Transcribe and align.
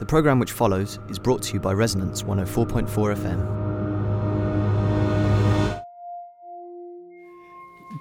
The 0.00 0.06
programme 0.06 0.38
which 0.38 0.52
follows 0.52 0.98
is 1.10 1.18
brought 1.18 1.42
to 1.42 1.52
you 1.52 1.60
by 1.60 1.74
Resonance 1.74 2.22
104.4 2.22 2.88
FM. 2.88 3.60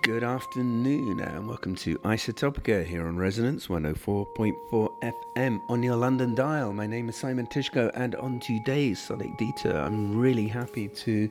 Good 0.04 0.24
afternoon 0.24 1.20
uh, 1.20 1.26
and 1.26 1.46
welcome 1.46 1.76
to 1.76 1.98
Isotopica 2.00 2.86
here 2.86 3.06
on 3.06 3.18
Resonance 3.18 3.68
104.4 3.68 5.14
FM 5.36 5.60
on 5.68 5.84
your 5.84 5.98
London 5.98 6.36
dial. 6.36 6.72
My 6.72 6.88
name 6.88 7.10
is 7.10 7.18
Simon 7.18 7.48
Tyszko 7.48 7.92
and 7.94 8.16
on 8.16 8.40
today's 8.40 9.02
Sonic 9.02 9.38
Detour, 9.38 9.78
I'm 9.78 10.18
really 10.18 10.48
happy 10.48 10.88
to 10.88 11.30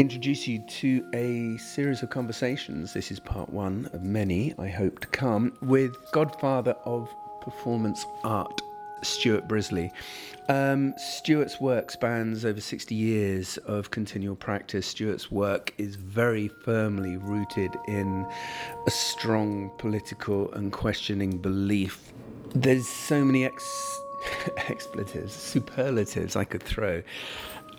introduce 0.00 0.48
you 0.48 0.58
to 0.66 1.08
a 1.14 1.56
series 1.58 2.02
of 2.02 2.10
conversations. 2.10 2.92
This 2.92 3.12
is 3.12 3.20
part 3.20 3.48
one 3.50 3.88
of 3.92 4.02
many, 4.02 4.52
I 4.58 4.66
hope 4.66 4.98
to 4.98 5.06
come, 5.06 5.56
with 5.62 5.94
Godfather 6.10 6.72
of 6.84 7.08
Performance 7.40 8.04
Art, 8.24 8.62
Stuart 9.02 9.48
Brisley. 9.48 9.90
Um, 10.48 10.94
Stuart's 10.96 11.60
work 11.60 11.90
spans 11.90 12.44
over 12.44 12.60
60 12.60 12.94
years 12.94 13.56
of 13.58 13.90
continual 13.90 14.34
practice. 14.34 14.86
Stuart's 14.86 15.30
work 15.30 15.72
is 15.78 15.94
very 15.94 16.48
firmly 16.48 17.16
rooted 17.16 17.76
in 17.86 18.26
a 18.86 18.90
strong 18.90 19.70
political 19.78 20.52
and 20.52 20.72
questioning 20.72 21.38
belief. 21.38 22.12
There's 22.52 22.88
so 22.88 23.24
many 23.24 23.44
ex- 23.44 24.00
expletives, 24.68 25.32
superlatives 25.32 26.34
I 26.34 26.44
could 26.44 26.62
throw 26.62 27.02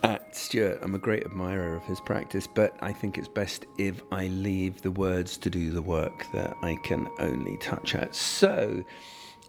at 0.03 0.35
Stuart. 0.35 0.79
I'm 0.81 0.95
a 0.95 0.99
great 0.99 1.25
admirer 1.25 1.75
of 1.75 1.83
his 1.83 1.99
practice, 1.99 2.47
but 2.47 2.75
I 2.81 2.93
think 2.93 3.17
it's 3.17 3.27
best 3.27 3.65
if 3.77 4.01
I 4.11 4.27
leave 4.27 4.81
the 4.81 4.91
words 4.91 5.37
to 5.39 5.49
do 5.49 5.71
the 5.71 5.81
work 5.81 6.25
that 6.33 6.55
I 6.61 6.77
can 6.83 7.09
only 7.19 7.57
touch 7.57 7.95
at. 7.95 8.15
So, 8.15 8.83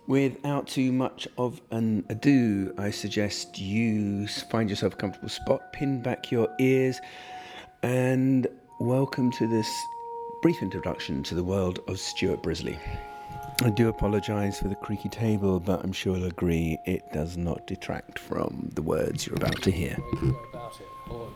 Without 0.09 0.67
too 0.67 0.91
much 0.91 1.29
of 1.39 1.61
an 1.71 2.05
ado, 2.09 2.75
I 2.77 2.91
suggest 2.91 3.61
you 3.61 4.27
find 4.27 4.69
yourself 4.69 4.95
a 4.95 4.97
comfortable 4.97 5.29
spot, 5.29 5.73
pin 5.73 6.03
back 6.03 6.33
your 6.33 6.49
ears, 6.59 7.01
and 7.85 8.49
welcome 8.81 9.31
to 9.33 9.47
this 9.47 9.71
brief 10.43 10.61
introduction 10.61 11.23
to 11.23 11.37
the 11.37 11.45
world 11.45 11.79
of 11.87 12.01
Stuart 12.01 12.43
Brisley. 12.43 12.81
I 13.63 13.71
do 13.71 13.89
apologise 13.89 14.59
for 14.59 14.67
the 14.67 14.75
creaky 14.75 15.09
table, 15.09 15.61
but 15.61 15.85
I'm 15.85 15.93
sure 15.93 16.17
you'll 16.17 16.27
agree 16.27 16.79
it 16.85 17.05
does 17.13 17.37
not 17.37 17.69
detract 17.69 18.19
from 18.19 18.71
the 18.75 18.83
words 18.83 19.25
you're 19.25 19.37
about 19.37 19.63
to 19.63 19.71
hear. 19.71 19.97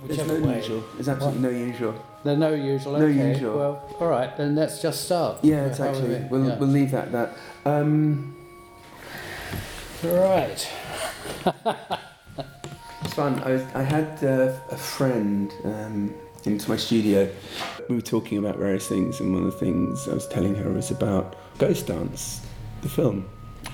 There's 0.06 0.26
no 0.26 0.40
way. 0.40 0.56
usual. 0.56 0.82
There's 0.94 1.08
absolutely 1.08 1.40
no 1.40 1.50
usual. 1.50 2.04
There's 2.24 2.38
no 2.38 2.52
usual. 2.52 2.98
No 2.98 3.04
okay. 3.04 3.28
usual. 3.28 3.56
Well, 3.56 3.96
all 4.00 4.08
right. 4.08 4.36
Then 4.36 4.56
let's 4.56 4.82
just 4.82 5.04
start. 5.04 5.44
Yeah, 5.44 5.66
exactly. 5.66 6.26
We'll, 6.28 6.48
yeah. 6.48 6.58
we'll 6.58 6.68
leave 6.68 6.90
that 6.90 7.12
that. 7.12 7.36
Um, 7.64 8.35
Right. 10.02 10.68
it's 13.02 13.14
fun. 13.14 13.42
I, 13.42 13.52
was, 13.52 13.62
I 13.74 13.82
had 13.82 14.22
uh, 14.22 14.52
a 14.70 14.76
friend 14.76 15.52
um, 15.64 16.14
into 16.44 16.68
my 16.68 16.76
studio. 16.76 17.30
We 17.88 17.96
were 17.96 18.02
talking 18.02 18.38
about 18.38 18.56
various 18.56 18.88
things, 18.88 19.20
and 19.20 19.32
one 19.32 19.44
of 19.44 19.52
the 19.52 19.58
things 19.58 20.06
I 20.06 20.14
was 20.14 20.28
telling 20.28 20.54
her 20.56 20.70
was 20.70 20.90
about 20.90 21.36
Ghost 21.58 21.86
Dance, 21.86 22.46
the 22.82 22.88
film. 22.88 23.28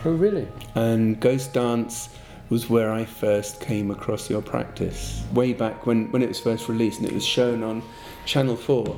Oh, 0.05 0.13
really? 0.13 0.47
And 0.75 1.19
Ghost 1.21 1.53
Dance 1.55 2.09
was 2.51 2.71
where 2.71 2.93
I 2.93 3.05
first 3.05 3.61
came 3.61 3.91
across 3.91 4.31
your 4.31 4.43
practice, 4.43 5.25
way 5.33 5.53
back 5.53 5.87
when, 5.87 6.11
when 6.13 6.23
it 6.23 6.29
was 6.29 6.39
first 6.39 6.69
released, 6.69 7.01
and 7.01 7.09
it 7.09 7.15
was 7.15 7.27
shown 7.27 7.63
on 7.63 7.83
Channel 8.27 8.57
4. 8.57 8.97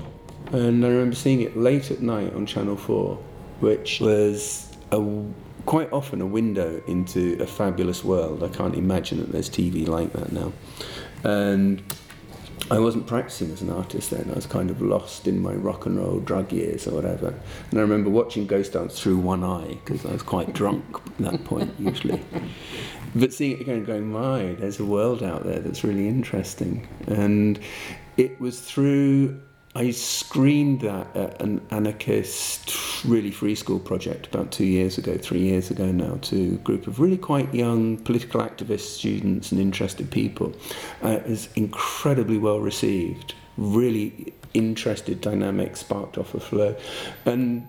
And 0.52 0.84
I 0.84 0.89
remember 0.89 1.17
seeing 1.17 1.41
it 1.41 1.56
late 1.56 1.91
at 1.91 2.02
night 2.02 2.34
on 2.34 2.45
Channel 2.45 2.77
4, 2.77 3.17
which 3.61 4.00
was 4.00 4.77
a 4.91 5.00
quite 5.67 5.93
often 5.93 6.20
a 6.20 6.27
window 6.27 6.83
into 6.87 7.37
a 7.41 7.47
fabulous 7.47 8.05
world. 8.05 8.43
I 8.43 8.48
can't 8.48 8.75
imagine 8.75 9.19
that 9.19 9.33
there's 9.33 9.48
TV 9.48 9.87
like 9.87 10.12
that 10.12 10.33
now. 10.33 10.53
And 11.23 11.83
I 12.70 12.79
wasn't 12.79 13.07
practicing 13.07 13.51
as 13.51 13.61
an 13.61 13.70
artist 13.70 14.11
then. 14.11 14.30
I 14.30 14.35
was 14.35 14.47
kind 14.47 14.70
of 14.70 14.80
lost 14.80 15.29
in 15.29 15.41
my 15.41 15.53
rock 15.53 15.85
and 15.85 15.98
roll 15.98 16.20
drug 16.20 16.51
years 16.53 16.86
or 16.86 16.92
whatever. 16.92 17.35
And 17.70 17.79
I 17.79 17.83
remember 17.83 18.08
watching 18.08 18.47
Ghost 18.47 18.73
Dance 18.73 18.98
through 18.98 19.19
one 19.19 19.45
eye 19.45 19.79
because 19.85 20.07
I 20.07 20.13
was 20.13 20.23
quite 20.23 20.55
drunk 20.55 20.85
at 21.07 21.19
that 21.19 21.45
point 21.45 21.74
usually. 21.79 22.23
But 23.14 23.33
seeing 23.33 23.53
it 23.53 23.61
again, 23.61 23.85
going, 23.85 24.11
my, 24.11 24.55
there's 24.55 24.80
a 24.80 24.85
world 24.85 25.23
out 25.23 25.45
there 25.45 25.61
that's 25.61 25.85
really 25.85 26.08
interesting. 26.08 26.89
And 27.07 27.61
it 28.17 28.41
was 28.41 28.61
through 28.61 29.41
I 29.77 29.90
screened 29.90 30.83
that 30.83 31.17
at 31.17 31.42
an 31.42 31.61
anarchist, 31.70 33.05
really 33.05 33.33
free 33.33 33.57
school 33.57 33.80
project 33.80 34.27
about 34.33 34.52
two 34.52 34.64
years 34.64 34.98
ago, 34.98 35.18
three 35.18 35.40
years 35.40 35.68
ago 35.68 35.90
now, 35.90 36.18
to 36.23 36.55
a 36.55 36.58
group 36.58 36.86
of 36.86 37.01
really 37.01 37.18
quite 37.18 37.52
young 37.52 37.96
political 37.98 38.40
activists, 38.40 38.83
students, 38.83 39.51
and 39.51 39.61
interested 39.61 40.12
people. 40.12 40.55
Uh, 41.02 41.08
it 41.08 41.27
was 41.27 41.48
incredibly 41.57 42.39
well 42.39 42.61
received, 42.61 43.35
really 43.57 44.33
interested, 44.55 45.20
dynamic, 45.20 45.77
sparked 45.77 46.18
off 46.18 46.35
a 46.35 46.41
flow. 46.41 46.77
And 47.24 47.67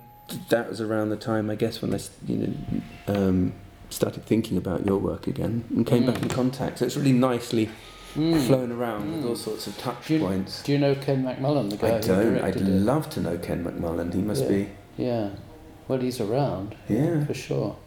that 0.49 0.69
was 0.69 0.81
around 0.81 1.09
the 1.09 1.17
time, 1.17 1.49
I 1.49 1.55
guess, 1.55 1.81
when 1.81 1.95
I 1.95 1.99
you 2.27 2.37
know, 2.37 2.81
um, 3.07 3.53
started 3.89 4.25
thinking 4.25 4.57
about 4.57 4.85
your 4.85 4.99
work 4.99 5.25
again 5.25 5.65
and 5.69 5.87
came 5.87 6.03
mm. 6.03 6.13
back 6.13 6.21
in 6.21 6.29
contact. 6.29 6.79
So 6.79 6.85
it's 6.85 6.97
really 6.97 7.13
nicely 7.13 7.69
mm. 8.15 8.47
flown 8.47 8.71
around 8.71 9.03
mm. 9.03 9.15
with 9.17 9.25
all 9.25 9.35
sorts 9.35 9.67
of 9.67 9.77
touch 9.77 10.07
do 10.07 10.15
you, 10.15 10.19
points. 10.19 10.63
Do 10.63 10.71
you 10.71 10.79
know 10.79 10.95
Ken 10.95 11.23
McMullen, 11.23 11.69
the 11.69 11.77
guy 11.77 11.97
I 11.97 11.99
don't. 11.99 12.41
I'd 12.41 12.55
it? 12.55 12.63
love 12.63 13.09
to 13.11 13.21
know 13.21 13.37
Ken 13.37 13.63
McMullen. 13.63 14.13
He 14.13 14.21
must 14.21 14.43
yeah. 14.43 14.49
be. 14.49 14.69
Yeah. 14.97 15.29
Well, 15.87 15.99
he's 15.99 16.19
around. 16.19 16.75
Yeah. 16.89 17.25
For 17.25 17.33
sure. 17.33 17.77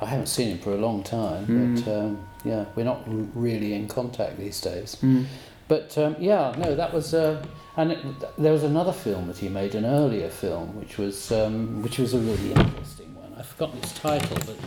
I 0.00 0.06
haven't 0.06 0.26
seen 0.26 0.50
him 0.50 0.58
for 0.58 0.72
a 0.72 0.76
long 0.76 1.02
time, 1.02 1.46
mm. 1.46 1.84
but 1.84 1.90
um, 1.90 2.28
yeah, 2.44 2.66
we're 2.74 2.84
not 2.84 3.02
really 3.06 3.72
in 3.72 3.88
contact 3.88 4.38
these 4.38 4.60
days. 4.60 4.96
Mm. 5.00 5.24
But 5.68 5.96
um, 5.96 6.16
yeah, 6.18 6.54
no, 6.58 6.74
that 6.74 6.92
was. 6.92 7.14
Uh, 7.14 7.44
and 7.76 7.92
it, 7.92 7.98
there 8.38 8.52
was 8.52 8.62
another 8.62 8.92
film 8.92 9.26
that 9.28 9.38
he 9.38 9.48
made, 9.48 9.74
an 9.74 9.84
earlier 9.84 10.28
film, 10.28 10.78
which 10.78 10.98
was 10.98 11.32
um, 11.32 11.82
which 11.82 11.98
was 11.98 12.14
a 12.14 12.18
really 12.18 12.52
interesting 12.52 13.14
one. 13.14 13.34
I've 13.38 13.46
forgotten 13.46 13.78
its 13.78 13.92
title, 13.92 14.38
but 14.46 14.58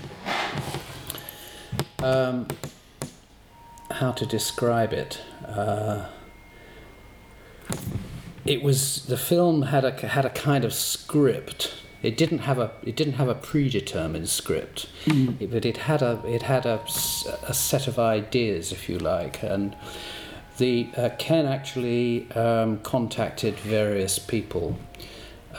um, 2.03 2.47
how 3.91 4.11
to 4.11 4.25
describe 4.25 4.93
it. 4.93 5.21
Uh, 5.45 6.05
it 8.45 8.63
was 8.63 9.05
the 9.05 9.17
film 9.17 9.63
had 9.63 9.85
a 9.85 9.91
had 10.07 10.25
a 10.25 10.29
kind 10.29 10.65
of 10.65 10.73
script. 10.73 11.75
It 12.01 12.15
didn't 12.17 12.39
have 12.39 12.59
a 12.59 12.71
it 12.83 12.95
didn't 12.95 13.13
have 13.13 13.27
a 13.27 13.35
predetermined 13.35 14.29
script, 14.29 14.87
mm. 15.05 15.39
it, 15.41 15.51
but 15.51 15.65
it 15.65 15.77
had 15.77 16.01
a 16.01 16.21
it 16.25 16.43
had 16.43 16.65
a, 16.65 16.81
a 17.47 17.53
set 17.53 17.87
of 17.87 17.99
ideas, 17.99 18.71
if 18.71 18.89
you 18.89 18.97
like, 18.97 19.43
and 19.43 19.75
the 20.57 20.89
uh, 20.95 21.09
Ken 21.17 21.45
actually 21.45 22.31
um, 22.31 22.79
contacted 22.79 23.55
various 23.55 24.19
people 24.19 24.77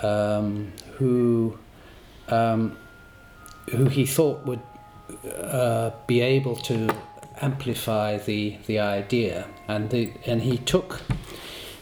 um, 0.03 0.73
who 0.95 1.59
um, 2.29 2.77
who 3.71 3.87
he 3.87 4.07
thought 4.07 4.45
would 4.47 4.61
uh, 5.37 5.91
be 6.07 6.21
able 6.21 6.57
to 6.57 6.95
amplify 7.41 8.19
the 8.19 8.56
the 8.67 8.78
idea, 8.78 9.47
and 9.69 9.91
the 9.91 10.12
and 10.27 10.43
he 10.43 10.59
took 10.59 11.01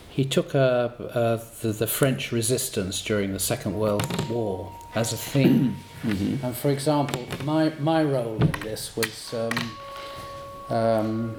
he 0.08 0.24
took 0.24 0.54
uh, 0.54 0.58
uh, 0.58 1.41
the, 1.60 1.72
the 1.72 1.86
French 1.86 2.32
resistance 2.32 3.00
during 3.02 3.32
the 3.32 3.38
Second 3.38 3.78
World 3.78 4.28
War 4.28 4.72
as 4.94 5.12
a 5.12 5.16
theme. 5.16 5.76
mm-hmm. 6.02 6.44
And 6.44 6.56
for 6.56 6.70
example, 6.70 7.24
my 7.44 7.72
my 7.78 8.02
role 8.02 8.41
in 8.41 8.52
this 8.60 8.96
was 8.96 9.34
um, 9.34 10.76
um, 10.76 11.36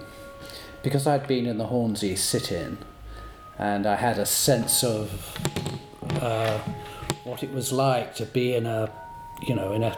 because 0.82 1.08
I'd 1.08 1.28
been 1.28 1.46
in 1.46 1.58
the 1.58 1.68
Hornsey 1.68 2.16
sit-in, 2.16 2.78
and 3.58 3.86
I 3.86 3.96
had 3.96 4.18
a 4.18 4.26
sense 4.26 4.84
of 4.84 5.38
uh, 6.22 6.58
what 7.24 7.44
it 7.44 7.52
was 7.52 7.72
like 7.72 8.16
to 8.16 8.26
be 8.26 8.56
in 8.56 8.66
a 8.66 8.90
you 9.46 9.56
know 9.56 9.74
in 9.74 9.84
a 9.84 9.98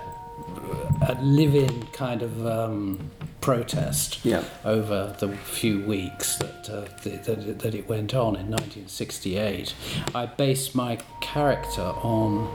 a 1.07 1.15
living 1.21 1.87
kind 1.93 2.21
of 2.21 2.45
um, 2.45 3.11
protest 3.41 4.23
yeah. 4.23 4.43
over 4.63 5.15
the 5.19 5.29
few 5.29 5.83
weeks 5.83 6.37
that, 6.37 6.69
uh, 6.69 6.85
that, 7.03 7.59
that 7.59 7.75
it 7.75 7.89
went 7.89 8.13
on 8.13 8.35
in 8.35 8.49
1968. 8.49 9.73
I 10.15 10.27
based 10.27 10.75
my 10.75 10.97
character 11.19 11.81
on 11.81 12.49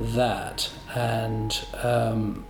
that, 0.00 0.70
and 0.94 1.58
um, 1.82 2.44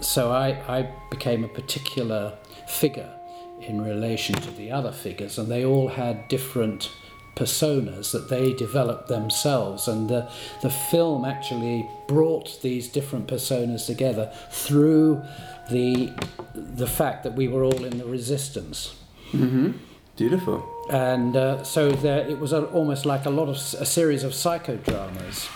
so 0.00 0.30
I, 0.30 0.50
I 0.68 0.90
became 1.10 1.44
a 1.44 1.48
particular 1.48 2.38
figure 2.68 3.12
in 3.60 3.82
relation 3.82 4.36
to 4.36 4.50
the 4.52 4.70
other 4.70 4.92
figures, 4.92 5.38
and 5.38 5.50
they 5.50 5.64
all 5.64 5.88
had 5.88 6.28
different 6.28 6.90
personas 7.36 8.12
that 8.12 8.28
they 8.28 8.52
developed 8.52 9.08
themselves 9.08 9.88
and 9.88 10.10
the, 10.10 10.28
the 10.60 10.68
film 10.68 11.24
actually 11.24 11.88
brought 12.06 12.60
these 12.60 12.88
different 12.88 13.26
personas 13.26 13.86
together 13.86 14.30
through 14.50 15.22
the 15.70 16.12
the 16.54 16.86
fact 16.86 17.24
that 17.24 17.34
we 17.34 17.48
were 17.48 17.64
all 17.64 17.84
in 17.84 17.98
the 17.98 18.04
resistance. 18.04 18.96
Mm-hmm. 19.32 19.72
beautiful. 20.16 20.66
And 20.90 21.36
uh, 21.36 21.62
so 21.62 21.92
there 21.92 22.28
it 22.28 22.38
was 22.38 22.52
a, 22.52 22.64
almost 22.66 23.06
like 23.06 23.26
a 23.26 23.30
lot 23.30 23.48
of 23.48 23.56
a 23.56 23.86
series 23.86 24.24
of 24.24 24.32
psychodramas. 24.32 25.48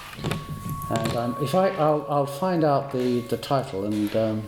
And 0.90 1.16
um, 1.16 1.36
if 1.40 1.54
I 1.54 1.68
I'll, 1.70 2.06
I'll 2.08 2.26
find 2.26 2.62
out 2.62 2.92
the, 2.92 3.20
the 3.22 3.36
title 3.36 3.84
and 3.84 4.14
um, 4.14 4.42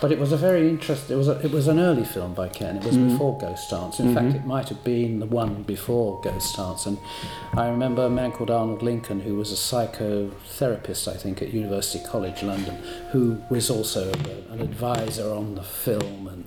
but 0.00 0.12
it 0.12 0.18
was 0.18 0.32
a 0.32 0.36
very 0.36 0.68
interesting. 0.68 1.14
It 1.14 1.18
was 1.18 1.28
a, 1.28 1.38
it 1.44 1.50
was 1.50 1.66
an 1.68 1.78
early 1.78 2.04
film 2.04 2.34
by 2.34 2.48
Ken. 2.48 2.76
It 2.76 2.84
was 2.84 2.96
Mm. 2.96 3.10
before 3.10 3.38
Ghost 3.38 3.70
Dance. 3.70 4.00
In 4.00 4.14
fact, 4.14 4.34
it 4.36 4.44
might 4.46 4.68
have 4.68 4.82
been 4.84 5.18
the 5.18 5.26
one 5.26 5.62
before 5.62 6.20
Ghost 6.22 6.56
Dance. 6.56 6.86
And 6.86 6.98
I 7.54 7.68
remember 7.68 8.04
a 8.06 8.10
man 8.10 8.32
called 8.32 8.50
Arnold 8.50 8.82
Linken, 8.82 9.20
who 9.20 9.34
was 9.34 9.50
a 9.52 9.56
psychotherapist, 9.56 11.08
I 11.08 11.16
think, 11.16 11.42
at 11.42 11.52
University 11.52 12.04
College 12.04 12.42
London, 12.42 12.76
who 13.12 13.40
was 13.50 13.70
also 13.70 14.10
a, 14.12 14.52
an 14.52 14.60
advisor 14.60 15.32
on 15.32 15.54
the 15.54 15.62
film 15.62 16.28
and 16.28 16.44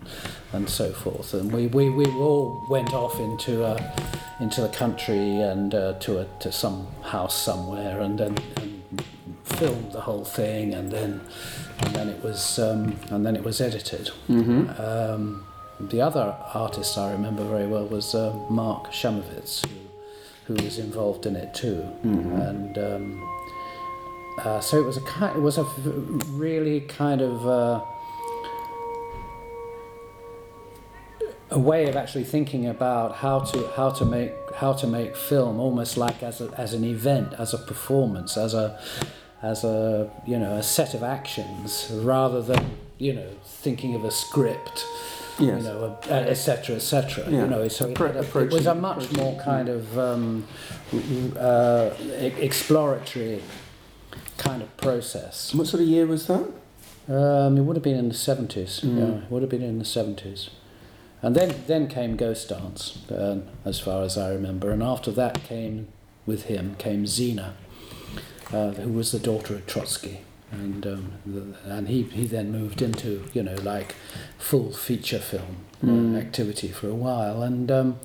and 0.54 0.70
so 0.70 0.92
forth. 0.92 1.34
And 1.34 1.52
we, 1.52 1.68
we, 1.68 1.90
we 1.90 2.06
all 2.06 2.66
went 2.70 2.94
off 2.94 3.18
into 3.20 3.64
a, 3.64 3.94
into 4.42 4.60
the 4.62 4.68
country 4.70 5.40
and 5.42 5.74
uh, 5.74 5.94
to 6.00 6.20
a 6.20 6.26
to 6.40 6.52
some 6.52 6.88
house 7.04 7.36
somewhere 7.42 8.00
and 8.02 8.20
then. 8.20 8.38
And, 8.58 8.68
filmed 9.44 9.92
the 9.92 10.02
whole 10.02 10.24
thing 10.24 10.74
and 10.74 10.92
then 10.92 11.20
and 11.82 11.96
then 11.96 12.10
it 12.10 12.24
was 12.24 12.60
um, 12.60 12.96
and 13.10 13.26
then 13.26 13.36
it 13.36 13.44
was 13.44 13.62
edited. 13.62 14.12
Mm-hmm. 14.30 14.82
Um, 14.82 15.46
the 15.80 16.02
other 16.02 16.36
artist 16.54 16.98
I 16.98 17.12
remember 17.12 17.44
very 17.44 17.68
well 17.68 17.86
was 17.86 18.14
uh, 18.14 18.36
Mark 18.50 18.92
Shamovitz, 18.92 19.66
who, 20.46 20.54
who 20.54 20.64
was 20.64 20.78
involved 20.78 21.26
in 21.26 21.36
it 21.36 21.54
too, 21.54 21.88
and 22.04 22.78
um, 22.78 23.30
uh, 24.40 24.60
so 24.60 24.80
it 24.80 24.86
was 24.86 24.98
a 24.98 25.02
kind, 25.02 25.36
it 25.36 25.42
was 25.42 25.58
a 25.58 25.64
really 26.34 26.82
kind 26.82 27.22
of. 27.22 27.48
Uh, 27.48 27.82
a 31.54 31.60
way 31.60 31.90
of 31.90 31.98
actually 31.98 32.24
thinking 32.24 32.66
about 32.66 33.16
how 33.18 33.40
to 33.40 33.68
how 33.76 33.90
to 33.90 34.06
make 34.06 34.32
how 34.56 34.72
to 34.72 34.88
make 34.88 35.18
film 35.18 35.60
almost 35.60 35.98
like 35.98 36.24
as 36.24 36.40
a, 36.40 36.50
as 36.58 36.74
an 36.74 36.86
event 36.86 37.34
as 37.38 37.54
a 37.54 37.58
performance 37.58 38.38
as 38.38 38.54
a 38.54 38.80
as 39.42 39.64
a 39.64 40.10
you 40.26 40.38
know 40.38 40.56
a 40.56 40.64
set 40.64 40.94
of 40.94 41.04
actions 41.04 41.90
rather 42.04 42.42
than 42.42 42.78
you 42.98 43.14
know 43.14 43.28
thinking 43.44 43.96
of 43.96 44.04
a 44.04 44.12
script 44.12 44.86
Yes. 45.40 45.64
you 45.64 45.70
know 45.70 45.98
etc 46.10 46.76
etc 46.76 47.24
Yeah. 47.30 47.42
you 47.42 47.48
know 47.48 47.68
so 47.68 47.88
it, 47.88 47.96
Appro- 47.96 48.44
it 48.46 48.52
was 48.52 48.68
a 48.68 48.76
much 48.76 49.12
more 49.14 49.40
kind 49.40 49.70
of 49.70 49.98
um, 49.98 50.46
uh, 51.40 51.90
exploratory 52.40 53.42
kind 54.38 54.62
of 54.62 54.76
process 54.78 55.54
What 55.56 55.68
sort 55.68 55.82
of 55.84 55.88
year 55.90 56.06
was 56.06 56.28
that? 56.28 56.46
um, 57.08 57.58
it 57.58 57.62
would 57.62 57.76
have 57.76 57.84
been 57.84 57.98
in 57.98 58.10
the 58.10 58.16
70s. 58.16 58.82
Mm. 58.82 58.98
Yeah, 58.98 59.24
it 59.26 59.32
would 59.32 59.42
have 59.42 59.50
been 59.50 59.64
in 59.64 59.80
the 59.80 59.86
70s. 59.86 60.50
And 61.24 61.36
then, 61.36 61.54
then 61.68 61.88
came 61.88 62.16
Ghost 62.16 62.50
Dance, 62.50 63.00
um, 63.16 63.44
as 63.66 63.80
far 63.80 64.04
as 64.04 64.18
I 64.18 64.30
remember. 64.32 64.72
And 64.72 64.82
after 64.82 65.12
that 65.12 65.44
came, 65.44 65.88
with 66.26 66.44
him, 66.44 66.76
came 66.76 67.06
Zina, 67.08 67.56
uh, 68.54 68.72
who 68.72 68.92
was 68.92 69.12
the 69.12 69.20
daughter 69.20 69.56
of 69.56 69.66
Trotsky. 69.68 70.22
And, 70.52 70.86
um, 70.86 71.14
the, 71.26 71.56
and 71.66 71.88
he, 71.88 72.04
he 72.04 72.26
then 72.28 72.52
moved 72.52 72.82
into, 72.82 73.24
you 73.34 73.42
know, 73.42 73.56
like 73.64 73.96
full 74.38 74.72
feature 74.72 75.20
film 75.20 75.58
Mm. 75.84 76.16
activity 76.16 76.68
for 76.68 76.88
a 76.90 76.94
while. 76.94 77.42
And 77.42 77.72
um, 77.72 78.00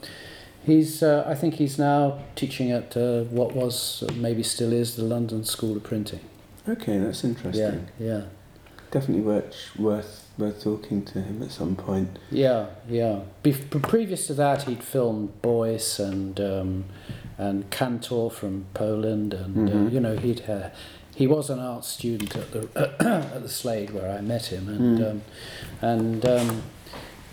he's, 0.64 1.02
uh, 1.02 1.24
I 1.26 1.34
think 1.34 1.54
he's 1.54 1.78
now 1.78 2.20
teaching 2.34 2.70
at 2.72 2.96
uh, 2.96 3.24
what 3.24 3.54
was, 3.54 4.02
uh, 4.08 4.12
maybe 4.14 4.42
still 4.42 4.72
is, 4.72 4.96
the 4.96 5.02
London 5.04 5.44
School 5.44 5.76
of 5.76 5.82
Printing. 5.82 6.20
Okay, 6.66 6.98
that's 6.98 7.22
interesting. 7.22 7.88
Yeah, 7.98 8.06
yeah. 8.06 8.22
Definitely 8.90 9.24
worth 9.24 9.54
worth 9.78 10.26
worth 10.38 10.62
talking 10.62 11.04
to 11.04 11.20
him 11.20 11.42
at 11.42 11.50
some 11.50 11.76
point. 11.76 12.18
Yeah, 12.30 12.66
yeah. 12.88 13.20
Pre- 13.42 13.52
previous 13.52 14.26
to 14.28 14.34
that, 14.34 14.62
he'd 14.62 14.82
filmed 14.82 15.32
Beuys 15.42 15.98
and 16.00 16.40
um, 16.40 16.84
and 17.38 17.70
Kantor 17.70 18.30
from 18.30 18.64
Poland, 18.74 19.34
and 19.34 19.68
uh, 19.68 19.72
Mhm. 19.72 19.92
you 19.92 20.00
know 20.00 20.16
he'd 20.16 20.42
uh, 20.48 20.70
he 21.14 21.26
was 21.26 21.50
an 21.50 21.58
art 21.58 21.84
student 21.84 22.36
at 22.36 22.52
the 22.52 22.68
at 23.34 23.42
the 23.42 23.48
Slade 23.48 23.90
where 23.90 24.10
I 24.18 24.20
met 24.20 24.46
him, 24.46 24.68
and 24.68 24.98
Mm. 24.98 25.10
um, 25.10 25.22
and 25.80 26.26
um, 26.26 26.62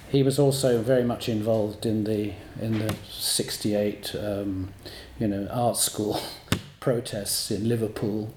he 0.10 0.24
was 0.24 0.38
also 0.40 0.82
very 0.82 1.04
much 1.04 1.28
involved 1.30 1.86
in 1.86 2.04
the 2.04 2.34
in 2.62 2.80
the 2.80 2.96
'68 3.10 4.16
um, 4.16 4.70
you 5.20 5.28
know 5.28 5.48
art 5.52 5.78
school 5.78 6.20
protests 6.80 7.50
in 7.52 7.68
Liverpool, 7.68 8.34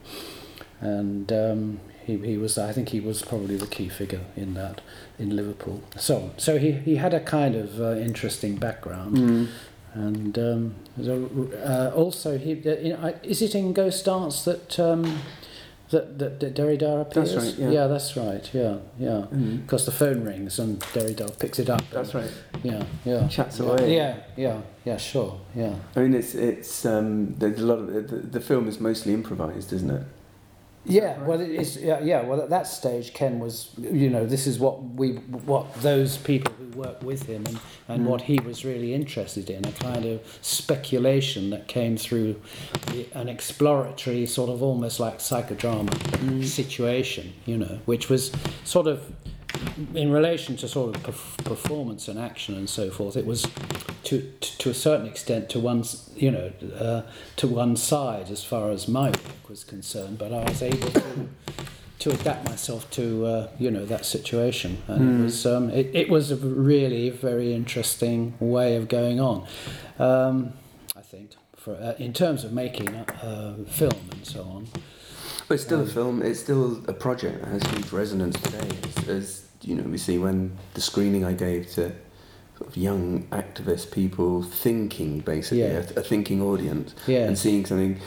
and 0.81 1.33
um, 1.33 1.81
he, 2.05 2.17
he 2.19 2.37
was 2.37 2.59
I 2.59 2.73
think 2.73 2.91
he 2.91 3.01
was 3.01 3.23
probably 3.23 3.57
the 3.57 3.67
key 3.67 3.89
figure 3.89 4.21
in 4.37 4.55
that 4.55 4.81
in 5.19 5.35
Liverpool. 5.35 5.83
So 5.97 6.31
so 6.37 6.59
he, 6.59 6.73
he 6.73 6.97
had 6.97 7.13
a 7.15 7.21
kind 7.21 7.55
of 7.55 7.81
uh, 7.81 7.97
interesting 7.97 8.57
background, 8.57 9.17
Mm. 9.17 9.49
and 9.95 10.39
um, 10.39 10.75
uh, 10.99 11.93
also 11.95 12.39
he 12.39 12.53
you 12.53 12.97
know, 12.97 13.15
is 13.23 13.43
it 13.43 13.55
in 13.55 13.73
Ghost 13.73 14.05
Dance 14.05 14.45
that. 14.45 14.79
Um, 14.79 15.21
that, 15.91 16.19
that, 16.19 16.41
that 16.41 16.55
Derrida 16.55 17.03
appears? 17.03 17.35
That's 17.35 17.59
right, 17.59 17.71
yeah. 17.71 17.87
that's 17.87 18.17
right, 18.17 18.51
yeah, 18.53 18.79
yeah. 18.99 19.27
Mm. 19.33 19.63
Because 19.63 19.87
the 19.87 19.93
phone 19.93 20.25
rings 20.25 20.59
and 20.59 20.81
Derrida 20.81 21.39
picks 21.39 21.59
it 21.59 21.71
up. 21.71 21.83
That's 21.91 22.15
right. 22.15 22.31
Yeah, 22.63 22.85
yeah. 23.05 23.29
Chats 23.29 23.61
yeah, 23.61 23.67
away. 23.67 23.95
Yeah, 23.95 24.17
yeah, 24.37 24.61
yeah, 24.85 24.97
sure, 24.97 25.41
yeah. 25.55 25.75
I 25.95 26.01
mean, 26.01 26.15
it's 26.15 26.35
it's 26.35 26.85
um, 26.85 27.37
there's 27.37 27.61
a 27.61 27.67
lot 27.67 27.79
of 27.79 27.87
the, 27.87 28.17
the 28.17 28.41
film 28.41 28.69
is 28.69 28.81
mostly 28.81 29.15
improvised, 29.15 29.73
isn't 29.73 29.91
it? 29.91 30.03
Yeah, 30.89 31.21
well, 31.25 31.41
it 31.41 31.51
is. 31.51 31.77
Yeah, 31.79 32.01
yeah. 32.01 32.23
Well, 32.23 32.41
at 32.41 32.51
that 32.51 32.67
stage, 32.67 33.13
Ken 33.13 33.41
was. 33.41 33.71
You 33.79 34.09
know, 34.09 34.25
this 34.25 34.47
is 34.47 34.59
what 34.59 34.83
we, 34.83 35.15
what 35.45 35.73
those 35.83 36.17
people 36.17 36.53
who 36.59 36.67
worked 36.79 37.03
with 37.03 37.27
him, 37.27 37.45
and, 37.47 37.59
and 37.89 38.03
Mm. 38.05 38.09
what 38.09 38.23
he 38.23 38.39
was 38.41 38.65
really 38.65 38.95
interested 38.95 39.51
in, 39.51 39.65
a 39.67 39.73
kind 39.73 40.05
of 40.05 40.21
speculation 40.43 41.51
that 41.51 41.67
came 41.67 41.97
through 41.97 42.41
the, 42.93 43.07
an 43.15 43.29
exploratory, 43.29 44.27
sort 44.27 44.49
of 44.51 44.63
almost 44.63 45.01
like 45.01 45.19
psychodrama 45.19 45.91
Mm. 45.91 46.45
situation. 46.45 47.33
You 47.47 47.59
know, 47.59 47.79
which 47.87 48.09
was 48.09 48.31
sort 48.65 48.87
of 48.87 49.01
in 49.95 50.11
relation 50.11 50.57
to 50.57 50.69
sort 50.69 50.97
of 50.97 51.03
perf- 51.03 51.45
performance 51.45 52.09
and 52.09 52.19
action 52.19 52.55
and 52.57 52.69
so 52.69 52.91
forth. 52.91 53.17
It 53.17 53.27
was 53.27 53.43
to 54.05 54.21
to, 54.41 54.59
to 54.59 54.71
a 54.71 54.75
certain 54.75 55.07
extent 55.07 55.49
to 55.51 55.61
one's 55.61 56.11
you 56.17 56.31
know 56.31 56.53
uh, 56.79 57.03
to 57.37 57.47
one 57.49 57.77
side 57.77 58.31
as 58.31 58.45
far 58.45 58.71
as 58.71 58.89
my 58.89 59.11
work 59.11 59.49
was 59.49 59.65
concerned, 59.65 60.19
but 60.19 60.33
I 60.33 60.45
was 60.49 60.63
able 60.63 60.91
to 60.91 61.29
to 61.99 62.11
adapt 62.11 62.49
myself 62.49 62.91
to 62.93 63.25
uh, 63.27 63.49
you 63.59 63.71
know 63.71 63.85
that 63.87 64.05
situation, 64.05 64.83
and 64.89 65.01
it 65.03 65.21
Mm. 65.21 65.25
was 65.25 65.47
um, 65.47 65.71
it, 65.71 65.91
it 65.95 66.09
was 66.09 66.31
a 66.31 66.37
really 66.37 67.11
very 67.11 67.53
interesting 67.55 68.35
way 68.41 68.77
of 68.77 68.89
going 68.89 69.19
on. 69.21 69.47
Um, 69.99 70.53
I 70.97 71.01
think 71.03 71.31
for 71.57 71.75
uh, 71.75 71.95
in 71.99 72.13
terms 72.13 72.45
of 72.45 72.53
making 72.53 72.95
uh, 72.95 73.55
film 73.69 74.11
and 74.13 74.27
so 74.27 74.43
on. 74.43 74.69
But 75.49 75.55
it's 75.55 75.65
still 75.65 75.79
a 75.81 75.83
Um, 75.83 75.89
film. 75.89 76.23
It's 76.23 76.41
still 76.41 76.83
a 76.89 76.93
project 76.93 77.41
that 77.43 77.49
has 77.49 77.63
huge 77.73 77.93
resonance 77.93 78.39
today. 78.41 78.69
As, 78.89 79.09
as 79.09 79.46
you 79.63 79.75
know, 79.75 79.83
we 79.85 79.99
see 79.99 80.19
when 80.19 80.57
the 80.75 80.81
screening 80.81 81.25
I 81.25 81.33
gave 81.33 81.67
to 81.73 81.93
sort 82.59 82.69
of 82.71 82.77
young 82.77 83.25
activist 83.31 83.91
people 83.91 84.43
thinking, 84.43 85.21
basically 85.21 85.61
Yeah. 85.61 85.83
a, 85.97 86.01
a 86.01 86.03
thinking 86.03 86.41
audience, 86.43 86.95
Yeah. 87.07 87.27
and 87.27 87.39
seeing 87.39 87.67
something. 87.67 87.99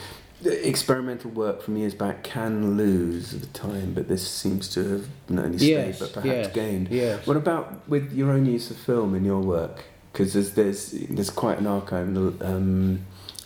Experimental 0.42 1.30
work 1.32 1.60
from 1.62 1.76
years 1.76 1.92
back 1.94 2.24
can 2.24 2.76
lose 2.78 3.32
the 3.32 3.46
time, 3.48 3.92
but 3.92 4.08
this 4.08 4.26
seems 4.26 4.68
to 4.70 4.80
have 4.88 5.06
not 5.28 5.44
only 5.44 5.58
stayed 5.58 5.68
Yes, 5.68 5.98
but 5.98 6.12
perhaps 6.14 6.26
yes, 6.46 6.52
gained. 6.52 6.88
Yes. 6.90 7.26
What 7.26 7.36
about 7.36 7.86
with 7.88 8.10
your 8.14 8.30
own 8.30 8.46
use 8.46 8.70
of 8.70 8.78
film 8.78 9.14
in 9.14 9.24
your 9.26 9.40
work? 9.40 9.84
Because 10.12 10.32
there's, 10.32 10.52
there's 10.52 10.92
there's 11.10 11.28
quite 11.30 11.58
an 11.58 11.66
archive, 11.66 12.08
um, 12.42 13.00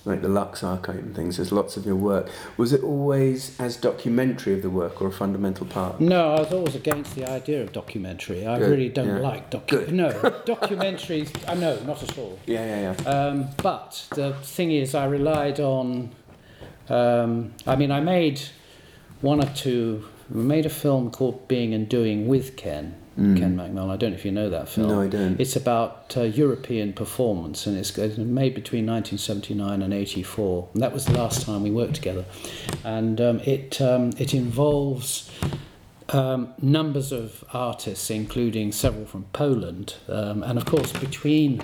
like 0.06 0.22
the 0.22 0.28
Lux 0.28 0.62
archive 0.62 0.98
and 0.98 1.14
things. 1.14 1.36
There's 1.36 1.52
lots 1.52 1.76
of 1.76 1.86
your 1.86 1.96
work. 1.96 2.28
Was 2.56 2.72
it 2.72 2.82
always 2.82 3.58
as 3.58 3.76
documentary 3.76 4.52
of 4.54 4.62
the 4.62 4.70
work 4.70 5.00
or 5.00 5.08
a 5.08 5.12
fundamental 5.12 5.66
part? 5.66 6.00
No, 6.00 6.34
I 6.34 6.40
was 6.40 6.52
always 6.52 6.74
against 6.74 7.14
the 7.14 7.28
idea 7.28 7.62
of 7.62 7.72
documentary. 7.72 8.46
I 8.46 8.58
Good, 8.58 8.70
really 8.70 8.88
don't 8.88 9.08
yeah. 9.08 9.18
like 9.18 9.50
docu. 9.50 9.90
No, 9.90 10.10
documentaries. 10.46 11.30
I 11.48 11.54
know, 11.54 11.78
not 11.84 12.02
at 12.02 12.18
all. 12.18 12.38
Yeah, 12.46 12.64
yeah, 12.64 12.94
yeah. 13.02 13.10
Um, 13.10 13.48
but 13.62 14.06
the 14.14 14.34
thing 14.34 14.72
is, 14.72 14.94
I 14.94 15.06
relied 15.06 15.60
on. 15.60 16.10
Um, 16.88 17.54
I 17.66 17.76
mean, 17.76 17.90
I 17.90 18.00
made 18.00 18.42
one 19.20 19.42
or 19.42 19.48
two. 19.54 20.06
Made 20.30 20.64
a 20.64 20.70
film 20.70 21.10
called 21.10 21.46
Being 21.48 21.74
and 21.74 21.86
Doing 21.86 22.28
with 22.28 22.56
Ken. 22.56 22.94
Mm. 23.18 23.38
Ken 23.38 23.56
McMullen. 23.56 23.90
I 23.90 23.96
don't 23.96 24.10
know 24.10 24.16
if 24.16 24.24
you 24.24 24.32
know 24.32 24.50
that 24.50 24.68
film. 24.68 24.88
No, 24.88 25.02
I 25.02 25.06
don't. 25.06 25.40
It's 25.40 25.54
about 25.54 26.16
uh, 26.16 26.22
European 26.22 26.92
performance, 26.92 27.66
and 27.66 27.76
it's 27.76 27.96
it's 27.96 28.18
made 28.18 28.54
between 28.54 28.86
1979 28.86 29.82
and 29.82 29.94
84. 29.94 30.68
And 30.74 30.82
that 30.82 30.92
was 30.92 31.04
the 31.04 31.12
last 31.12 31.42
time 31.42 31.62
we 31.62 31.70
worked 31.70 31.94
together, 31.94 32.24
and 32.82 33.20
um, 33.20 33.40
it 33.40 33.80
um, 33.80 34.10
it 34.18 34.34
involves 34.34 35.30
um, 36.08 36.54
numbers 36.60 37.12
of 37.12 37.44
artists, 37.52 38.10
including 38.10 38.72
several 38.72 39.06
from 39.06 39.24
Poland, 39.32 39.94
um, 40.08 40.42
and 40.42 40.58
of 40.58 40.64
course 40.64 40.92
between 40.92 41.62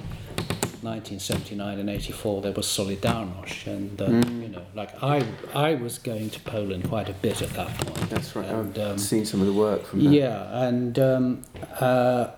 1979 0.82 1.78
and 1.78 1.90
84 1.90 2.42
there 2.42 2.52
was 2.52 2.66
Solidarność, 2.66 3.66
and 3.66 4.00
uh, 4.00 4.06
Mm. 4.08 4.42
you 4.42 4.48
know, 4.48 4.62
like 4.74 4.90
I 5.02 5.24
I 5.54 5.74
was 5.74 5.98
going 5.98 6.30
to 6.30 6.40
Poland 6.40 6.88
quite 6.88 7.08
a 7.08 7.14
bit 7.14 7.42
at 7.42 7.50
that 7.50 7.68
point. 7.78 8.10
That's 8.10 8.34
right. 8.36 8.46
And, 8.48 8.78
I've 8.78 8.92
um, 8.92 8.98
seen 8.98 9.24
some 9.24 9.40
of 9.40 9.46
the 9.46 9.52
work 9.52 9.84
from 9.86 10.04
that. 10.04 10.10
yeah, 10.12 10.64
and 10.66 10.98
um, 10.98 11.42
uh, 11.80 12.28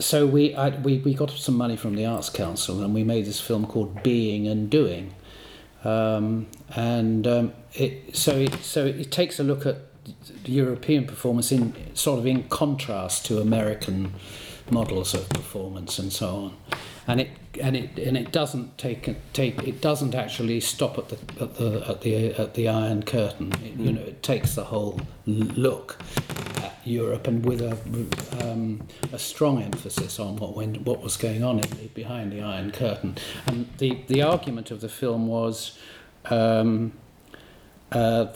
so 0.00 0.26
we, 0.26 0.54
I, 0.54 0.68
we 0.70 0.98
we 0.98 1.14
got 1.14 1.30
some 1.30 1.56
money 1.56 1.76
from 1.76 1.96
the 1.96 2.06
Arts 2.06 2.30
Council, 2.30 2.82
and 2.82 2.94
we 2.94 3.02
made 3.02 3.24
this 3.26 3.40
film 3.40 3.66
called 3.66 4.02
Being 4.02 4.46
and 4.46 4.70
Doing, 4.70 5.12
um, 5.84 6.46
and 6.76 7.26
um, 7.26 7.52
it 7.74 8.16
so 8.16 8.32
it 8.36 8.54
so 8.62 8.86
it 8.86 9.10
takes 9.10 9.40
a 9.40 9.44
look 9.44 9.66
at 9.66 9.76
European 10.44 11.06
performance 11.06 11.50
in 11.52 11.74
sort 11.94 12.18
of 12.18 12.26
in 12.26 12.44
contrast 12.44 13.26
to 13.26 13.40
American 13.40 14.12
models 14.70 15.14
of 15.14 15.28
performance 15.30 15.98
and 15.98 16.12
so 16.12 16.28
on. 16.36 16.56
And 17.06 17.20
it 17.20 17.30
and 17.62 17.76
it 17.76 17.98
and 17.98 18.16
it 18.16 18.32
doesn't 18.32 18.76
take 18.78 19.16
take 19.32 19.62
it 19.66 19.80
doesn't 19.80 20.14
actually 20.14 20.60
stop 20.60 20.98
at 20.98 21.08
the 21.08 21.18
at 21.42 21.54
the 21.56 21.88
at 21.88 22.00
the 22.02 22.34
at 22.34 22.54
the 22.54 22.68
Iron 22.68 23.02
Curtain. 23.02 23.52
It, 23.64 23.74
You 23.78 23.92
know, 23.92 24.02
it 24.02 24.22
takes 24.22 24.54
the 24.54 24.64
whole 24.64 25.00
look 25.26 25.98
at 26.62 26.74
Europe 26.84 27.26
and 27.26 27.44
with 27.46 27.60
a 27.62 27.76
um, 28.46 28.86
a 29.12 29.18
strong 29.18 29.62
emphasis 29.62 30.18
on 30.18 30.36
what 30.36 30.54
went, 30.56 30.82
what 30.82 31.02
was 31.02 31.16
going 31.16 31.42
on 31.42 31.60
in 31.60 31.88
behind 31.94 32.32
the 32.32 32.42
Iron 32.42 32.70
Curtain. 32.72 33.16
And 33.46 33.66
the 33.78 33.98
the 34.08 34.22
argument 34.22 34.70
of 34.70 34.80
the 34.80 34.88
film 34.88 35.26
was. 35.28 35.78
Um, 36.30 36.92
uh, 37.90 38.26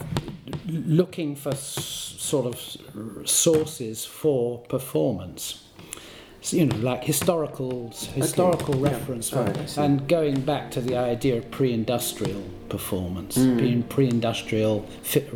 looking 0.67 1.37
for 1.37 1.51
s- 1.51 2.15
sort 2.19 2.47
of 2.47 3.29
sources 3.29 4.05
for 4.07 4.61
performance. 4.61 5.65
You 6.51 6.67
know, 6.67 6.77
like 6.79 7.05
historical 7.05 7.91
historical 8.15 8.75
yeah. 8.77 8.91
reference, 8.91 9.33
I 9.33 9.67
see. 9.67 9.81
and 9.81 10.09
going 10.09 10.41
back 10.41 10.73
to 10.73 10.81
the 10.81 10.97
idea 10.97 11.37
of 11.39 11.51
pre-industrial 11.53 12.43
performance, 12.69 13.39
Mm. 13.39 13.57
being 13.59 13.83
pre-industrial 13.85 14.81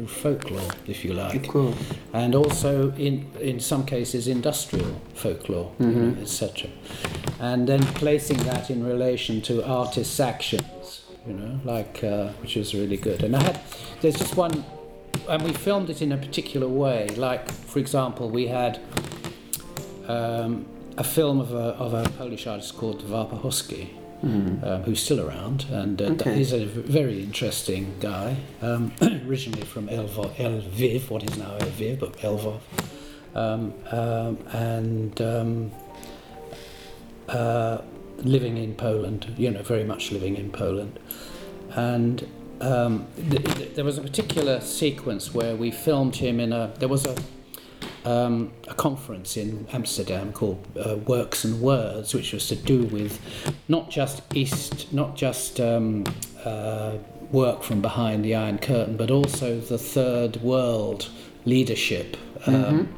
folklore, 0.08 0.68
if 0.88 1.04
you 1.04 1.12
like, 1.14 1.46
course. 1.46 1.76
and 2.12 2.34
also 2.34 2.92
in 2.98 3.26
in 3.40 3.60
some 3.60 3.84
cases 3.86 4.26
industrial 4.26 5.00
folklore, 5.14 5.70
Mm-hmm. 5.78 6.14
know, 6.16 6.20
etc. 6.22 6.68
And 7.38 7.68
then 7.68 7.82
placing 7.94 8.38
that 8.38 8.68
in 8.70 8.82
relation 8.84 9.40
to 9.42 9.64
artists' 9.64 10.18
actions, 10.18 11.02
you 11.26 11.34
know, 11.34 11.60
like 11.64 12.02
uh, 12.02 12.32
which 12.42 12.56
is 12.56 12.74
really 12.74 12.96
good. 12.96 13.22
And 13.22 13.36
I 13.36 13.42
had 13.44 13.60
there's 14.00 14.16
just 14.18 14.36
one, 14.36 14.64
and 15.28 15.42
we 15.42 15.52
filmed 15.52 15.88
it 15.88 16.02
in 16.02 16.10
a 16.12 16.16
particular 16.16 16.66
way. 16.68 17.06
Like 17.16 17.48
for 17.52 17.78
example, 17.78 18.28
we 18.28 18.48
had. 18.48 18.80
Um, 20.08 20.66
a 20.98 21.04
film 21.04 21.40
of 21.40 21.52
a, 21.52 21.74
of 21.84 21.92
a 21.94 22.08
Polish 22.10 22.46
artist 22.46 22.76
called 22.76 23.02
Warpechowski, 23.04 23.88
um, 24.22 24.82
who's 24.84 25.02
still 25.02 25.20
around, 25.20 25.66
and 25.70 26.00
uh, 26.00 26.06
Okay. 26.06 26.36
he's 26.36 26.52
a 26.52 26.64
very 26.64 27.22
interesting 27.22 27.94
guy. 28.00 28.36
Um, 28.62 28.92
originally 29.28 29.62
from 29.64 29.88
Elvo, 29.88 30.34
Lviv, 30.36 31.10
what 31.10 31.22
is 31.22 31.36
now 31.36 31.56
Lviv, 31.58 32.00
but 32.00 32.12
Lvov, 32.18 32.60
um, 33.34 33.74
um, 33.92 34.38
and 34.52 35.20
um, 35.20 35.70
uh, 37.28 37.82
living 38.18 38.56
in 38.56 38.74
Poland. 38.74 39.34
You 39.36 39.50
know, 39.50 39.62
very 39.62 39.84
much 39.84 40.10
living 40.12 40.36
in 40.36 40.50
Poland, 40.50 40.98
and. 41.74 42.26
Um, 42.58 43.06
th- 43.16 43.44
th- 43.44 43.74
there 43.74 43.84
was 43.84 43.98
a 43.98 44.00
particular 44.00 44.62
sequence 44.62 45.34
where 45.34 45.54
we 45.54 45.70
filmed 45.70 46.16
him 46.16 46.40
in 46.40 46.54
a. 46.54 46.72
There 46.78 46.88
was 46.88 47.04
a 47.04 47.14
um, 48.04 48.52
a 48.68 48.74
conference 48.74 49.36
in 49.36 49.66
Amsterdam 49.72 50.32
called 50.32 50.64
uh, 50.78 50.96
Works 50.96 51.44
and 51.44 51.60
Words, 51.60 52.14
which 52.14 52.32
was 52.32 52.46
to 52.48 52.56
do 52.56 52.84
with 52.84 53.20
not 53.68 53.90
just 53.90 54.22
East, 54.34 54.92
not 54.92 55.16
just 55.16 55.60
um, 55.60 56.04
uh, 56.44 56.92
work 57.32 57.62
from 57.62 57.80
behind 57.80 58.24
the 58.24 58.34
Iron 58.34 58.58
Curtain, 58.58 58.96
but 58.96 59.10
also 59.10 59.58
the 59.60 59.78
Third 59.78 60.36
World 60.42 61.08
leadership, 61.44 62.16
um, 62.46 62.88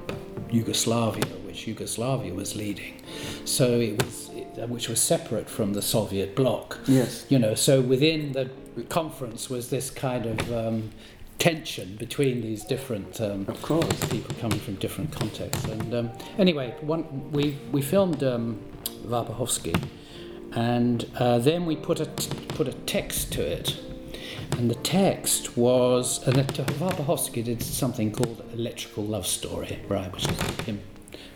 Yugoslavia, 0.50 1.24
which 1.46 1.66
Yugoslavia 1.66 2.34
was 2.34 2.54
leading. 2.56 3.00
So 3.44 3.80
it 3.80 4.02
was, 4.02 4.30
it, 4.34 4.68
which 4.68 4.88
was 4.88 5.00
separate 5.00 5.48
from 5.48 5.72
the 5.72 5.82
Soviet 5.82 6.34
bloc 6.36 6.78
Yes. 6.86 7.24
you 7.28 7.38
know 7.38 7.54
so 7.54 7.80
within 7.80 8.32
the 8.32 8.50
conference 8.88 9.48
was 9.48 9.70
this 9.70 9.90
kind 9.90 10.26
of 10.26 10.52
um, 10.52 10.90
tension 11.38 11.96
between 11.96 12.40
these 12.40 12.64
different 12.64 13.20
um, 13.20 13.44
Of 13.48 13.62
course. 13.62 14.04
people 14.08 14.34
coming 14.40 14.58
from 14.58 14.74
different 14.76 15.12
contexts 15.12 15.64
and 15.66 15.94
um, 15.94 16.10
anyway 16.36 16.74
one 16.80 17.30
we 17.30 17.56
we 17.72 17.80
filmed 17.82 18.22
um, 18.24 18.58
and 20.52 21.06
uh, 21.18 21.38
then 21.38 21.66
we 21.66 21.76
put 21.76 22.00
a 22.00 22.06
t- 22.06 22.30
put 22.48 22.68
a 22.68 22.72
text 22.72 23.32
to 23.34 23.42
it 23.42 23.78
and 24.52 24.70
the 24.70 24.74
text 24.76 25.56
was 25.56 26.26
and 26.26 26.36
that 26.36 26.48
Warpechowski 26.80 27.44
did 27.44 27.62
something 27.62 28.12
called 28.12 28.42
electrical 28.52 29.04
love 29.04 29.26
story 29.26 29.78
right 29.88 30.12
which 30.12 30.26
is 30.28 30.36
him 30.66 30.80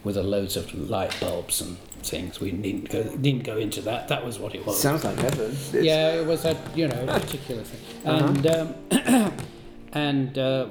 with 0.05 0.17
a 0.17 0.23
loads 0.23 0.57
of 0.57 0.75
light 0.75 1.15
bulbs 1.21 1.61
and 1.61 1.77
things 2.03 2.41
we 2.41 2.51
needn't 2.51 2.89
go 2.91 3.03
needn't 3.19 3.45
go 3.45 3.57
into 3.59 3.81
that 3.83 4.09
that 4.09 4.25
was 4.25 4.39
what 4.39 4.55
it 4.55 4.67
was 4.67 4.81
Sounds 4.81 5.05
like 5.05 5.17
heaven. 5.19 5.45
It's- 5.53 5.73
yeah, 5.75 6.15
it 6.15 6.27
was 6.27 6.45
a 6.45 6.57
you 6.75 6.89
know 6.89 7.07
particular 7.07 7.63
thing, 7.63 7.81
Uh-huh. 8.05 8.27
and 8.27 8.47
um, 8.49 9.33
and 9.93 10.39
uh, 10.39 10.67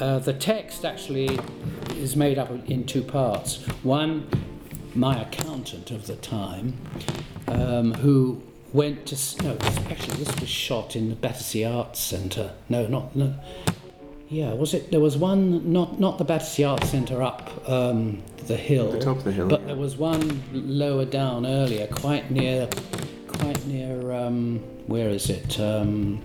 uh, 0.00 0.18
the 0.18 0.32
text 0.32 0.84
actually 0.84 1.38
is 1.96 2.16
made 2.16 2.38
up 2.38 2.50
in 2.68 2.84
two 2.84 3.02
parts. 3.02 3.64
One, 3.82 4.28
my 4.94 5.22
accountant 5.22 5.90
of 5.90 6.06
the 6.06 6.16
time, 6.16 6.76
um, 7.48 7.94
who 7.94 8.42
went 8.72 9.06
to 9.06 9.44
no, 9.44 9.56
actually 9.90 10.16
this 10.16 10.40
was 10.40 10.48
shot 10.48 10.96
in 10.96 11.08
the 11.08 11.16
Battersea 11.16 11.64
Arts 11.64 12.00
Centre. 12.00 12.52
No, 12.68 12.86
not 12.86 13.16
no. 13.16 13.34
Yeah, 14.28 14.54
was 14.54 14.74
it? 14.74 14.90
There 14.90 15.00
was 15.00 15.16
one, 15.16 15.72
not 15.72 16.00
not 16.00 16.18
the 16.18 16.24
Battersea 16.24 16.64
Arts 16.64 16.90
Centre 16.90 17.22
up 17.22 17.50
um, 17.68 18.22
the 18.46 18.56
hill, 18.56 18.92
The 18.92 19.00
top 19.00 19.18
of 19.18 19.24
the 19.24 19.32
hill, 19.32 19.48
but 19.48 19.60
yeah. 19.60 19.68
there 19.68 19.76
was 19.76 19.96
one 19.96 20.42
lower 20.52 21.04
down 21.04 21.46
earlier, 21.46 21.86
quite 21.86 22.30
near, 22.30 22.68
quite 23.28 23.64
near. 23.66 24.12
Um, 24.12 24.58
where 24.86 25.08
is 25.08 25.30
it? 25.30 25.58
Um, 25.58 26.22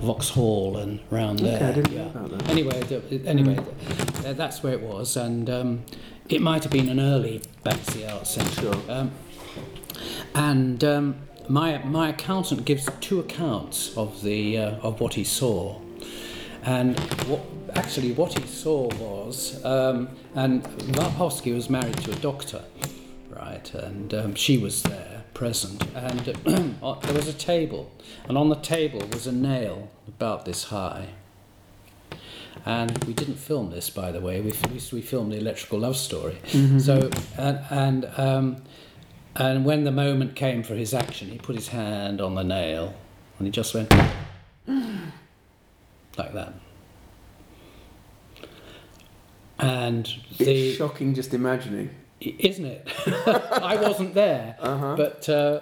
Vauxhall 0.00 0.76
and 0.76 1.00
round 1.10 1.40
Okay, 1.40 1.50
there. 1.50 1.68
I 1.68 1.72
didn't 1.72 1.94
know 1.94 2.02
yeah. 2.02 2.10
about 2.10 2.30
that. 2.38 2.48
Anyway, 2.50 2.82
anyway, 3.26 3.58
th- 4.22 4.36
that's 4.36 4.62
where 4.62 4.72
it 4.72 4.80
was, 4.80 5.16
and 5.16 5.48
um, 5.48 5.84
it 6.28 6.42
might 6.42 6.62
have 6.62 6.72
been 6.72 6.88
an 6.88 7.00
early 7.00 7.42
Battersea 7.62 8.06
Arts 8.06 8.30
Centre. 8.30 8.60
Sure. 8.60 8.76
Um, 8.88 9.12
and 10.34 10.82
um, 10.84 11.16
my 11.48 11.78
my 11.78 12.08
accountant 12.10 12.64
gives 12.64 12.88
two 13.00 13.20
accounts 13.20 13.96
of 13.96 14.22
the 14.22 14.58
uh, 14.58 14.70
of 14.82 15.00
what 15.00 15.14
he 15.14 15.24
saw, 15.24 15.80
and 16.64 16.98
what 17.26 17.40
actually 17.74 18.12
what 18.12 18.38
he 18.38 18.46
saw 18.46 18.88
was, 18.96 19.64
um, 19.64 20.08
and 20.34 20.64
Warpowski 20.94 21.54
was 21.54 21.70
married 21.70 21.96
to 21.98 22.12
a 22.12 22.16
doctor, 22.16 22.62
right, 23.30 23.72
and 23.74 24.12
um, 24.14 24.34
she 24.34 24.58
was 24.58 24.82
there 24.82 25.13
present, 25.34 25.84
and 25.94 26.28
uh, 26.82 26.94
there 27.00 27.14
was 27.14 27.28
a 27.28 27.32
table, 27.32 27.92
and 28.28 28.38
on 28.38 28.48
the 28.48 28.56
table 28.56 29.00
was 29.12 29.26
a 29.26 29.32
nail 29.32 29.90
about 30.08 30.44
this 30.44 30.64
high. 30.64 31.08
And 32.66 33.04
we 33.04 33.12
didn't 33.12 33.34
film 33.34 33.70
this, 33.70 33.90
by 33.90 34.10
the 34.10 34.20
way. 34.20 34.40
We, 34.40 34.54
we, 34.90 35.02
filmed 35.02 35.32
the 35.32 35.36
electrical 35.36 35.80
love 35.80 35.98
story. 35.98 36.38
So, 36.78 37.10
and, 37.36 37.60
and 37.68 38.10
um, 38.16 38.62
and 39.36 39.64
when 39.64 39.84
the 39.84 39.90
moment 39.90 40.36
came 40.36 40.62
for 40.62 40.74
his 40.74 40.94
action, 40.94 41.28
he 41.28 41.38
put 41.38 41.56
his 41.56 41.68
hand 41.68 42.20
on 42.20 42.34
the 42.34 42.44
nail 42.44 42.94
and 43.38 43.46
he 43.46 43.50
just 43.50 43.74
went 43.74 43.90
like 46.16 46.32
that. 46.34 46.54
And 49.58 50.12
the 50.38 50.68
It's 50.68 50.78
shocking 50.78 51.14
just 51.14 51.34
imagining. 51.34 51.90
Isn't 52.38 52.64
it? 52.64 52.88
I 53.26 53.76
wasn't 53.76 54.14
there, 54.14 54.56
Uh-huh. 54.60 54.96
but 54.96 55.28
uh, 55.28 55.60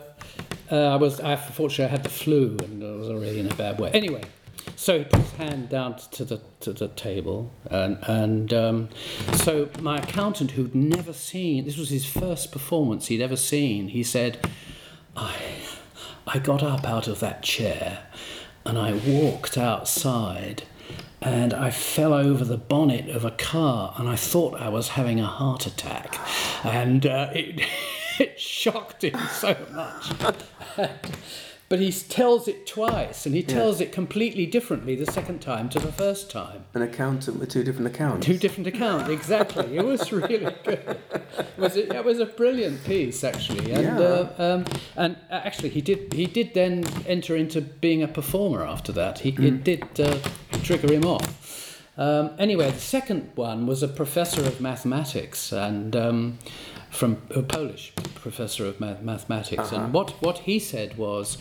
uh, 0.71 0.77
I 0.95 0.97
was. 0.97 1.21
I 1.21 1.37
fortunately 1.37 1.87
I 1.87 1.89
had 1.97 2.03
the 2.03 2.09
flu 2.11 2.57
and 2.63 2.83
I 2.83 2.91
was 2.93 3.09
already 3.09 3.41
in 3.41 3.51
a 3.51 3.55
bad 3.55 3.79
way. 3.79 3.91
Anyway, 3.93 4.23
so 4.77 4.99
he 4.99 5.05
put 5.05 5.21
his 5.21 5.33
hand 5.33 5.69
down 5.69 5.97
to 6.13 6.25
the 6.25 6.41
to 6.61 6.73
the 6.73 6.89
table, 6.89 7.51
and 7.71 7.99
and 8.03 8.53
um, 8.55 8.89
so 9.35 9.69
my 9.81 9.99
accountant, 9.99 10.53
who'd 10.53 10.75
never 10.75 11.13
seen 11.13 11.65
this 11.65 11.77
was 11.77 11.91
his 11.91 12.07
first 12.07 12.53
performance 12.53 13.07
he'd 13.09 13.21
ever 13.21 13.37
seen, 13.37 13.89
he 13.89 14.03
said, 14.03 14.39
"I 15.17 15.35
I 16.27 16.39
got 16.39 16.63
up 16.63 16.85
out 16.87 17.07
of 17.09 17.21
that 17.21 17.43
chair, 17.43 18.05
and 18.65 18.79
I 18.79 18.93
walked 18.95 19.59
outside." 19.59 20.63
And 21.23 21.55
I 21.55 21.71
fell 21.71 22.13
over 22.13 22.45
the 22.45 22.57
bonnet 22.57 23.09
of 23.09 23.25
a 23.25 23.31
car, 23.31 23.95
and 23.99 24.09
I 24.09 24.17
thought 24.17 24.61
I 24.61 24.69
was 24.69 24.91
having 24.91 25.21
a 25.21 25.27
heart 25.27 25.67
attack, 25.67 26.19
and 26.65 27.07
uh, 27.07 27.31
it, 27.33 27.63
it 28.19 28.41
shocked 28.41 29.05
him 29.05 29.19
so 29.31 29.57
much. 29.73 30.13
but 31.73 31.81
he 31.81 31.91
tells 31.91 32.49
it 32.49 32.67
twice, 32.67 33.25
and 33.25 33.35
he 33.35 33.43
tells 33.43 33.81
it 33.81 33.93
completely 33.93 34.45
differently 34.45 34.95
the 34.95 35.11
second 35.11 35.41
time 35.41 35.71
to 35.71 35.79
the 35.79 35.91
first 35.91 36.31
time. 36.31 36.67
An 36.75 36.83
accountant 36.83 37.39
with 37.41 37.49
two 37.49 37.65
different 37.65 37.87
accounts. 37.87 38.27
Two 38.27 38.37
different 38.37 38.67
accounts, 38.67 39.09
exactly. 39.09 39.79
It 39.79 39.83
was 39.83 40.13
really 40.23 40.55
good. 40.65 40.99
It 41.39 41.49
was 41.57 41.75
a, 41.79 41.97
it 41.97 42.05
was 42.05 42.19
a 42.19 42.27
brilliant 42.27 42.85
piece, 42.85 43.25
actually, 43.25 43.73
and 43.73 43.85
Yeah. 43.85 43.99
uh, 43.99 44.35
um, 44.37 44.65
and 44.97 45.17
actually 45.31 45.71
he 45.71 45.81
did 45.81 46.13
he 46.13 46.27
did 46.27 46.53
then 46.53 46.85
enter 47.07 47.37
into 47.37 47.63
being 47.63 48.03
a 48.03 48.09
performer 48.09 48.67
after 48.67 48.93
that. 48.93 49.21
He 49.21 49.31
it 49.31 49.65
did 49.65 49.99
uh, 49.99 50.19
trigger 50.63 50.93
him 50.93 51.07
off. 51.07 51.81
Um, 51.97 52.33
anyway, 52.39 52.71
the 52.71 52.81
second 52.81 53.31
one 53.35 53.67
was 53.67 53.83
a 53.83 53.89
professor 53.89 54.43
of 54.43 54.61
mathematics 54.61 55.53
and. 55.53 55.97
Um, 55.97 56.39
from 56.93 57.23
a 57.31 57.43
Polish 57.43 57.93
professor 58.15 58.67
of 58.67 58.79
math- 58.79 59.03
mathematics, 59.03 59.73
and 59.73 59.83
uh-huh. 59.83 59.89
what, 59.89 60.11
what 60.23 60.39
he 60.39 60.59
said 60.59 60.97
was, 60.97 61.39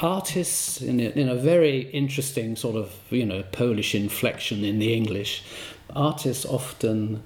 artists 0.00 0.80
in 0.80 0.98
a, 0.98 1.10
in 1.10 1.28
a 1.28 1.34
very 1.34 1.82
interesting 1.90 2.56
sort 2.56 2.76
of 2.76 2.92
you 3.10 3.26
know 3.26 3.42
Polish 3.52 3.94
inflection 3.94 4.64
in 4.64 4.78
the 4.78 4.94
English, 4.94 5.44
artists 5.94 6.46
often 6.46 7.22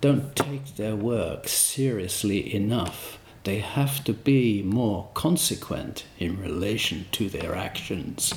don't 0.00 0.34
take 0.34 0.76
their 0.76 0.96
work 0.96 1.46
seriously 1.48 2.54
enough. 2.54 3.18
They 3.44 3.58
have 3.58 4.02
to 4.04 4.14
be 4.14 4.62
more 4.62 5.08
consequent 5.12 6.04
in 6.18 6.40
relation 6.40 7.04
to 7.12 7.28
their 7.28 7.54
actions, 7.54 8.32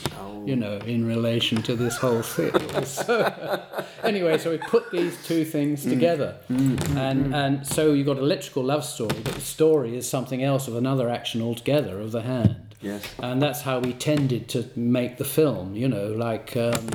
you 0.45 0.53
oh. 0.53 0.55
know, 0.55 0.77
in 0.79 1.05
relation 1.05 1.61
to 1.63 1.75
this 1.75 1.97
whole 1.97 2.21
thing. 2.21 2.53
So, 2.85 3.63
anyway, 4.03 4.37
so 4.37 4.51
we 4.51 4.57
put 4.57 4.91
these 4.91 5.17
two 5.25 5.45
things 5.45 5.85
mm. 5.85 5.89
together. 5.89 6.35
Mm, 6.49 6.75
mm, 6.75 6.97
and, 6.97 7.35
and 7.35 7.67
so 7.67 7.93
you've 7.93 8.05
got 8.05 8.17
electrical 8.17 8.63
love 8.63 8.83
story, 8.83 9.15
but 9.23 9.33
the 9.33 9.41
story 9.41 9.97
is 9.97 10.09
something 10.09 10.43
else 10.43 10.67
of 10.67 10.75
another 10.75 11.09
action 11.09 11.41
altogether 11.41 11.99
of 11.99 12.11
the 12.11 12.21
hand. 12.21 12.75
Yes. 12.81 13.03
And 13.19 13.41
that's 13.41 13.61
how 13.61 13.79
we 13.79 13.93
tended 13.93 14.49
to 14.49 14.69
make 14.75 15.17
the 15.17 15.25
film, 15.25 15.75
you 15.75 15.87
know, 15.87 16.07
like 16.11 16.55
um, 16.55 16.87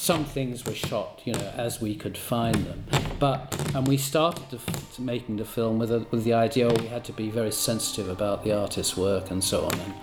some 0.00 0.24
things 0.24 0.64
were 0.64 0.74
shot, 0.74 1.20
you 1.26 1.34
know, 1.34 1.52
as 1.58 1.78
we 1.78 1.94
could 1.94 2.16
find 2.16 2.54
them. 2.54 2.82
But, 3.18 3.54
and 3.74 3.86
we 3.86 3.98
started 3.98 4.48
to, 4.48 5.02
making 5.02 5.36
the 5.36 5.44
film 5.44 5.78
with, 5.78 5.92
a, 5.92 6.06
with 6.10 6.24
the 6.24 6.32
idea 6.32 6.68
oh, 6.68 6.74
we 6.80 6.86
had 6.86 7.04
to 7.04 7.12
be 7.12 7.28
very 7.28 7.52
sensitive 7.52 8.08
about 8.08 8.42
the 8.42 8.50
artist's 8.50 8.96
work 8.96 9.30
and 9.30 9.44
so 9.44 9.66
on. 9.66 9.78
And, 9.78 9.94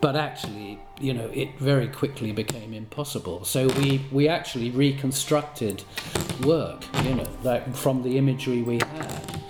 but 0.00 0.16
actually, 0.16 0.80
you 0.98 1.12
know, 1.12 1.30
it 1.34 1.58
very 1.58 1.86
quickly 1.86 2.32
became 2.32 2.72
impossible. 2.72 3.44
So 3.44 3.66
we, 3.78 4.06
we 4.10 4.26
actually 4.26 4.70
reconstructed 4.70 5.84
work, 6.42 6.82
you 7.04 7.14
know, 7.16 7.28
like 7.42 7.74
from 7.76 8.02
the 8.02 8.16
imagery 8.16 8.62
we 8.62 8.78
had 8.78 9.40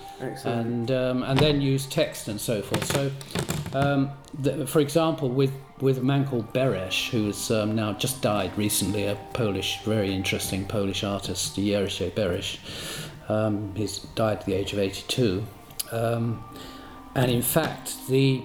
And 0.45 0.91
um, 0.91 1.23
and 1.23 1.39
then 1.39 1.61
use 1.61 1.85
text 1.87 2.27
and 2.27 2.39
so 2.39 2.61
forth. 2.61 2.85
So, 2.91 3.11
um, 3.73 4.11
the, 4.39 4.67
for 4.67 4.79
example, 4.79 5.29
with 5.29 5.51
with 5.81 5.97
a 5.97 6.01
man 6.01 6.27
called 6.27 6.53
Bereś, 6.53 7.09
who's 7.09 7.49
um, 7.51 7.75
now 7.75 7.93
just 7.93 8.21
died 8.21 8.55
recently, 8.57 9.05
a 9.05 9.15
Polish, 9.33 9.79
very 9.83 10.13
interesting 10.13 10.65
Polish 10.65 11.03
artist, 11.03 11.55
Jerzy 11.57 12.11
Bereś. 12.11 12.59
Um, 13.29 13.73
he's 13.75 13.99
died 14.15 14.39
at 14.39 14.45
the 14.45 14.53
age 14.53 14.73
of 14.73 14.79
82, 14.79 15.45
um, 15.91 16.43
and 17.15 17.31
in 17.31 17.41
fact, 17.41 17.95
the, 18.09 18.41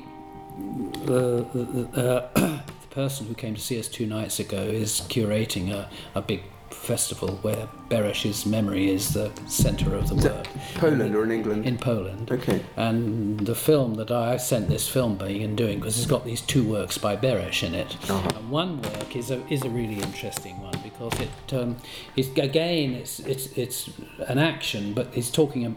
uh, 1.02 1.08
the 2.34 2.60
person 2.90 3.26
who 3.26 3.34
came 3.34 3.54
to 3.54 3.60
see 3.60 3.80
us 3.80 3.88
two 3.88 4.06
nights 4.06 4.38
ago 4.38 4.58
is 4.58 5.00
curating 5.08 5.72
a, 5.72 5.90
a 6.14 6.22
big 6.22 6.42
festival 6.86 7.30
where 7.42 7.68
Bereś's 7.90 8.46
memory 8.46 8.84
is 8.96 9.12
the 9.12 9.30
centre 9.46 9.94
of 10.00 10.08
the 10.08 10.16
Is 10.16 10.24
work 10.24 10.46
Poland 10.74 11.14
or 11.16 11.24
in 11.24 11.30
England? 11.30 11.66
in 11.66 11.76
Poland. 11.78 12.30
Okay. 12.30 12.60
And 12.76 13.46
the 13.46 13.54
film 13.54 13.94
that 14.00 14.10
I 14.10 14.38
sent 14.38 14.68
this 14.68 14.88
film 14.88 15.16
being 15.16 15.42
and 15.46 15.56
doing 15.56 15.78
because 15.80 15.98
it's 15.98 16.10
got 16.10 16.24
these 16.24 16.42
two 16.52 16.64
works 16.76 16.98
by 16.98 17.16
Bereś 17.16 17.62
in 17.62 17.74
it. 17.74 17.96
Uh-huh. 18.10 18.38
And 18.38 18.50
one 18.50 18.72
work 18.82 19.16
is 19.16 19.30
a 19.30 19.38
is 19.54 19.62
a 19.62 19.70
really 19.70 19.98
interesting 20.08 20.54
one 20.68 20.78
because 20.82 21.14
it 21.26 21.52
um, 21.60 21.76
is 22.16 22.28
again 22.50 22.88
it's 23.02 23.20
it's 23.32 23.46
it's 23.58 23.90
an 24.28 24.38
action, 24.38 24.92
but 24.94 25.06
he's 25.14 25.30
talking. 25.30 25.66
a- 25.66 25.74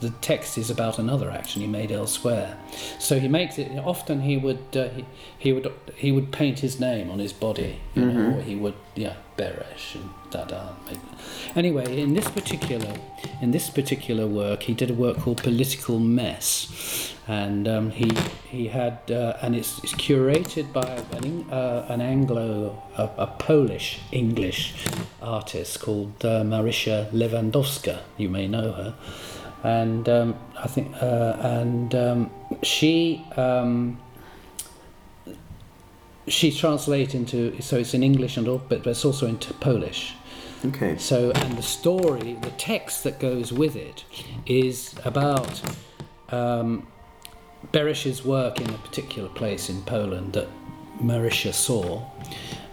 the 0.00 0.12
text 0.20 0.56
is 0.56 0.70
about 0.70 0.98
another 0.98 1.30
action 1.32 1.60
he 1.62 1.66
made 1.68 1.90
elsewhere, 1.90 2.56
so 3.00 3.18
he 3.18 3.28
makes 3.28 3.58
it. 3.58 3.68
Often 3.84 4.20
he 4.20 4.36
would 4.36 4.58
uh, 4.76 4.88
he, 4.96 5.04
he 5.44 5.52
would 5.52 5.66
he 5.96 6.12
would 6.12 6.30
paint 6.30 6.60
his 6.60 6.78
name 6.78 7.10
on 7.10 7.18
his 7.18 7.32
body, 7.32 7.72
you 7.94 8.04
know, 8.04 8.36
or 8.36 8.42
he 8.42 8.54
would 8.54 8.74
yeah 8.94 9.14
Bereś 9.36 9.94
and 9.96 10.08
da. 10.30 10.74
Anyway, 11.54 12.00
in 12.00 12.14
this 12.14 12.28
particular 12.28 12.94
in 13.40 13.50
this 13.50 13.70
particular 13.70 14.26
work, 14.26 14.64
he 14.64 14.74
did 14.74 14.90
a 14.90 14.94
work 14.94 15.18
called 15.18 15.42
Political 15.42 15.98
Mess, 15.98 17.14
and 17.26 17.66
um, 17.66 17.90
he 17.90 18.10
he 18.48 18.68
had 18.68 18.98
uh, 19.10 19.36
and 19.42 19.54
it's, 19.54 19.82
it's 19.82 19.94
curated 19.94 20.72
by 20.72 21.02
an, 21.16 21.50
uh, 21.50 21.86
an 21.88 22.00
Anglo 22.00 22.82
a, 22.96 23.10
a 23.18 23.26
Polish 23.26 24.00
English 24.12 24.86
artist 25.22 25.80
called 25.80 26.24
uh, 26.24 26.42
Marysia 26.42 27.10
Lewandowska. 27.12 28.00
You 28.16 28.28
may 28.28 28.46
know 28.46 28.72
her, 28.72 28.94
and 29.62 30.08
um, 30.08 30.36
I 30.58 30.66
think 30.68 30.94
uh, 31.02 31.36
and 31.40 31.94
um, 31.94 32.30
she. 32.62 33.24
Um, 33.36 33.98
she 36.28 36.52
translated 36.52 37.14
into 37.14 37.58
so 37.62 37.78
it's 37.78 37.94
in 37.94 38.02
English 38.02 38.36
and 38.36 38.46
all, 38.48 38.58
but, 38.68 38.82
but 38.82 38.90
it's 38.90 39.04
also 39.04 39.26
into 39.26 39.54
Polish. 39.54 40.14
Okay. 40.64 40.98
So, 40.98 41.30
and 41.30 41.56
the 41.56 41.62
story, 41.62 42.36
the 42.42 42.50
text 42.52 43.04
that 43.04 43.20
goes 43.20 43.52
with 43.52 43.76
it, 43.76 44.04
is 44.46 44.94
about 45.04 45.60
um, 46.30 46.86
Bereś's 47.72 48.24
work 48.24 48.60
in 48.60 48.68
a 48.70 48.78
particular 48.78 49.28
place 49.28 49.68
in 49.68 49.82
Poland 49.82 50.32
that 50.32 50.48
Marysia 51.00 51.52
saw, 51.52 52.02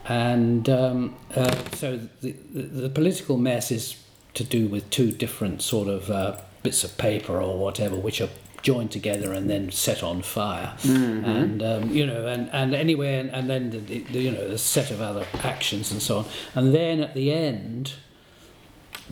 and 0.05 0.67
um, 0.69 1.15
uh, 1.35 1.55
so 1.73 1.99
the, 2.21 2.31
the, 2.53 2.61
the 2.61 2.89
political 2.89 3.37
mess 3.37 3.71
is 3.71 4.03
to 4.33 4.43
do 4.43 4.67
with 4.67 4.89
two 4.89 5.11
different 5.11 5.61
sort 5.61 5.87
of 5.87 6.09
uh, 6.09 6.37
bits 6.63 6.83
of 6.83 6.97
paper 6.97 7.39
or 7.39 7.57
whatever, 7.57 7.95
which 7.95 8.19
are 8.19 8.29
joined 8.65 8.89
together 8.89 9.31
and 9.31 9.47
then 9.47 9.69
set 9.69 10.01
on 10.01 10.23
fire 10.23 10.73
and 11.23 11.61
um, 11.61 11.91
you 11.91 12.03
know 12.03 12.25
and, 12.25 12.49
and 12.51 12.73
anyway 12.73 13.19
and, 13.19 13.29
and 13.29 13.47
then 13.47 13.69
the, 13.69 13.77
the, 13.77 14.19
you 14.19 14.31
know 14.31 14.41
a 14.41 14.57
set 14.57 14.89
of 14.89 14.99
other 14.99 15.23
actions 15.43 15.91
and 15.91 16.01
so 16.01 16.17
on 16.17 16.25
and 16.55 16.73
then 16.73 16.99
at 16.99 17.13
the 17.13 17.31
end 17.31 17.93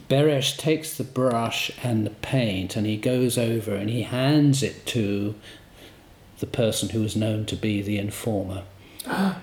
Bereś 0.10 0.58
takes 0.58 0.98
the 0.98 1.04
brush 1.04 1.70
and 1.84 2.04
the 2.04 2.10
paint 2.10 2.76
and 2.76 2.88
he 2.88 2.98
goes 2.98 3.38
over 3.38 3.76
and 3.76 3.92
he 3.92 4.02
hands 4.02 4.64
it 4.64 4.88
to 4.88 5.36
the 6.40 6.48
person 6.48 6.90
who 6.90 7.02
was 7.02 7.16
known 7.16 7.46
to 7.46 7.56
be 7.56 7.82
the 7.82 8.00
informer. 8.00 8.64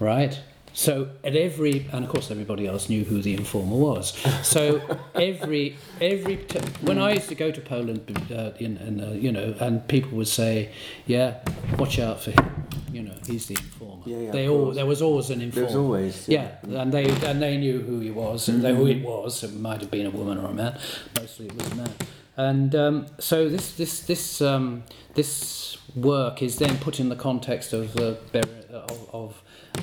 right? 0.00 0.40
So 0.72 1.08
at 1.24 1.34
every, 1.34 1.86
and 1.92 2.04
of 2.04 2.10
course 2.10 2.30
everybody 2.30 2.66
else 2.66 2.88
knew 2.88 3.04
who 3.04 3.20
the 3.20 3.34
informer 3.34 3.76
was. 3.76 4.16
So 4.42 4.80
every 5.14 5.76
every 6.00 6.36
t- 6.36 6.60
when 6.82 6.98
I 6.98 7.14
used 7.14 7.28
to 7.28 7.34
go 7.34 7.50
to 7.50 7.60
Poland, 7.60 8.00
uh, 8.30 8.50
in, 8.58 8.76
and 8.78 9.00
uh, 9.02 9.06
you 9.10 9.32
know, 9.32 9.54
and 9.60 9.86
people 9.88 10.16
would 10.18 10.28
say, 10.28 10.70
"Yeah, 11.06 11.34
watch 11.78 11.98
out 11.98 12.20
for 12.20 12.30
him. 12.30 12.66
You 12.92 13.02
know, 13.02 13.14
he's 13.26 13.46
the 13.46 13.54
informer." 13.54 14.02
Yeah, 14.06 14.18
yeah, 14.18 14.30
they 14.30 14.48
all 14.48 14.72
there 14.72 14.86
was 14.86 15.02
always 15.02 15.30
an 15.30 15.40
informer. 15.40 15.66
There's 15.66 15.76
always. 15.76 16.28
Yeah, 16.28 16.48
and 16.62 16.92
they 16.92 17.10
and 17.26 17.42
they 17.42 17.56
knew 17.56 17.80
who 17.80 18.00
he 18.00 18.10
was, 18.10 18.48
and 18.48 18.62
they, 18.62 18.74
who 18.74 18.86
it 18.86 19.02
was. 19.02 19.42
It 19.42 19.54
might 19.54 19.80
have 19.80 19.90
been 19.90 20.06
a 20.06 20.10
woman 20.10 20.38
or 20.38 20.46
a 20.50 20.54
man. 20.54 20.78
Mostly 21.18 21.46
it 21.46 21.54
was 21.54 21.72
a 21.72 21.74
man. 21.74 21.90
And 22.36 22.74
um, 22.76 23.06
so 23.18 23.48
this 23.48 23.72
this 23.72 24.00
this 24.00 24.40
um, 24.40 24.84
this 25.14 25.76
work 25.96 26.40
is 26.40 26.56
then 26.58 26.78
put 26.78 27.00
in 27.00 27.08
the 27.08 27.16
context 27.16 27.72
of 27.72 27.94
the 27.94 28.16
ber- 28.30 28.42
of, 28.72 29.10
of 29.12 29.42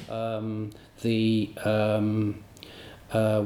um, 0.10 0.72
the 1.02 1.52
um, 1.64 2.44
uh, 3.14 3.44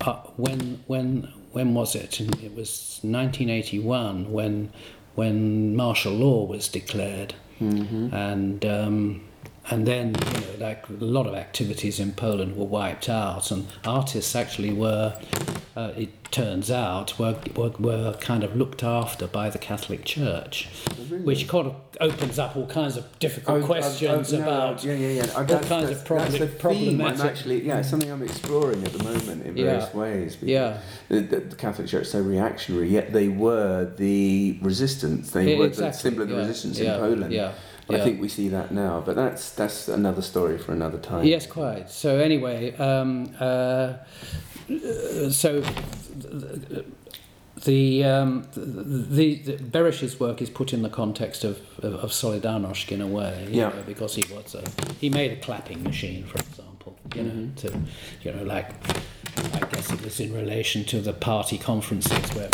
uh, 0.00 0.16
when 0.36 0.82
when 0.86 1.28
when 1.52 1.74
was 1.74 1.94
it? 1.94 2.20
It 2.20 2.54
was 2.54 2.98
1981 3.02 4.32
when 4.32 4.72
when 5.14 5.76
martial 5.76 6.12
law 6.12 6.44
was 6.44 6.68
declared, 6.68 7.34
and 8.12 8.64
um, 8.66 9.22
and 9.70 9.86
then 9.86 10.14
you 10.14 10.40
know 10.40 10.66
like 10.66 10.88
a 10.88 10.92
lot 10.92 11.26
of 11.26 11.34
activities 11.34 11.98
in 12.00 12.12
Poland 12.12 12.56
were 12.56 12.64
wiped 12.66 13.08
out, 13.08 13.50
and 13.50 13.66
artists 13.84 14.34
actually 14.36 14.72
were. 14.72 15.18
Uh, 15.76 15.92
it 15.96 16.08
turns 16.30 16.70
out 16.70 17.18
were, 17.18 17.36
were 17.56 17.70
were 17.80 18.12
kind 18.20 18.44
of 18.44 18.54
looked 18.54 18.84
after 18.84 19.26
by 19.26 19.50
the 19.50 19.58
Catholic 19.58 20.04
Church, 20.04 20.68
which 21.24 21.48
kind 21.48 21.66
of 21.66 21.74
opens 22.00 22.38
up 22.38 22.56
all 22.56 22.66
kinds 22.68 22.96
of 22.96 23.18
difficult 23.18 23.62
Oh, 23.62 23.66
questions 23.66 24.32
oh, 24.32 24.36
oh, 24.36 24.38
no, 24.40 24.44
about 24.46 24.84
yeah, 24.84 24.92
yeah, 24.94 25.08
yeah. 25.24 25.32
All 25.34 25.42
that's, 25.44 25.66
kinds 25.68 25.88
that's, 25.88 26.34
of 26.34 26.40
a 26.42 26.46
theme 26.46 27.00
I'm 27.00 27.20
actually, 27.20 27.66
yeah, 27.66 27.78
it's 27.78 27.90
something 27.90 28.08
I'm 28.10 28.22
exploring 28.22 28.84
at 28.84 28.92
the 28.92 29.02
moment 29.02 29.44
in 29.46 29.56
Yeah. 29.56 29.64
various 29.64 29.94
ways. 29.94 30.36
because 30.36 30.48
Yeah. 30.48 30.78
The, 31.08 31.20
the, 31.22 31.56
Catholic 31.56 31.88
Church 31.88 32.02
is 32.02 32.10
so 32.12 32.20
reactionary, 32.20 32.88
yet 32.88 33.12
they 33.12 33.26
were 33.28 33.92
the 33.96 34.58
resistance. 34.62 35.32
They 35.32 35.52
Yeah, 35.54 35.58
were 35.58 35.66
exactly, 35.66 35.90
the 35.90 35.98
symbol 35.98 36.22
of 36.22 36.28
the 36.28 36.34
yeah, 36.36 36.40
resistance 36.40 36.78
yeah, 36.78 36.94
in 36.94 37.00
Poland. 37.00 37.32
yeah, 37.32 37.52
I 37.90 38.00
think 38.00 38.20
we 38.20 38.28
see 38.28 38.48
that 38.48 38.70
now, 38.70 39.02
but 39.04 39.14
that's 39.14 39.50
that's 39.50 39.88
another 39.88 40.22
story 40.22 40.58
for 40.58 40.72
another 40.72 40.98
time. 40.98 41.24
Yes, 41.26 41.46
quite. 41.46 41.90
So 41.90 42.18
anyway, 42.18 42.74
um, 42.76 43.34
uh, 43.38 43.94
so 45.30 45.62
the, 47.64 48.04
um, 48.04 48.46
the, 48.54 49.36
the 49.36 49.56
Bereś's 49.56 50.18
work 50.20 50.42
is 50.42 50.50
put 50.50 50.72
in 50.72 50.82
the 50.82 50.88
context 50.88 51.44
of, 51.44 51.58
of, 51.78 51.94
of 51.94 52.10
Solidarność 52.10 52.90
in 52.90 53.00
a 53.00 53.06
way, 53.06 53.48
Yeah. 53.50 53.68
know, 53.68 53.82
because 53.86 54.14
he 54.14 54.24
was 54.34 54.54
a, 54.54 54.62
he 55.00 55.08
made 55.08 55.32
a 55.32 55.36
clapping 55.36 55.82
machine, 55.82 56.24
for 56.24 56.38
you 57.14 57.22
know, 57.22 57.30
Mm-hmm. 57.30 57.54
to 57.56 57.80
you 58.22 58.32
know 58.32 58.42
like 58.44 58.70
I 59.54 59.58
guess 59.66 59.92
it 59.92 60.02
was 60.02 60.20
in 60.20 60.32
relation 60.32 60.84
to 60.84 61.00
the 61.00 61.12
party 61.12 61.58
conferences 61.58 62.18
where 62.34 62.48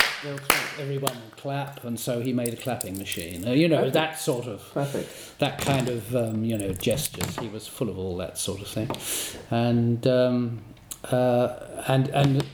everyone 0.79 1.15
would 1.15 1.37
clap, 1.37 1.85
and 1.85 1.99
so 2.01 2.21
he 2.21 2.33
made 2.33 2.53
a 2.55 2.57
clapping 2.57 2.99
machine. 2.99 3.47
Uh, 3.47 3.53
you 3.53 3.69
know 3.69 3.77
Perfect. 3.79 3.95
that 3.95 4.19
sort 4.19 4.47
of 4.47 4.61
Perfect. 4.73 5.39
that 5.39 5.61
kind 5.61 5.89
of 5.89 6.15
um, 6.17 6.45
you 6.45 6.57
know 6.59 6.73
gestures. 6.73 7.37
He 7.39 7.49
was 7.49 7.67
full 7.67 7.89
of 7.89 7.99
all 7.99 8.17
that 8.19 8.39
sort 8.39 8.61
of 8.61 8.69
thing, 8.69 8.91
and 9.51 10.07
um, 10.07 10.63
uh, 11.11 11.83
and 11.87 12.09
and 12.09 12.45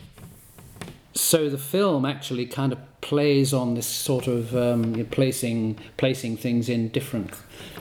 so 1.14 1.48
the 1.48 1.58
film 1.58 2.04
actually 2.04 2.46
kind 2.46 2.72
of 2.72 2.78
plays 3.00 3.52
on 3.54 3.74
this 3.74 3.86
sort 3.86 4.26
of 4.26 4.54
um, 4.56 5.06
placing 5.10 5.78
placing 5.96 6.36
things 6.36 6.68
in 6.68 6.88
different 6.88 7.30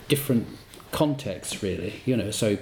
different 0.08 0.48
contexts, 0.92 1.62
really. 1.64 2.02
You 2.06 2.16
know, 2.18 2.32
so 2.32 2.58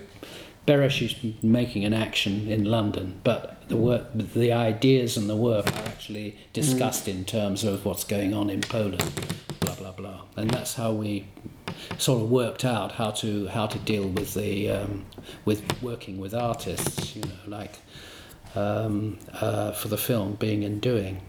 Bereś 0.65 1.01
is 1.01 1.15
making 1.41 1.83
an 1.85 1.93
action 1.93 2.47
in 2.47 2.63
London, 2.63 3.19
but 3.23 3.67
the 3.67 3.75
work, 3.75 4.05
the 4.13 4.53
ideas 4.53 5.17
and 5.17 5.29
the 5.29 5.35
work 5.35 5.67
are 5.67 5.87
actually 5.87 6.37
discussed 6.53 7.07
in 7.07 7.25
terms 7.25 7.63
of 7.63 7.85
what's 7.85 8.05
going 8.05 8.33
on 8.33 8.49
in 8.49 8.61
Poland, 8.61 9.11
blah 9.59 9.75
blah 9.75 9.91
blah, 9.91 10.21
and 10.37 10.49
that's 10.49 10.75
how 10.75 10.93
we 10.93 11.25
sort 11.97 12.21
of 12.21 12.29
worked 12.29 12.63
out 12.63 12.93
how 12.93 13.11
to 13.11 13.47
how 13.47 13.67
to 13.67 13.79
deal 13.79 14.07
with 14.07 14.33
the 14.35 14.69
um, 14.69 15.05
with 15.43 15.61
working 15.81 16.17
with 16.17 16.33
artists, 16.33 17.15
you 17.15 17.21
know, 17.23 17.57
like 17.57 17.79
um, 18.55 19.17
uh, 19.41 19.71
for 19.73 19.89
the 19.89 19.97
film 19.97 20.35
being 20.39 20.63
and 20.63 20.81
doing. 20.81 21.21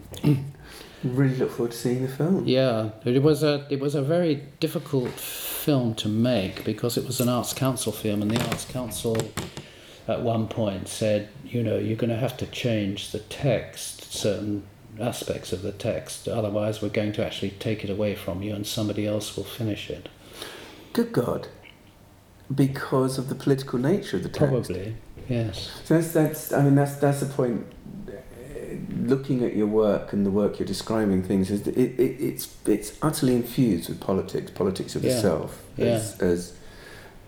Really 1.05 1.37
look 1.37 1.51
forward 1.51 1.73
to 1.73 1.77
seeing 1.77 2.03
the 2.03 2.09
film. 2.09 2.45
Yeah, 2.47 2.90
it 3.05 3.23
was 3.23 3.43
a 3.43 3.67
it 3.69 3.79
was 3.79 3.95
a 3.95 4.03
very 4.03 4.43
difficult 4.59 5.11
film 5.11 5.95
to 5.97 6.09
make 6.09 6.64
because 6.64 6.97
it 6.97 7.05
was 7.07 7.21
an 7.21 7.29
arts 7.29 7.53
council 7.53 7.93
film, 7.93 8.23
and 8.23 8.31
the 8.31 8.43
arts 8.49 8.64
council 8.64 9.17
at 10.09 10.23
one 10.23 10.49
point 10.49 10.88
said, 10.88 11.29
you 11.45 11.62
know, 11.62 11.79
you're 11.79 11.97
going 11.97 12.11
to 12.11 12.17
have 12.17 12.37
to 12.38 12.47
change 12.47 13.11
the 13.11 13.19
text, 13.19 14.12
certain 14.12 14.64
aspects 15.01 15.53
of 15.53 15.62
the 15.62 15.73
text, 15.73 16.29
otherwise 16.29 16.81
we're 16.81 16.88
going 16.88 17.12
to 17.12 17.25
actually 17.25 17.51
take 17.51 17.85
it 17.85 17.90
away 17.90 18.14
from 18.14 18.43
you, 18.43 18.55
and 18.55 18.67
somebody 18.67 19.07
else 19.07 19.37
will 19.37 19.45
finish 19.45 19.90
it. 19.90 20.09
Good 20.93 21.12
God. 21.12 21.49
Because 22.55 23.19
of 23.19 23.29
the 23.29 23.35
political 23.35 23.79
nature 23.79 24.19
of 24.19 24.23
the 24.23 24.29
text. 24.29 24.69
Probably, 24.71 24.97
yes. 25.29 25.71
So 25.85 25.95
that's, 25.95 26.12
that's 26.12 26.53
I 26.53 26.62
mean 26.62 26.75
that's 26.75 26.97
that's 26.97 27.21
the 27.21 27.27
point. 27.27 27.67
Looking 29.03 29.45
at 29.45 29.55
your 29.57 29.67
work 29.67 30.13
and 30.13 30.25
the 30.25 30.31
work 30.31 30.59
you're 30.59 30.67
describing 30.69 31.23
things 31.23 31.51
is 31.51 31.67
it, 31.67 31.77
it, 31.77 32.01
it's 32.01 32.55
it's 32.67 32.99
utterly 33.03 33.35
infused 33.37 33.89
with 33.89 34.01
politics, 34.01 34.51
politics 34.51 34.95
of 34.97 35.05
Yeah. 35.05 35.15
the 35.15 35.21
self 35.21 35.63
as, 35.79 36.21
as 36.21 36.53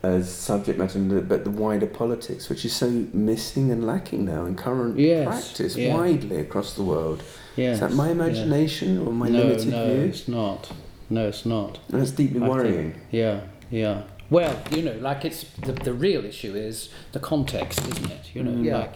as 0.02 0.30
subject 0.32 0.78
matter, 0.78 0.98
but 1.20 1.42
the 1.44 1.50
wider 1.50 1.86
politics, 1.86 2.48
which 2.48 2.64
is 2.64 2.72
so 2.72 2.88
missing 3.12 3.70
and 3.72 3.84
lacking 3.86 4.24
now 4.24 4.44
in 4.44 4.54
current 4.54 4.98
Yes, 4.98 5.26
practice 5.26 5.76
yeah. 5.76 5.94
widely 5.96 6.36
across 6.36 6.74
the 6.74 6.82
world. 6.84 7.22
Yes. 7.56 7.74
Is 7.74 7.80
that 7.80 7.92
my 7.92 8.06
yeah. 8.06 8.12
imagination 8.12 8.98
or 9.06 9.12
my 9.12 9.28
no, 9.28 9.38
limited 9.42 9.68
no, 9.68 9.86
view? 9.86 9.96
No, 9.96 10.04
it's 10.04 10.28
not. 10.28 10.72
No, 11.10 11.28
it's 11.28 11.46
not. 11.46 11.78
And 11.90 12.00
that's 12.00 12.10
deeply 12.12 12.36
I 12.36 12.40
think- 12.44 12.50
worrying. 12.54 13.00
Yeah, 13.10 13.40
yeah. 13.70 14.02
Well, 14.28 14.60
you 14.70 14.82
know, 14.82 14.92
like 15.00 15.24
it's 15.24 15.44
the, 15.62 15.72
the 15.72 15.92
real 15.94 16.24
issue 16.24 16.54
is 16.54 16.88
the 17.12 17.20
context, 17.20 17.80
isn't 17.80 18.10
it? 18.10 18.30
You 18.34 18.42
know, 18.44 18.50
Mm. 18.52 18.64
Yeah. 18.64 18.78
like 18.78 18.92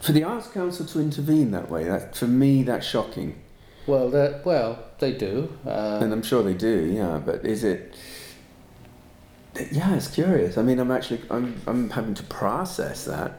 For 0.00 0.12
the 0.12 0.24
Arts 0.24 0.48
Council 0.48 0.86
to 0.86 1.00
intervene 1.00 1.50
that 1.50 1.70
way, 1.70 1.84
that 1.84 2.16
for 2.16 2.26
me 2.26 2.62
that's 2.62 2.86
shocking. 2.86 3.34
well, 3.86 4.08
they 4.10 4.40
well 4.44 4.78
they 4.98 5.12
do. 5.12 5.52
And 5.64 6.12
Uh, 6.12 6.16
I'm 6.16 6.22
sure 6.22 6.42
they 6.42 6.54
do, 6.54 6.76
yeah. 6.86 7.20
But 7.24 7.44
is 7.44 7.64
it? 7.64 7.94
Yeah, 9.72 9.94
it's 9.96 10.08
curious. 10.08 10.56
I 10.56 10.62
mean, 10.62 10.78
I'm 10.78 10.90
actually 10.90 11.20
I'm 11.30 11.60
I'm 11.66 11.90
having 11.90 12.14
to 12.14 12.22
process 12.24 13.04
that. 13.04 13.32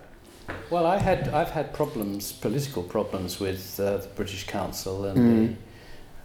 well, 0.69 0.85
I 0.85 0.97
had 0.97 1.29
I've 1.29 1.51
had 1.51 1.73
problems, 1.73 2.31
political 2.31 2.83
problems 2.83 3.39
with 3.39 3.79
uh, 3.79 3.97
the 3.97 4.07
British 4.15 4.45
Council 4.45 5.05
and 5.05 5.17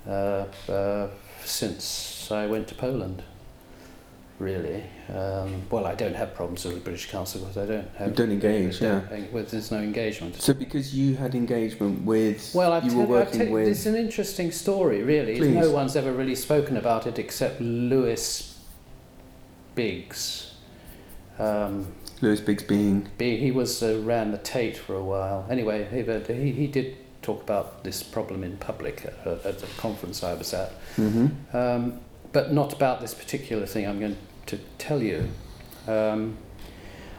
the, 0.06 0.10
uh, 0.10 0.72
uh, 0.72 1.08
since 1.44 2.28
I 2.30 2.46
went 2.46 2.66
to 2.68 2.74
Poland. 2.74 3.22
Really, 4.38 4.84
um, 5.14 5.62
well, 5.70 5.86
I 5.86 5.94
don't 5.94 6.14
have 6.14 6.34
problems 6.34 6.64
with 6.66 6.74
the 6.74 6.80
British 6.80 7.08
Council 7.10 7.40
because 7.40 7.56
I 7.56 7.64
don't 7.64 7.88
have. 7.96 8.08
You 8.08 8.14
don't 8.14 8.30
engage, 8.32 8.82
yeah. 8.82 9.00
well, 9.32 9.44
there's 9.44 9.70
no 9.70 9.78
engagement. 9.78 10.34
So 10.42 10.52
because 10.52 10.94
you 10.94 11.14
had 11.16 11.34
engagement 11.34 12.04
with, 12.04 12.52
Well, 12.54 12.74
I've 12.74 12.84
you 12.84 12.90
tell 12.90 12.98
were 13.00 13.06
working 13.06 13.40
tell 13.40 13.50
with. 13.50 13.66
it's 13.68 13.86
an 13.86 13.94
interesting 13.96 14.52
story, 14.52 15.02
really. 15.02 15.38
Please. 15.38 15.54
No 15.54 15.70
one's 15.70 15.96
ever 15.96 16.12
really 16.12 16.34
spoken 16.34 16.76
about 16.76 17.06
it 17.06 17.18
except 17.18 17.62
Lewis 17.62 18.60
Biggs. 19.74 20.54
Um, 21.38 21.92
Lewis 22.20 22.40
Biggs 22.40 22.62
being. 22.62 23.08
He 23.18 23.50
was 23.50 23.82
uh, 23.82 24.00
ran 24.04 24.32
the 24.32 24.38
Tate 24.38 24.76
for 24.76 24.94
a 24.94 25.02
while. 25.04 25.46
Anyway, 25.50 25.86
he, 25.90 26.34
he, 26.34 26.52
he 26.52 26.66
did 26.66 26.96
talk 27.22 27.42
about 27.42 27.84
this 27.84 28.02
problem 28.02 28.44
in 28.44 28.56
public 28.58 29.04
at, 29.04 29.26
at 29.46 29.58
the 29.60 29.66
conference 29.78 30.22
I 30.22 30.34
was 30.34 30.52
at, 30.54 30.72
Mm-hmm. 30.96 31.56
um, 31.56 32.00
but 32.32 32.52
not 32.52 32.72
about 32.74 33.00
this 33.00 33.14
particular 33.14 33.64
thing 33.66 33.86
I'm 33.86 33.98
going 33.98 34.14
to 34.14 34.20
tell 34.78 35.02
you. 35.02 35.28
Um, 35.88 36.36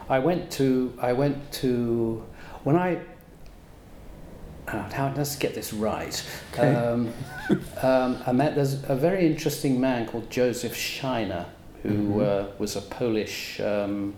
I 0.10 0.20
went 0.20 0.52
to 0.52 0.94
I 1.02 1.14
went 1.14 1.52
to 1.54 2.24
when 2.64 2.76
I 2.78 3.00
uh, 4.68 4.90
how 4.92 5.14
let's 5.16 5.36
get 5.36 5.54
this 5.56 5.74
right. 5.74 6.24
Okay. 6.54 6.74
Um, 6.76 7.14
um, 7.82 8.18
I 8.26 8.32
met 8.32 8.56
there's 8.56 8.84
a 8.90 8.96
very 8.96 9.26
interesting 9.26 9.80
man 9.80 10.06
called 10.08 10.30
Joseph 10.30 10.74
Szajna 10.76 11.46
who 11.84 11.90
Mhm. 11.90 12.22
uh, 12.22 12.48
was 12.58 12.76
a 12.76 12.82
Polish, 12.82 13.60
um, 13.62 14.16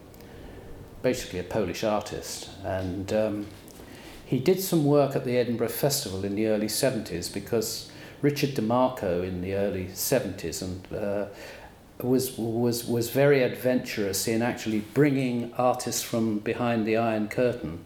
basically 1.02 1.40
a 1.40 1.44
Polish 1.44 1.84
artist, 1.84 2.50
and 2.64 3.12
um, 3.14 3.48
he 4.26 4.40
did 4.40 4.62
some 4.62 4.86
work 4.86 5.16
at 5.16 5.26
the 5.26 5.38
Edinburgh 5.38 5.70
Festival 5.70 6.24
in 6.24 6.36
the 6.36 6.48
early 6.48 6.68
70s 6.68 7.32
because 7.34 7.92
Richard 8.22 8.56
Demarco 8.56 9.24
in 9.28 9.42
the 9.42 9.54
early 9.56 9.88
70s 9.94 10.62
and 10.62 10.88
uh, 10.96 11.26
was 12.02 12.38
was 12.38 12.86
was 12.86 13.10
very 13.10 13.44
adventurous 13.44 14.28
in 14.28 14.42
actually 14.42 14.80
bringing 14.94 15.54
artists 15.58 16.02
from 16.02 16.40
behind 16.40 16.86
the 16.86 16.98
Iron 16.98 17.28
Curtain 17.28 17.86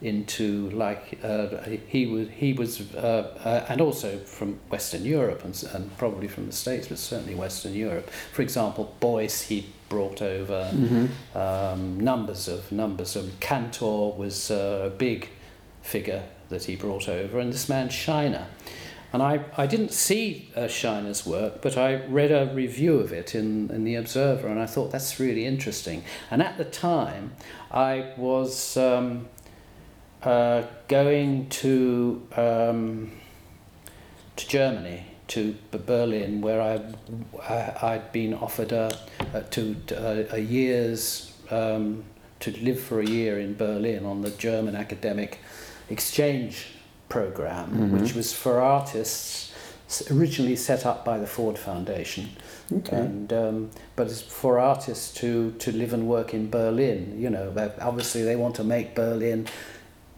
into 0.00 0.68
like 0.70 1.18
uh, 1.22 1.48
he 1.86 2.06
was 2.06 2.28
he 2.30 2.52
was 2.52 2.94
uh, 2.94 3.38
uh, 3.44 3.66
and 3.68 3.80
also 3.80 4.18
from 4.18 4.58
Western 4.68 5.04
Europe 5.04 5.44
and, 5.44 5.64
and 5.74 5.96
probably 5.96 6.28
from 6.28 6.46
the 6.46 6.52
States, 6.52 6.88
but 6.88 6.98
certainly 6.98 7.34
Western 7.34 7.74
Europe. 7.74 8.10
For 8.32 8.42
example, 8.42 8.94
Beuys 9.00 9.42
he 9.42 9.66
brought 9.88 10.22
over 10.22 10.64
hmm 10.68 11.06
um, 11.34 12.00
numbers 12.00 12.48
of 12.48 12.72
numbers 12.72 13.16
of 13.16 13.38
Kantor 13.40 14.16
was 14.16 14.50
uh, 14.50 14.84
a 14.86 14.90
big 14.90 15.28
figure 15.82 16.22
that 16.48 16.64
he 16.64 16.76
brought 16.76 17.08
over, 17.08 17.38
and 17.38 17.52
this 17.52 17.68
man 17.68 17.88
Szajna. 17.88 18.46
And 19.12 19.22
I, 19.22 19.44
I 19.58 19.66
didn't 19.66 19.92
see 19.92 20.48
uh, 20.56 20.60
Szajna's 20.62 21.26
work, 21.26 21.60
but 21.60 21.76
I 21.76 21.96
read 22.06 22.32
a 22.32 22.52
review 22.54 22.98
of 22.98 23.12
it 23.12 23.34
in, 23.34 23.70
in 23.70 23.84
the 23.84 23.94
Observer, 23.96 24.48
and 24.48 24.58
I 24.58 24.66
thought 24.66 24.90
that's 24.90 25.20
really 25.20 25.44
interesting. 25.44 26.02
And 26.30 26.42
at 26.42 26.56
the 26.56 26.64
time, 26.64 27.32
I 27.70 28.12
was 28.16 28.76
um, 28.78 29.28
uh, 30.22 30.62
going 30.88 31.48
to 31.50 32.26
um, 32.36 33.12
to 34.36 34.48
Germany, 34.48 35.04
to 35.28 35.56
Berlin, 35.70 36.40
where 36.40 36.62
I, 36.62 36.80
I 37.46 37.94
I'd 37.94 38.12
been 38.12 38.32
offered 38.32 38.72
a, 38.72 38.98
a 39.34 39.42
to, 39.42 39.76
a, 39.90 40.36
a 40.36 40.38
year's 40.38 41.34
um, 41.50 42.04
to 42.40 42.50
live 42.62 42.80
for 42.80 43.00
a 43.00 43.06
year 43.06 43.38
in 43.38 43.56
Berlin 43.56 44.06
on 44.06 44.22
the 44.22 44.30
German 44.30 44.74
academic 44.74 45.38
exchange 45.90 46.68
program, 47.16 47.66
Mhm. 47.70 47.90
which 48.00 48.12
was 48.18 48.28
for 48.42 48.54
artists 48.78 49.50
originally 50.10 50.56
set 50.56 50.82
up 50.90 50.98
by 51.10 51.16
the 51.24 51.26
Ford 51.36 51.58
Foundation 51.68 52.24
Okay. 52.78 52.96
and 53.04 53.28
um, 53.32 53.56
but 53.96 54.04
it's 54.12 54.22
for 54.40 54.52
artists 54.58 55.06
to 55.20 55.28
to 55.64 55.68
live 55.82 55.92
and 55.96 56.04
work 56.16 56.28
in 56.38 56.44
Berlin. 56.58 57.00
You 57.24 57.30
know, 57.36 57.46
obviously 57.90 58.22
they 58.28 58.36
want 58.44 58.54
to 58.60 58.64
make 58.64 58.86
Berlin 59.04 59.40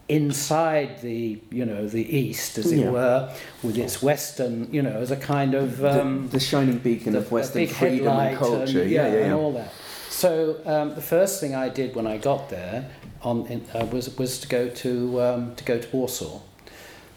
inside 0.08 1.00
the 1.00 1.40
you 1.58 1.64
know 1.64 1.82
the 1.88 2.04
east, 2.24 2.58
as 2.58 2.70
it 2.72 2.78
Yeah. 2.80 2.90
were, 2.90 3.18
with 3.62 3.76
its 3.84 4.02
western 4.02 4.54
you 4.76 4.82
know 4.86 4.96
as 5.04 5.10
a 5.10 5.16
kind 5.16 5.54
of 5.54 5.78
The- 5.78 6.00
um, 6.02 6.28
the, 6.30 6.40
shining 6.40 6.78
beacon 6.78 7.12
the- 7.14 7.20
of 7.20 7.32
Western 7.32 7.66
freedom 7.66 8.16
and 8.26 8.36
culture. 8.36 8.82
and, 8.82 8.90
yeah, 8.90 9.06
yeah, 9.14 9.24
and 9.24 9.34
all 9.34 9.52
that. 9.60 9.70
So 10.10 10.30
um, 10.66 10.94
the 10.94 11.06
first 11.14 11.40
thing 11.40 11.52
I 11.54 11.68
did 11.80 11.88
when 11.96 12.06
I 12.06 12.16
got 12.18 12.42
there 12.50 12.78
on 13.22 13.36
in, 13.52 13.60
uh, 13.74 13.86
was 13.94 14.04
was 14.18 14.38
to 14.42 14.48
go 14.58 14.68
to 14.84 14.92
um, 15.26 15.40
to 15.56 15.64
go 15.64 15.76
to 15.84 15.88
Warsaw. 15.96 16.36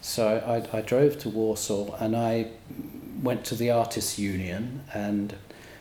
So 0.02 0.38
I, 0.74 0.78
I 0.78 0.82
drove 0.82 1.20
to 1.20 1.30
Warsaw 1.30 1.96
and 2.00 2.16
I 2.16 2.48
went 3.22 3.44
to 3.46 3.56
the 3.56 3.72
Artists 3.72 4.18
Union 4.20 4.84
and 4.94 5.36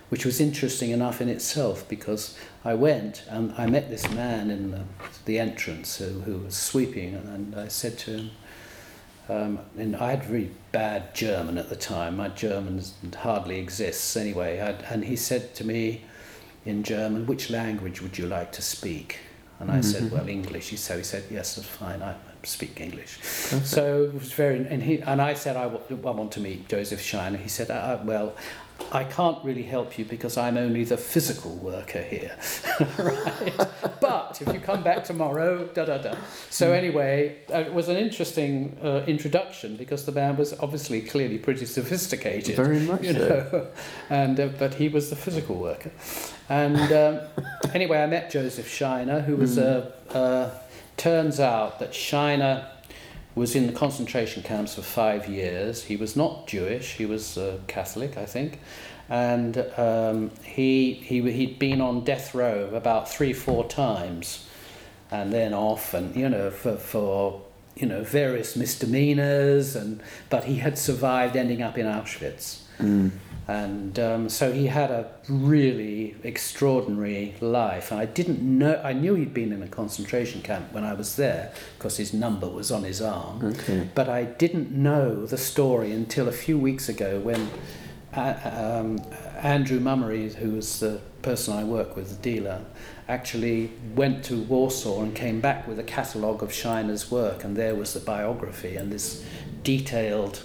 which 0.08 0.24
was 0.24 0.40
interesting 0.40 0.90
enough 0.90 1.20
in 1.20 1.28
itself 1.28 1.86
because 1.88 2.38
I 2.64 2.74
went 2.74 3.24
and 3.28 3.52
I 3.58 3.66
met 3.66 3.90
this 3.90 4.08
man 4.10 4.50
in 4.50 4.70
the, 4.70 4.84
the 5.24 5.38
entrance 5.38 5.96
who, 5.96 6.20
who 6.20 6.38
was 6.38 6.56
sweeping 6.56 7.14
and 7.14 7.54
I 7.54 7.68
said 7.68 7.98
to 7.98 8.16
him 8.16 8.30
um, 9.28 9.58
and 9.76 9.96
I 9.96 10.10
had 10.10 10.30
really 10.30 10.52
bad 10.72 11.14
German 11.14 11.58
at 11.58 11.68
the 11.68 11.76
time. 11.76 12.16
My 12.16 12.28
German 12.28 12.82
hardly 13.18 13.58
exists 13.58 14.16
anyway. 14.16 14.60
I'd, 14.60 14.82
and 14.88 15.04
he 15.04 15.16
said 15.16 15.54
to 15.56 15.64
me 15.64 16.02
in 16.64 16.84
German, 16.84 17.26
"Which 17.26 17.50
language 17.50 18.00
would 18.00 18.18
you 18.18 18.26
like 18.26 18.52
to 18.52 18.62
speak?" 18.62 19.18
And 19.58 19.70
I 19.70 19.80
said, 19.80 20.04
Mhm. 20.04 20.10
"Well, 20.12 20.28
English." 20.28 20.78
So 20.78 20.98
he 20.98 21.02
said, 21.02 21.24
"Yes, 21.28 21.56
that's 21.56 21.66
fine. 21.66 22.02
I 22.02 22.14
speak 22.46 22.80
English. 22.80 23.18
So 23.64 24.04
it 24.04 24.14
was 24.14 24.32
very, 24.32 24.66
and 24.66 24.82
he 24.82 25.00
and 25.00 25.20
I 25.20 25.34
said 25.34 25.56
I 25.56 25.66
want 25.66 26.32
to 26.32 26.40
meet 26.40 26.68
Joseph 26.68 27.00
Szajna. 27.00 27.38
He 27.38 27.48
said, 27.48 27.70
uh, 27.70 27.98
well. 28.04 28.34
I 28.92 29.04
can't 29.04 29.42
really 29.42 29.62
help 29.62 29.98
you 29.98 30.04
because 30.04 30.36
I'm 30.36 30.56
only 30.56 30.84
the 30.84 30.96
physical 30.96 31.56
worker 31.56 32.02
here, 32.02 32.36
right? 32.98 33.68
But 34.00 34.38
if 34.40 34.52
you 34.52 34.60
come 34.60 34.82
back 34.82 35.02
tomorrow, 35.02 35.66
da 35.66 35.86
da 35.86 35.98
da. 35.98 36.14
So 36.50 36.72
anyway, 36.72 37.38
uh, 37.52 37.60
it 37.60 37.72
was 37.72 37.88
an 37.88 37.96
interesting 37.96 38.76
uh, 38.82 39.02
introduction 39.06 39.76
because 39.76 40.04
the 40.04 40.12
man 40.12 40.36
was 40.36 40.52
obviously 40.60 41.00
clearly 41.00 41.38
pretty 41.38 41.66
sophisticated, 41.66 42.54
Very 42.54 42.80
much 42.80 43.02
you 43.02 43.12
so. 43.14 43.18
know, 43.18 43.66
and 44.10 44.38
uh, 44.38 44.48
but 44.58 44.74
he 44.74 44.88
was 44.88 45.10
the 45.10 45.16
physical 45.16 45.56
worker. 45.56 45.90
And 46.48 46.92
um, 46.92 47.20
anyway, 47.74 48.02
I 48.02 48.06
met 48.06 48.30
Joseph 48.30 48.68
Szajna, 48.68 49.24
who 49.24 49.36
was 49.36 49.58
a. 49.58 49.92
Uh, 50.10 50.50
turns 50.96 51.40
out 51.40 51.78
that 51.78 51.92
Szajna 51.92 52.66
was 53.34 53.54
in 53.54 53.66
the 53.66 53.72
concentration 53.72 54.42
camps 54.42 54.74
for 54.74 54.82
five 54.82 55.28
years. 55.28 55.84
He 55.84 55.96
was 55.96 56.16
not 56.16 56.46
Jewish; 56.46 56.94
he 56.94 57.06
was 57.06 57.36
uh, 57.36 57.58
Catholic, 57.66 58.16
I 58.16 58.24
think, 58.24 58.60
and 59.08 59.58
um, 59.76 60.30
he 60.42 60.94
he 60.94 61.20
he'd 61.30 61.58
been 61.58 61.80
on 61.80 62.04
death 62.04 62.34
row 62.34 62.70
about 62.74 63.10
three, 63.10 63.32
four 63.32 63.68
times, 63.68 64.48
and 65.10 65.32
then 65.32 65.52
off, 65.52 65.94
and 65.94 66.16
you 66.16 66.28
know 66.28 66.50
for 66.50 66.76
for 66.76 67.42
you 67.76 67.86
know 67.86 68.02
various 68.02 68.56
misdemeanors, 68.56 69.76
and 69.76 70.02
but 70.30 70.44
he 70.44 70.56
had 70.56 70.78
survived 70.78 71.36
ending 71.36 71.62
up 71.62 71.76
in 71.76 71.86
Auschwitz. 71.86 72.62
Mm. 72.78 73.10
And 73.48 73.96
um, 74.00 74.28
so 74.28 74.52
he 74.52 74.66
had 74.66 74.90
a 74.90 75.08
really 75.28 76.16
extraordinary 76.24 77.36
life. 77.40 77.92
And 77.92 78.00
I 78.00 78.06
didn't 78.06 78.42
know, 78.42 78.80
I 78.82 78.92
knew 78.92 79.14
he'd 79.14 79.32
been 79.32 79.52
in 79.52 79.62
a 79.62 79.68
concentration 79.68 80.42
camp 80.42 80.72
when 80.72 80.82
I 80.82 80.94
was 80.94 81.14
there 81.14 81.52
because 81.78 81.96
his 81.96 82.12
number 82.12 82.48
was 82.48 82.72
on 82.72 82.82
his 82.82 83.00
arm. 83.00 83.44
Okay. 83.44 83.88
But 83.94 84.08
I 84.08 84.24
didn't 84.24 84.72
know 84.72 85.26
the 85.26 85.38
story 85.38 85.92
until 85.92 86.28
a 86.28 86.32
few 86.32 86.58
weeks 86.58 86.88
ago 86.88 87.20
when 87.20 87.48
uh, 88.16 88.80
um, 88.80 89.00
Andrew 89.42 89.78
Mummery, 89.78 90.30
who 90.30 90.52
was 90.52 90.80
the 90.80 91.00
person 91.22 91.54
I 91.54 91.64
work 91.64 91.96
with, 91.96 92.08
the 92.08 92.22
dealer, 92.22 92.64
actually 93.08 93.70
went 93.94 94.24
to 94.24 94.42
Warsaw 94.42 95.02
and 95.02 95.14
came 95.14 95.40
back 95.40 95.68
with 95.68 95.78
a 95.78 95.84
catalogue 95.84 96.42
of 96.42 96.50
Szajna's 96.50 97.10
work, 97.10 97.44
and 97.44 97.56
there 97.56 97.74
was 97.74 97.94
the 97.94 98.00
biography 98.00 98.76
and 98.76 98.90
this 98.90 99.24
detailed 99.62 100.42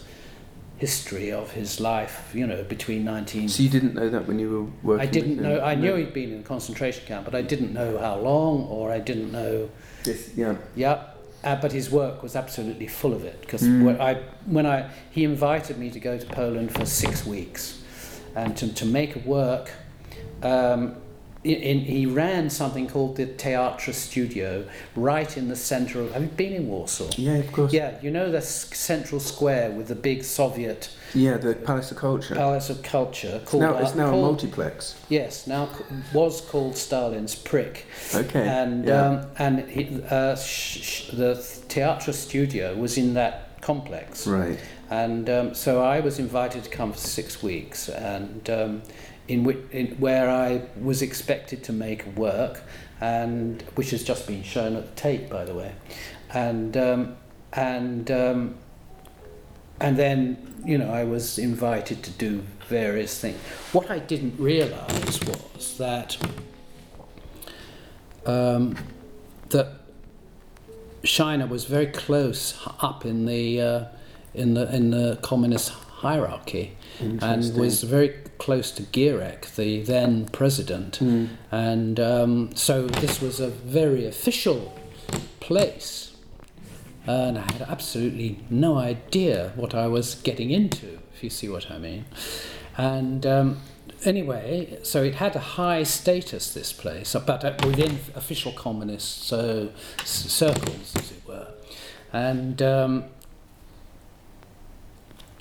history 0.81 1.31
of 1.31 1.51
his 1.51 1.79
life, 1.79 2.31
you 2.33 2.45
know, 2.47 2.63
between 2.63 3.05
19... 3.05 3.49
So 3.49 3.61
you 3.61 3.69
didn't 3.69 3.93
know 3.93 4.09
that 4.09 4.27
when 4.27 4.39
you 4.39 4.49
were 4.49 4.63
working? 4.89 5.07
I 5.07 5.11
didn't 5.11 5.39
know, 5.39 5.61
I 5.61 5.75
knew 5.75 5.93
he'd 5.95 6.11
been 6.21 6.33
in 6.33 6.39
a 6.39 6.43
concentration 6.43 7.05
camp, 7.05 7.23
but 7.25 7.35
I 7.35 7.43
didn't 7.43 7.71
know 7.71 7.99
how 7.99 8.17
long, 8.17 8.65
or 8.67 8.91
I 8.91 8.99
didn't 8.99 9.31
know 9.31 9.69
Yes, 10.05 10.29
yeah. 10.35 10.55
yeah, 10.75 11.03
uh, 11.43 11.55
but 11.61 11.71
his 11.71 11.91
work 11.91 12.23
was 12.23 12.35
absolutely 12.35 12.87
full 12.87 13.13
of 13.13 13.23
it 13.23 13.37
because 13.41 13.61
Mm. 13.61 13.83
when 13.85 14.01
I 14.01 14.11
when 14.55 14.65
I 14.65 14.89
he 15.15 15.23
invited 15.23 15.77
me 15.77 15.87
to 15.91 15.99
go 15.99 16.17
to 16.17 16.25
Poland 16.25 16.69
for 16.77 16.85
six 16.85 17.25
weeks, 17.25 17.79
and 18.35 18.57
to 18.57 18.65
to 18.73 18.85
make 18.85 19.11
work. 19.25 19.69
Um, 20.43 20.95
in, 21.43 21.79
he 21.79 22.05
ran 22.05 22.49
something 22.49 22.87
called 22.87 23.15
the 23.15 23.25
Teatra 23.25 23.93
Studio 23.93 24.65
right 24.95 25.35
in 25.37 25.47
the 25.47 25.55
center 25.55 26.01
of. 26.01 26.11
Have 26.13 26.21
you 26.21 26.27
been 26.29 26.53
in 26.53 26.67
Warsaw? 26.67 27.09
Yeah, 27.17 27.33
of 27.37 27.51
course. 27.51 27.73
Yeah, 27.73 27.97
you 28.01 28.11
know 28.11 28.29
the 28.31 28.37
s- 28.37 28.69
central 28.77 29.19
square 29.19 29.71
with 29.71 29.87
the 29.87 29.95
big 29.95 30.23
Soviet 30.23 30.89
Yeah, 31.15 31.37
the 31.37 31.55
Palace 31.55 31.91
of 31.91 31.97
Culture. 31.97 32.35
Palace 32.35 32.69
of 32.69 32.83
Culture 32.83 33.41
called. 33.45 33.63
now, 33.63 33.77
it's 33.77 33.93
uh, 33.93 33.95
now 33.95 34.09
a 34.09 34.21
multiplex. 34.21 34.95
Yes, 35.09 35.47
now 35.47 35.69
was 36.13 36.41
called 36.41 36.77
Stalin's 36.77 37.33
Prick. 37.35 37.85
Okay. 38.13 38.47
And 38.47 38.85
yeah. 38.85 39.05
um, 39.05 39.25
and 39.39 39.69
he, 39.69 40.01
uh, 40.09 40.35
sh- 40.35 40.81
sh- 40.83 41.07
the 41.11 41.33
Teatra 41.69 42.13
Studio 42.13 42.75
was 42.75 42.97
in 42.97 43.15
that 43.15 43.59
complex. 43.61 44.27
right. 44.27 44.59
And 44.91 45.29
um, 45.29 45.53
so 45.55 45.81
I 45.81 46.01
was 46.01 46.19
invited 46.19 46.65
to 46.65 46.69
come 46.69 46.91
for 46.91 46.99
six 46.99 47.41
weeks, 47.41 47.87
and 47.87 48.49
um, 48.49 48.81
in, 49.29 49.45
which, 49.45 49.59
in 49.71 49.87
where 50.01 50.29
I 50.29 50.63
was 50.81 51.01
expected 51.01 51.63
to 51.63 51.73
make 51.73 52.05
work, 52.17 52.61
and 52.99 53.61
which 53.75 53.91
has 53.91 54.03
just 54.03 54.27
been 54.27 54.43
shown 54.43 54.75
at 54.75 54.93
the 54.93 55.01
Tate, 55.01 55.29
by 55.29 55.45
the 55.45 55.55
way, 55.55 55.73
and 56.31 56.75
um, 56.75 57.15
and 57.53 58.11
um, 58.11 58.55
and 59.79 59.95
then 59.95 60.61
you 60.65 60.77
know 60.77 60.91
I 60.91 61.05
was 61.05 61.39
invited 61.39 62.03
to 62.03 62.11
do 62.11 62.43
various 62.67 63.17
things. 63.17 63.39
What 63.71 63.89
I 63.89 63.99
didn't 63.99 64.37
realise 64.37 65.21
was 65.23 65.77
that 65.77 66.17
um, 68.25 68.75
that 69.51 69.71
Szajna 71.03 71.47
was 71.47 71.63
very 71.63 71.87
close 71.87 72.59
up 72.81 73.05
in 73.05 73.25
the 73.25 73.61
uh, 73.61 73.85
in 74.33 74.53
the 74.53 74.73
in 74.75 74.91
the 74.91 75.17
communist 75.21 75.69
hierarchy, 75.69 76.77
and 76.99 77.53
was 77.55 77.83
very 77.83 78.09
close 78.37 78.71
to 78.71 78.83
Gierek, 78.83 79.55
the 79.55 79.81
then 79.83 80.25
president, 80.31 80.99
Mm. 80.99 81.29
and 81.51 81.99
um, 81.99 82.49
so 82.55 82.87
this 82.87 83.21
was 83.21 83.39
a 83.39 83.49
very 83.49 84.05
official 84.07 84.73
place, 85.39 86.11
and 87.05 87.37
I 87.37 87.41
had 87.41 87.61
absolutely 87.61 88.39
no 88.49 88.77
idea 88.77 89.51
what 89.55 89.73
I 89.75 89.87
was 89.87 90.15
getting 90.15 90.49
into, 90.51 90.99
if 91.13 91.23
you 91.23 91.29
see 91.29 91.49
what 91.49 91.69
I 91.71 91.77
mean, 91.77 92.05
and. 92.77 93.25
Um, 93.25 93.57
Anyway, 94.03 94.79
so 94.81 95.03
it 95.03 95.13
had 95.15 95.35
a 95.35 95.39
high 95.39 95.83
status, 95.83 96.55
this 96.55 96.73
place, 96.73 97.15
but 97.27 97.43
uh, 97.45 97.53
within 97.63 97.99
official 98.15 98.51
communist 98.51 99.27
so, 99.27 99.69
circles, 100.03 100.95
as 100.95 101.11
it 101.11 101.21
were. 101.27 101.49
And 102.11 102.63
um, 102.63 103.03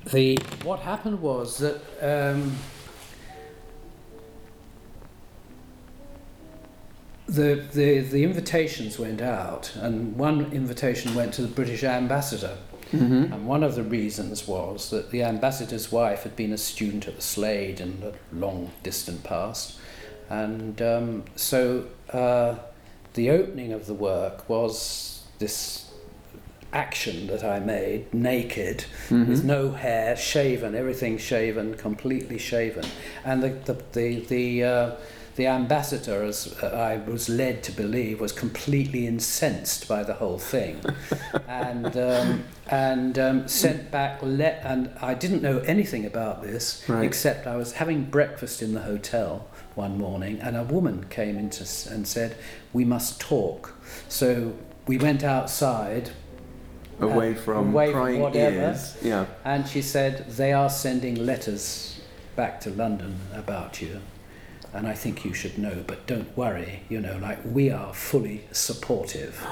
the 0.07 0.39
what 0.65 0.81
happened 0.81 1.21
was 1.21 1.59
that 1.59 1.81
um, 2.01 2.57
the, 7.27 7.65
the 7.73 8.01
the 8.01 8.25
invitations 8.25 8.99
went 8.99 9.21
out, 9.21 9.75
and 9.77 10.17
one 10.17 10.53
invitation 10.53 11.15
went 11.15 11.35
to 11.35 11.43
the 11.43 11.49
British 11.49 11.85
ambassador. 11.85 12.57
Mm-hmm. 12.93 13.33
And 13.33 13.47
one 13.47 13.63
of 13.63 13.77
the 13.77 13.85
reasons 13.85 14.49
was 14.49 14.91
that 14.91 15.13
the 15.13 15.23
ambassador's 15.23 15.93
wife 15.93 16.25
had 16.25 16.35
been 16.35 16.53
a 16.53 16.59
student 16.59 17.07
at 17.07 17.15
the 17.15 17.23
Slade 17.23 17.81
in 17.81 18.01
the 18.01 18.15
long 18.33 18.73
distant 18.83 19.23
past. 19.23 19.79
And 20.29 20.83
um, 20.83 21.25
so 21.37 21.87
uh, 22.13 22.57
the 23.15 23.31
opening 23.31 23.73
of 23.73 23.87
the 23.87 23.95
work 23.95 24.49
was 24.49 25.25
this 25.39 25.90
action 26.73 27.27
that 27.29 27.43
I 27.45 27.59
made, 27.61 28.13
naked, 28.15 28.85
with 29.11 29.45
no 29.45 29.73
hair, 29.73 30.17
shaven, 30.17 30.75
everything 30.75 31.19
shaven, 31.19 31.75
completely 31.75 32.39
shaven. 32.39 32.85
And 33.25 33.43
the, 33.43 33.49
the, 33.51 33.83
the, 33.93 34.21
the, 34.21 34.65
uh, 34.65 34.91
the 35.37 35.47
ambassador, 35.47 36.23
as 36.23 36.57
uh, 36.63 36.67
I 36.67 36.99
was 37.11 37.29
led 37.29 37.63
to 37.65 37.73
believe, 37.73 38.21
was 38.21 38.33
completely 38.33 39.07
incensed 39.07 39.89
by 39.89 40.03
the 40.03 40.15
whole 40.15 40.39
thing. 40.39 40.81
and 41.49 41.97
um, 41.97 42.45
and 42.69 43.19
um, 43.19 43.49
sent 43.49 43.91
back, 43.91 44.21
let, 44.23 44.61
and 44.65 44.91
I 45.01 45.15
didn't 45.15 45.43
know 45.43 45.59
anything 45.61 46.05
about 46.07 46.43
this, 46.43 46.85
Right. 46.89 47.05
except 47.05 47.47
I 47.49 47.57
was 47.57 47.73
having 47.73 48.05
breakfast 48.05 48.63
in 48.63 48.75
the 48.75 48.83
hotel 48.83 49.49
one 49.75 49.99
morning, 49.99 50.39
and 50.41 50.57
a 50.57 50.63
woman 50.63 51.07
came 51.11 51.37
in 51.37 51.51
to, 51.51 51.65
and 51.93 52.07
said, 52.07 52.37
We 52.73 52.85
must 52.85 53.21
talk. 53.21 53.75
So 54.09 54.55
we 54.87 54.99
went 54.99 55.25
outside, 55.25 56.11
Away 57.01 57.35
from 57.35 57.69
away 57.71 57.87
from 57.93 58.01
prying 58.01 58.21
whatever. 58.21 58.57
ears. 58.57 58.97
Yeah. 59.03 59.27
and 59.45 59.67
she 59.67 59.83
said, 59.83 60.29
They 60.31 60.53
are 60.53 60.69
sending 60.71 61.15
letters 61.27 62.01
back 62.37 62.61
to 62.63 62.71
London 62.71 63.17
about 63.35 63.81
you. 63.83 64.01
And 64.73 64.87
I 64.87 64.95
think 64.95 65.25
you 65.25 65.35
should 65.35 65.59
know, 65.59 65.83
but 65.87 66.07
don't 66.07 66.37
worry. 66.37 66.81
You 66.89 67.01
know, 67.01 67.19
like 67.21 67.39
we 67.45 67.71
are 67.71 67.93
fully 67.93 68.43
supportive, 68.53 69.45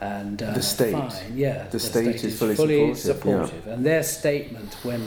and 0.00 0.42
uh, 0.42 0.54
The 0.54 0.62
state. 0.62 0.92
fine, 0.92 1.36
yeah, 1.36 1.66
The 1.68 1.78
state 1.80 2.24
is 2.24 2.38
fully 2.38 2.94
supportive, 2.94 3.62
yeah. 3.66 3.72
And 3.74 3.84
their 3.84 4.02
statement 4.02 4.74
when 4.82 5.02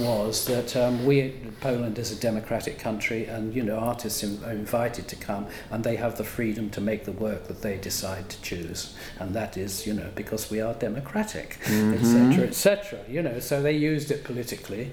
was 0.00 0.46
that 0.46 0.74
um, 0.76 1.04
we 1.06 1.32
Poland 1.60 1.98
is 1.98 2.10
a 2.12 2.16
democratic 2.16 2.78
country, 2.78 3.26
and 3.26 3.54
you 3.54 3.62
know 3.62 3.78
artists 3.78 4.22
in, 4.22 4.42
are 4.44 4.52
invited 4.52 5.06
to 5.08 5.16
come, 5.16 5.46
and 5.70 5.84
they 5.84 5.96
have 5.96 6.16
the 6.16 6.24
freedom 6.24 6.70
to 6.70 6.80
make 6.80 7.04
the 7.04 7.12
work 7.12 7.46
that 7.48 7.60
they 7.62 7.76
decide 7.76 8.28
to 8.30 8.40
choose, 8.42 8.94
and 9.20 9.34
that 9.34 9.56
is 9.56 9.86
you 9.86 9.92
know 9.92 10.08
because 10.14 10.50
we 10.50 10.60
are 10.60 10.74
democratic, 10.74 11.58
Mm-hmm. 11.64 11.94
etc., 11.94 12.46
etc. 12.48 12.98
You 13.08 13.22
know, 13.22 13.38
so 13.40 13.62
they 13.62 13.72
used 13.76 14.10
it 14.10 14.24
politically, 14.24 14.92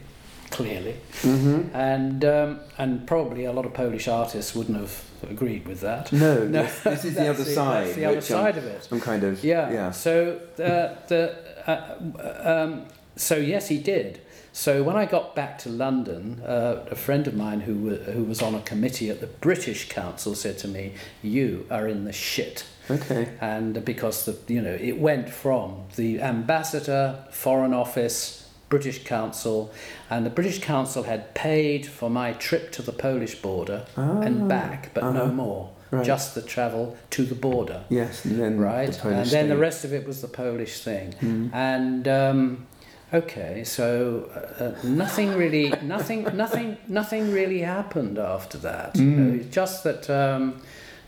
clearly, 0.51 0.95
Mm-hmm. 1.21 1.75
and 1.75 2.23
um, 2.25 2.59
and 2.77 3.07
probably 3.07 3.45
a 3.45 3.51
lot 3.51 3.65
of 3.65 3.73
Polish 3.73 4.07
artists 4.07 4.53
wouldn't 4.55 4.77
have 4.77 5.03
agreed 5.29 5.67
with 5.67 5.81
that. 5.81 6.11
No, 6.11 6.43
No, 6.47 6.63
this, 6.63 6.79
this 6.83 7.05
is 7.05 7.15
the 7.15 7.29
other 7.29 7.43
side. 7.43 7.85
That's 7.87 7.95
the 7.95 8.05
other 8.05 8.15
which 8.17 8.31
I'm- 8.31 8.43
side 8.45 8.57
of 8.57 8.65
it. 8.65 8.87
I'm 8.91 8.99
kind 9.01 9.23
of 9.23 9.43
Yeah. 9.43 9.71
yeah. 9.71 9.91
So 9.91 10.39
the 10.57 10.97
the 11.07 11.35
uh, 11.67 12.63
um, 12.63 12.85
so 13.15 13.35
yes, 13.35 13.67
he 13.69 13.77
did. 13.79 14.19
So 14.53 14.83
when 14.83 14.97
I 14.97 15.05
got 15.05 15.33
back 15.33 15.57
to 15.59 15.69
London, 15.69 16.41
uh, 16.45 16.85
a 16.91 16.95
friend 16.95 17.25
of 17.27 17.33
mine 17.33 17.61
who 17.61 17.95
who 17.95 18.23
was 18.25 18.41
on 18.41 18.53
a 18.55 18.61
committee 18.61 19.09
at 19.09 19.19
the 19.21 19.27
British 19.27 19.87
Council 19.89 20.35
said 20.35 20.57
to 20.59 20.67
me, 20.67 20.93
"You 21.21 21.65
are 21.71 21.87
in 21.87 22.03
the 22.05 22.11
shit." 22.13 22.65
Okay. 22.89 23.29
and 23.39 23.85
because 23.85 24.25
the 24.25 24.35
you 24.53 24.61
know 24.61 24.75
it 24.81 24.97
went 24.99 25.29
from 25.29 25.83
the 25.95 26.19
ambassador, 26.21 27.23
foreign 27.31 27.73
office, 27.73 28.40
British 28.71 29.03
Council, 29.03 29.71
and 30.09 30.25
the 30.25 30.29
British 30.39 30.59
Council 30.61 31.03
had 31.03 31.21
paid 31.35 31.85
for 31.85 32.09
my 32.09 32.33
trip 32.47 32.71
to 32.71 32.81
the 32.81 32.93
Polish 32.93 33.35
border 33.35 33.85
and 33.95 34.47
back, 34.47 34.81
but 34.95 35.03
no 35.03 35.09
uh-huh. 35.25 35.33
more, 35.33 35.69
Right. 35.91 36.05
just 36.05 36.35
the 36.35 36.41
travel 36.41 36.95
to 37.15 37.21
the 37.25 37.35
border. 37.35 37.79
Yes, 37.89 38.23
and 38.25 38.39
then 38.39 38.57
Right, 38.59 38.93
the 38.93 39.09
and 39.09 39.29
then 39.29 39.49
the 39.49 39.57
rest 39.57 39.83
of 39.85 39.91
it 39.93 40.07
was 40.07 40.21
the 40.21 40.29
Polish 40.43 40.75
thing, 40.87 41.13
Mm. 41.21 41.53
and 41.53 42.07
um, 42.07 42.65
okay, 43.13 43.63
so 43.65 43.85
uh, 44.33 44.63
uh, 44.63 44.75
nothing 44.83 45.29
really, 45.43 45.67
nothing, 45.95 46.23
nothing, 46.33 46.77
nothing 46.87 47.23
really 47.33 47.59
happened 47.75 48.17
after 48.17 48.57
that. 48.69 48.95
You 48.95 49.03
know, 49.17 49.31
Mm. 49.39 49.51
just 49.51 49.83
that 49.83 50.09
um, 50.09 50.61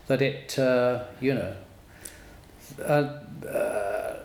that 0.08 0.20
it, 0.20 0.58
uh, 0.58 0.94
you 1.26 1.32
know, 1.38 1.52
uh, 2.94 3.04
uh, 3.48 4.16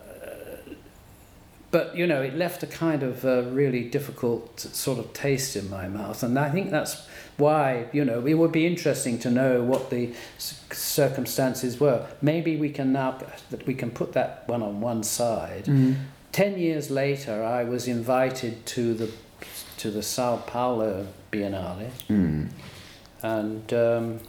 but 1.71 1.95
you 1.95 2.07
know, 2.07 2.21
it 2.21 2.35
left 2.35 2.63
a 2.63 2.67
kind 2.67 3.03
of 3.03 3.23
uh, 3.25 3.43
really 3.43 3.83
difficult 3.83 4.59
sort 4.59 4.97
of 4.99 5.13
taste 5.13 5.55
in 5.55 5.69
my 5.69 5.87
mouth, 5.87 6.23
and 6.23 6.37
I 6.39 6.49
think 6.49 6.71
that's 6.71 7.05
why 7.37 7.85
you 7.93 8.03
know 8.03 8.25
it 8.25 8.33
would 8.33 8.51
be 8.51 8.65
interesting 8.65 9.19
to 9.19 9.29
know 9.29 9.61
what 9.63 9.89
the 9.89 10.13
circumstances 10.71 11.79
were. 11.79 12.05
Maybe 12.21 12.55
we 12.57 12.69
can 12.69 12.91
now 12.91 13.19
that 13.51 13.65
we 13.67 13.73
can 13.73 13.91
put 13.91 14.13
that 14.13 14.43
one 14.47 14.61
on 14.63 14.81
one 14.81 15.03
side. 15.03 15.65
Mm. 15.65 15.95
Ten 16.31 16.57
years 16.59 16.89
later, 16.89 17.43
I 17.43 17.63
was 17.63 17.87
invited 17.87 18.65
to 18.67 18.93
the 18.93 19.11
to 19.77 19.91
the 19.91 20.01
Sao 20.03 20.37
Paulo 20.37 21.07
Biennale, 21.31 21.89
Mm. 22.09 22.49
and 23.21 23.73
um, 23.73 24.19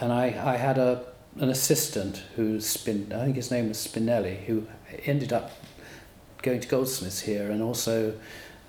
and 0.00 0.12
I, 0.12 0.26
I 0.26 0.56
had 0.56 0.78
a 0.78 1.04
an 1.40 1.48
assistant 1.50 2.22
who's 2.36 2.76
been 2.78 3.12
I 3.12 3.24
think 3.24 3.36
his 3.36 3.50
name 3.50 3.68
was 3.68 3.78
Spinelli 3.78 4.44
who 4.46 4.66
ended 5.04 5.32
up 5.32 5.50
going 6.42 6.60
to 6.60 6.68
Goldsmiths 6.68 7.20
here 7.20 7.50
and 7.50 7.62
also 7.62 8.14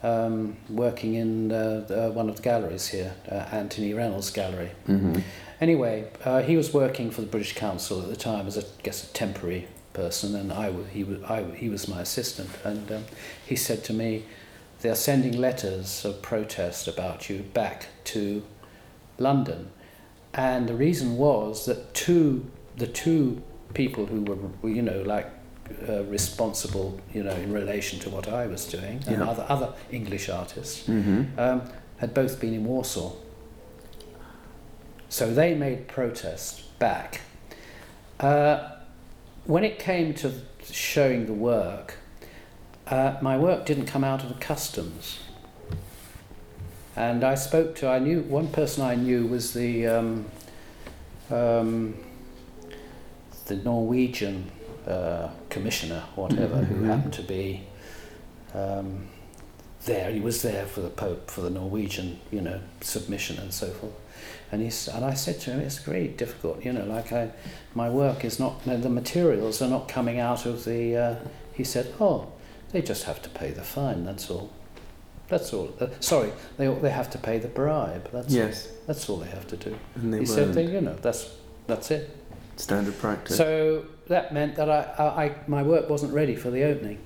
um, 0.01 0.57
working 0.69 1.15
in 1.15 1.51
uh, 1.51 2.09
one 2.13 2.29
of 2.29 2.37
the 2.37 2.41
galleries 2.41 2.87
here, 2.87 3.13
uh, 3.29 3.35
Anthony 3.51 3.93
Reynolds 3.93 4.31
Gallery. 4.31 4.71
Mhm. 4.87 5.21
Anyway, 5.61 6.07
uh, 6.23 6.41
he 6.41 6.55
was 6.55 6.73
working 6.73 7.11
for 7.11 7.19
the 7.21 7.27
British 7.27 7.53
Council 7.53 8.01
at 8.01 8.07
the 8.09 8.15
time 8.15 8.47
as 8.47 8.55
a 8.55 8.61
I 8.61 8.81
guess 8.81 9.03
a 9.03 9.13
temporary 9.13 9.67
person, 9.91 10.35
and 10.35 10.53
I 10.53 10.71
he 10.93 11.03
was 11.03 11.21
I, 11.23 11.43
he 11.55 11.67
was 11.69 11.87
my 11.87 12.01
assistant, 12.01 12.49
and 12.63 12.89
um, 12.91 13.03
he 13.45 13.55
said 13.57 13.83
to 13.85 13.93
me, 13.93 14.23
"They 14.81 14.89
are 14.89 14.95
sending 14.95 15.37
letters 15.37 16.05
of 16.05 16.21
protest 16.21 16.87
about 16.87 17.29
you 17.29 17.39
back 17.53 17.87
to 18.05 18.43
London," 19.17 19.71
and 20.33 20.69
the 20.69 20.75
reason 20.75 21.17
was 21.17 21.65
that 21.65 21.93
two 21.93 22.45
the 22.77 22.87
two 22.87 23.41
people 23.73 24.05
who 24.05 24.21
were 24.21 24.69
you 24.69 24.81
know 24.81 25.01
like 25.01 25.29
uh, 25.87 26.03
responsible 26.05 26.99
you 27.13 27.23
know 27.23 27.35
in 27.35 27.51
relation 27.53 27.99
to 27.99 28.09
what 28.09 28.27
I 28.27 28.47
was 28.47 28.65
doing 28.65 29.03
and 29.07 29.17
Yeah. 29.19 29.29
other 29.29 29.45
other 29.49 29.73
English 29.91 30.29
artists 30.29 30.87
Mhm. 30.87 31.37
um, 31.37 31.61
had 31.97 32.13
both 32.13 32.39
been 32.39 32.53
in 32.53 32.65
Warsaw. 32.65 33.11
So 35.09 35.33
they 35.33 35.55
made 35.55 35.87
protest 35.87 36.77
back. 36.79 37.21
Uh, 38.19 38.69
when 39.45 39.63
it 39.63 39.79
came 39.79 40.13
to 40.15 40.31
showing 40.71 41.25
the 41.25 41.33
work, 41.33 41.95
uh, 42.87 43.17
my 43.21 43.37
work 43.37 43.65
didn't 43.65 43.85
come 43.87 44.03
out 44.03 44.21
of 44.23 44.29
the 44.29 44.35
customs. 44.45 45.19
And 46.95 47.23
I 47.23 47.35
spoke 47.35 47.75
to, 47.77 47.87
I 47.87 47.99
knew, 47.99 48.21
one 48.21 48.47
person 48.49 48.83
I 48.83 48.95
knew 48.95 49.25
was 49.25 49.53
the, 49.53 49.87
um, 49.87 50.25
um, 51.31 51.95
the 53.45 53.55
Norwegian 53.55 54.51
uh, 54.89 55.29
commissioner, 55.49 56.03
whatever, 56.15 56.57
who 56.57 56.75
Mhm. 56.83 56.87
happened 56.87 57.13
to 57.13 57.21
be 57.23 57.61
um, 58.53 59.07
there. 59.85 60.11
He 60.11 60.19
was 60.19 60.41
there 60.41 60.65
for 60.65 60.81
the 60.81 60.89
Pope 60.89 61.29
for 61.29 61.41
the 61.41 61.49
Norwegian, 61.49 62.19
you 62.31 62.41
know, 62.41 62.59
submission 62.81 63.37
and 63.37 63.53
so 63.53 63.67
forth. 63.67 63.93
And 64.51 64.61
he's 64.61 64.87
and 64.87 65.05
I 65.05 65.13
said 65.13 65.39
to 65.41 65.51
him, 65.51 65.59
it's 65.59 65.77
very 65.77 66.07
difficult, 66.07 66.65
you 66.65 66.73
know, 66.73 66.85
like 66.85 67.11
I, 67.13 67.31
my 67.75 67.89
work 67.89 68.25
is 68.25 68.39
not, 68.39 68.63
the 68.65 68.89
materials 68.89 69.61
are 69.61 69.69
not 69.69 69.87
coming 69.87 70.19
out 70.19 70.45
of 70.45 70.65
the. 70.65 70.95
Uh, 70.97 71.15
he 71.53 71.63
said, 71.63 71.93
oh, 71.99 72.27
they 72.71 72.81
just 72.81 73.03
have 73.03 73.21
to 73.21 73.29
pay 73.29 73.51
the 73.51 73.61
fine. 73.63 74.05
That's 74.05 74.29
all. 74.31 74.49
That's 75.27 75.53
all. 75.53 75.69
Uh, 75.79 75.87
sorry, 75.99 76.31
they 76.57 76.67
they 76.67 76.89
have 76.89 77.09
to 77.11 77.17
pay 77.19 77.37
the 77.37 77.47
bribe. 77.47 78.09
That's 78.11 78.33
Yes, 78.33 78.67
that's 78.87 79.07
all 79.09 79.17
they 79.17 79.29
have 79.29 79.45
to 79.47 79.57
do. 79.57 79.77
and 79.95 80.11
they 80.13 80.19
he 80.21 80.25
said, 80.25 80.45
weren't. 80.45 80.55
they, 80.55 80.65
you 80.65 80.81
know, 80.81 80.95
that's 80.95 81.29
that's 81.67 81.91
it. 81.91 82.09
standard 82.57 82.97
practice. 82.97 83.37
So 83.37 83.85
that 84.09 84.33
meant 84.33 84.55
that 84.55 84.69
I, 84.69 84.81
I, 84.97 85.23
I 85.25 85.35
my 85.47 85.63
work 85.63 85.89
wasn't 85.89 86.13
ready 86.13 86.35
for 86.35 86.51
the 86.51 86.63
opening. 86.63 86.99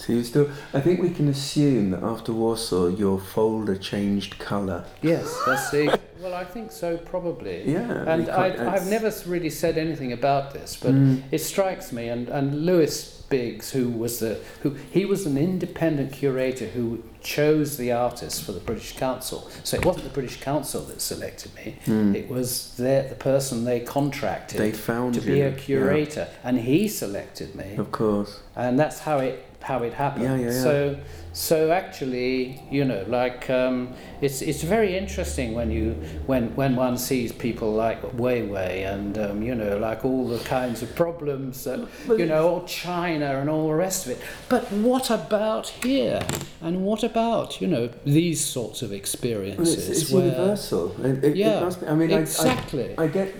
So 0.00 0.14
you 0.14 0.24
still, 0.24 0.48
I 0.72 0.80
think 0.80 1.00
we 1.00 1.10
can 1.10 1.28
assume 1.28 1.90
that 1.90 2.02
after 2.02 2.32
Warsaw, 2.32 2.88
your 2.88 3.18
folder 3.20 3.76
changed 3.76 4.38
colour. 4.38 4.84
Yes, 5.02 5.38
that's 5.44 5.70
the. 5.70 6.00
well, 6.22 6.32
I 6.34 6.44
think 6.44 6.72
so, 6.72 6.96
probably. 6.96 7.70
Yeah, 7.70 8.04
And 8.06 8.30
I, 8.30 8.74
I've 8.74 8.86
never 8.86 9.12
really 9.26 9.50
said 9.50 9.76
anything 9.76 10.12
about 10.12 10.54
this, 10.54 10.76
but 10.76 10.92
Mm. 10.94 11.22
it 11.30 11.40
strikes 11.40 11.92
me. 11.92 12.08
And, 12.08 12.28
and 12.30 12.64
Lewis 12.64 13.22
Biggs, 13.28 13.70
who 13.72 13.90
was 13.90 14.18
the 14.20 14.40
who 14.62 14.70
he 14.90 15.04
was 15.04 15.24
an 15.26 15.36
independent 15.38 16.12
curator 16.12 16.66
who 16.66 17.04
chose 17.22 17.76
the 17.76 17.92
artists 17.92 18.40
for 18.40 18.52
the 18.52 18.58
British 18.60 18.96
Council. 18.96 19.48
So 19.64 19.76
it 19.76 19.84
wasn't 19.84 20.04
the 20.04 20.10
British 20.10 20.40
Council 20.40 20.80
that 20.86 21.00
selected 21.00 21.54
me. 21.54 21.76
Mm. 21.86 22.14
It 22.16 22.28
was 22.28 22.74
their, 22.78 23.06
the 23.08 23.14
person 23.14 23.64
they 23.64 23.80
contracted 23.80 24.58
They 24.58 24.72
found 24.72 25.14
to 25.14 25.20
you. 25.20 25.26
be 25.26 25.40
a 25.42 25.50
yeah, 25.50 25.56
curator, 25.56 26.28
and 26.42 26.58
he 26.60 26.88
selected 26.88 27.54
me 27.54 27.76
of 27.76 27.92
course. 27.92 28.40
and 28.56 28.78
that's 28.80 29.00
how 29.00 29.18
it 29.18 29.44
how 29.62 29.82
it 29.82 29.92
happened. 29.92 30.24
Yeah, 30.24 30.36
yeah, 30.36 30.46
yeah. 30.46 30.62
So 30.62 30.98
so 31.32 31.70
actually, 31.70 32.60
you 32.70 32.84
know, 32.84 33.04
like 33.06 33.48
um, 33.50 33.94
it's 34.20 34.42
it's 34.42 34.62
very 34.62 34.96
interesting 34.96 35.54
when 35.54 35.70
you 35.70 35.92
when 36.26 36.54
when 36.56 36.74
one 36.76 36.98
sees 36.98 37.30
people 37.32 37.72
like 37.72 38.02
Weiwei 38.16 38.90
and 38.92 39.16
um, 39.18 39.42
you 39.42 39.54
know 39.54 39.76
like 39.78 40.04
all 40.04 40.26
the 40.26 40.38
kinds 40.44 40.82
of 40.82 40.94
problems 40.96 41.64
that 41.64 41.86
you 42.08 42.26
know 42.26 42.48
all 42.48 42.64
China 42.64 43.38
and 43.38 43.48
all 43.48 43.68
the 43.68 43.74
rest 43.74 44.06
of 44.06 44.12
it. 44.12 44.20
But 44.48 44.70
what 44.72 45.10
about 45.10 45.68
here? 45.68 46.20
And 46.62 46.82
what 46.84 47.04
about 47.04 47.60
you 47.60 47.68
know 47.68 47.90
these 48.04 48.44
sorts 48.44 48.82
of 48.82 48.90
Well, 48.90 48.98
experiences? 48.98 49.88
it's, 49.88 50.02
it's 50.02 50.10
where, 50.10 50.24
universal. 50.24 51.04
It, 51.04 51.24
it, 51.24 51.36
Yeah, 51.36 51.66
it 51.66 51.80
be. 51.80 51.86
I 51.86 51.94
mean, 51.94 52.12
I- 52.12 52.18
exactly. 52.20 52.94
I, 52.98 53.04
I 53.04 53.06
get. 53.08 53.34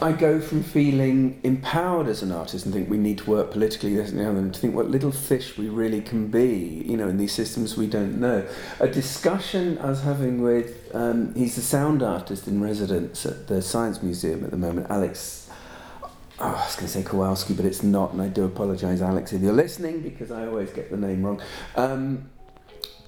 I 0.00 0.12
go 0.12 0.40
from 0.40 0.62
feeling 0.62 1.40
empowered 1.42 2.08
as 2.08 2.22
an 2.22 2.32
artist 2.32 2.64
and 2.64 2.74
think 2.74 2.90
we 2.90 2.98
need 2.98 3.18
to 3.18 3.30
work 3.30 3.50
politically 3.50 3.94
this 3.94 4.10
and 4.10 4.18
the 4.18 4.28
other, 4.28 4.38
and 4.38 4.52
to 4.52 4.60
think 4.60 4.74
what 4.74 4.90
little 4.90 5.12
fish 5.12 5.56
we 5.56 5.68
really 5.68 6.00
can 6.00 6.28
be, 6.28 6.82
you 6.86 6.96
know, 6.96 7.08
in 7.08 7.16
these 7.16 7.32
systems 7.32 7.76
we 7.76 7.86
don't 7.86 8.20
know. 8.20 8.46
A 8.80 8.88
discussion 8.88 9.78
I 9.78 9.90
was 9.90 10.02
having 10.02 10.42
with, 10.42 10.90
um, 10.94 11.34
he's 11.34 11.56
a 11.58 11.62
sound 11.62 12.02
artist 12.02 12.46
in 12.46 12.60
residence 12.60 13.24
at 13.24 13.46
the 13.46 13.62
Science 13.62 14.02
Museum 14.02 14.44
at 14.44 14.50
the 14.50 14.56
moment, 14.56 14.88
Alex. 14.90 15.48
Oh, 16.40 16.46
I 16.46 16.64
was 16.64 16.74
going 16.74 16.86
to 16.86 16.92
say 16.92 17.02
Kowalski, 17.02 17.54
but 17.54 17.64
it's 17.64 17.82
not, 17.82 18.12
and 18.12 18.20
I 18.20 18.28
do 18.28 18.44
apologise, 18.44 19.00
Alex, 19.00 19.32
if 19.32 19.40
you're 19.40 19.52
listening, 19.52 20.00
because 20.00 20.32
I 20.32 20.46
always 20.46 20.70
get 20.70 20.90
the 20.90 20.96
name 20.96 21.24
wrong. 21.24 21.40
Um, 21.76 22.28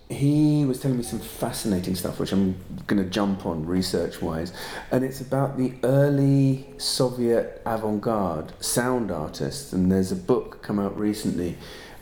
he 0.09 0.65
was 0.65 0.81
telling 0.81 0.99
me 0.99 1.03
some 1.03 1.19
fascinating 1.19 1.97
stuff, 1.97 2.21
which 2.21 2.33
I'm 2.33 2.57
going 2.87 3.03
to 3.03 3.09
jump 3.11 3.45
on 3.45 3.67
research 3.67 4.23
wise, 4.23 4.53
and 4.93 5.05
it's 5.05 5.21
about 5.21 5.57
the 5.57 5.75
early 5.83 6.67
Soviet 6.79 7.61
avant 7.67 8.03
garde 8.03 8.53
sound 8.63 9.11
artists. 9.11 9.73
And 9.73 9.91
there's 9.91 10.13
a 10.13 10.17
book 10.17 10.63
come 10.63 10.79
out 10.79 10.97
recently, 10.99 11.57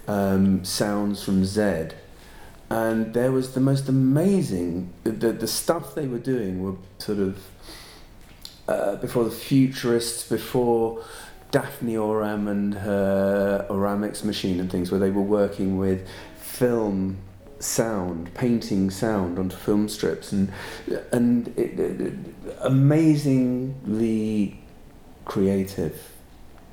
um, 0.06 0.64
Sounds 0.64 1.22
from 1.22 1.44
Z. 1.44 1.88
And 2.68 3.14
there 3.14 3.32
was 3.32 3.54
the 3.54 3.60
most 3.60 3.88
amazing, 3.88 4.92
the, 5.04 5.32
the 5.32 5.46
stuff 5.46 5.94
they 5.94 6.06
were 6.06 6.18
doing 6.18 6.62
were 6.62 6.76
sort 6.98 7.18
of 7.18 7.38
uh, 8.68 8.96
before 8.96 9.24
the 9.24 9.30
futurists, 9.30 10.28
before 10.28 11.04
Daphne 11.50 11.96
Oram 11.96 12.48
and 12.48 12.74
her 12.74 13.66
Oramics 13.70 14.24
machine 14.24 14.60
and 14.60 14.70
things, 14.70 14.90
where 14.90 15.00
they 15.00 15.10
were 15.10 15.22
working 15.22 15.78
with 15.78 16.06
film 16.38 17.18
sound, 17.64 18.32
painting 18.34 18.90
sound 18.90 19.38
onto 19.38 19.56
film 19.56 19.88
strips, 19.88 20.32
and 20.32 20.52
and 21.12 21.48
it, 21.58 21.80
it, 21.80 22.14
amazingly 22.60 24.60
creative 25.24 26.12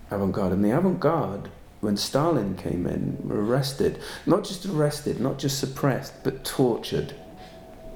avant-garde. 0.10 0.51
And 0.51 0.63
the 0.63 0.71
avant-garde, 0.71 1.49
when 1.80 1.97
Stalin 1.97 2.56
came 2.56 2.86
in, 2.86 3.17
were 3.23 3.43
arrested, 3.43 3.99
not 4.25 4.43
just 4.43 4.65
arrested, 4.65 5.19
not 5.19 5.39
just 5.39 5.60
suppressed, 5.60 6.23
but 6.23 6.43
tortured 6.43 7.15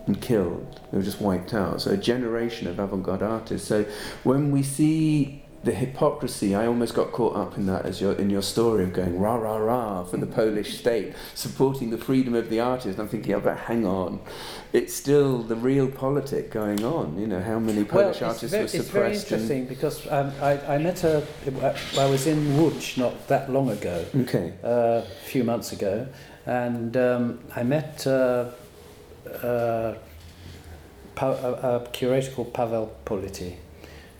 and 0.07 0.21
killed. 0.21 0.79
They 0.91 0.97
were 0.97 1.03
just 1.03 1.19
wiped 1.19 1.53
out. 1.53 1.81
So 1.81 1.91
a 1.91 1.97
generation 1.97 2.67
of 2.67 2.79
avant-garde 2.79 3.23
artists. 3.23 3.67
So 3.67 3.85
when 4.23 4.51
we 4.51 4.63
see 4.63 5.44
the 5.65 5.73
hypocrisy. 5.73 6.55
I 6.55 6.67
almost 6.67 6.93
got 6.93 7.11
caught 7.11 7.35
up 7.35 7.57
in 7.57 7.65
that 7.65 7.85
as 7.85 7.99
your 7.99 8.13
in 8.13 8.29
your 8.29 8.41
story 8.41 8.83
of 8.83 8.93
going 8.93 9.19
rah 9.19 9.35
rah 9.35 9.57
rah 9.57 10.03
for 10.03 10.17
the 10.17 10.27
Polish 10.27 10.77
state, 10.77 11.13
supporting 11.33 11.89
the 11.89 11.97
freedom 11.97 12.35
of 12.35 12.49
the 12.49 12.59
artist. 12.59 12.99
I'm 12.99 13.07
thinking, 13.07 13.31
yeah, 13.31 13.39
but 13.39 13.57
hang 13.57 13.85
on, 13.85 14.21
it's 14.71 14.93
still 14.93 15.39
the 15.39 15.55
realpolitik 15.55 16.51
going 16.51 16.83
on. 16.83 17.17
You 17.19 17.27
know, 17.27 17.41
how 17.41 17.59
many 17.59 17.83
Polish 17.83 18.21
well, 18.21 18.29
artists 18.29 18.51
very, 18.51 18.63
were 18.63 18.67
suppressed? 18.67 18.83
It's 18.83 18.89
very 18.91 19.13
interesting 19.15 19.65
because 19.65 20.07
um, 20.11 20.31
I, 20.41 20.75
I 20.75 20.77
met 20.77 21.03
a. 21.03 21.25
I 21.99 22.05
was 22.05 22.27
in 22.27 22.57
Łódź 22.57 22.97
not 22.97 23.27
that 23.27 23.51
long 23.51 23.69
ago. 23.71 24.05
Okay. 24.21 24.53
Uh, 24.63 25.01
a 25.01 25.25
few 25.25 25.43
months 25.43 25.71
ago, 25.71 26.07
and 26.45 26.95
um, 26.95 27.39
I 27.55 27.63
met. 27.63 28.05
Uh, 28.07 28.51
uh, 29.43 29.95
a, 31.17 31.25
a 31.25 31.87
curator 31.91 32.31
called 32.31 32.53
Pavel 32.53 32.93
Polit, 33.05 33.57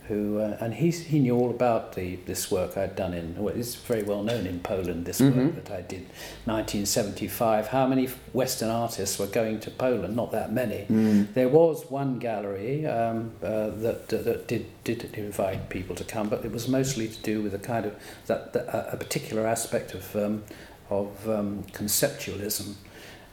who 0.08 0.38
uh, 0.38 0.56
and 0.60 0.74
he 0.74 0.90
he 0.90 1.18
knew 1.18 1.36
all 1.36 1.50
about 1.50 1.94
the 1.94 2.16
this 2.26 2.50
work 2.50 2.76
I'd 2.76 2.96
done 2.96 3.14
in. 3.14 3.36
Well, 3.36 3.54
it's 3.54 3.74
very 3.74 4.02
well 4.02 4.22
known 4.22 4.46
in 4.46 4.60
Poland. 4.60 5.04
This 5.04 5.20
mm-hmm. 5.20 5.46
work 5.46 5.64
that 5.64 5.70
I 5.70 5.80
did, 5.82 6.06
1975. 6.44 7.68
How 7.68 7.86
many 7.86 8.08
Western 8.32 8.70
artists 8.70 9.18
were 9.18 9.26
going 9.26 9.60
to 9.60 9.70
Poland? 9.70 10.16
Not 10.16 10.32
that 10.32 10.52
many. 10.52 10.86
Mm. 10.88 11.32
There 11.34 11.48
was 11.48 11.90
one 11.90 12.18
gallery 12.18 12.86
um, 12.86 13.32
uh, 13.42 13.70
that, 13.70 14.08
that 14.08 14.46
did 14.46 14.66
did 14.84 15.04
invite 15.14 15.68
people 15.68 15.96
to 15.96 16.04
come, 16.04 16.28
but 16.28 16.44
it 16.44 16.52
was 16.52 16.68
mostly 16.68 17.08
to 17.08 17.22
do 17.22 17.42
with 17.42 17.54
a 17.54 17.58
kind 17.58 17.86
of 17.86 17.94
that, 18.26 18.52
that 18.52 18.68
a 18.92 18.96
particular 18.96 19.46
aspect 19.46 19.94
of 19.94 20.14
um, 20.16 20.44
of 20.90 21.28
um, 21.28 21.64
conceptualism, 21.72 22.74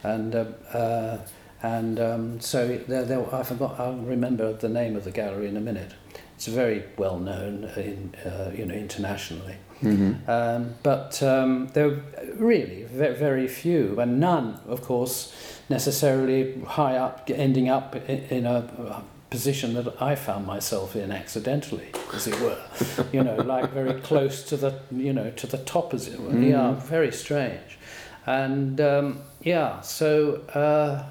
and. 0.02 0.34
Uh, 0.34 0.44
uh, 0.72 1.18
and 1.62 1.98
um, 1.98 2.40
so 2.40 2.76
there, 2.76 3.06
there, 3.06 3.34
I 3.34 3.42
forgot. 3.42 3.80
I'll 3.80 3.94
remember 3.94 4.52
the 4.52 4.68
name 4.68 4.96
of 4.96 5.04
the 5.04 5.10
gallery 5.10 5.48
in 5.48 5.56
a 5.56 5.62
minute. 5.62 5.94
It's 6.34 6.46
very 6.46 6.84
well 6.96 7.18
known 7.18 7.64
in 7.76 8.14
uh, 8.24 8.50
you 8.54 8.66
know 8.66 8.74
internationally. 8.74 9.56
Mm-hmm. 9.82 10.30
Um, 10.30 10.74
but 10.82 11.22
um, 11.22 11.68
there 11.74 11.88
are 11.88 12.02
really 12.36 12.84
very, 12.84 13.14
very 13.14 13.48
few, 13.48 14.00
and 14.00 14.18
none, 14.18 14.60
of 14.66 14.82
course, 14.82 15.34
necessarily 15.68 16.60
high 16.62 16.96
up, 16.96 17.28
ending 17.32 17.68
up 17.68 17.96
in, 18.08 18.20
in 18.30 18.46
a 18.46 19.02
position 19.30 19.74
that 19.74 20.00
I 20.00 20.14
found 20.14 20.46
myself 20.46 20.94
in 20.96 21.10
accidentally, 21.10 21.88
as 22.12 22.26
it 22.26 22.40
were. 22.40 22.60
you 23.12 23.22
know, 23.22 23.36
like 23.54 23.72
very 23.72 24.00
close 24.00 24.42
to 24.44 24.56
the 24.56 24.80
you 24.90 25.12
know 25.12 25.30
to 25.30 25.46
the 25.46 25.58
top, 25.58 25.94
as 25.94 26.08
it 26.08 26.20
were. 26.20 26.30
Mm-hmm. 26.30 26.50
Yeah, 26.50 26.74
very 26.74 27.12
strange, 27.12 27.78
and 28.26 28.80
um, 28.80 29.20
yeah, 29.42 29.80
so. 29.80 30.42
Uh, 30.54 31.04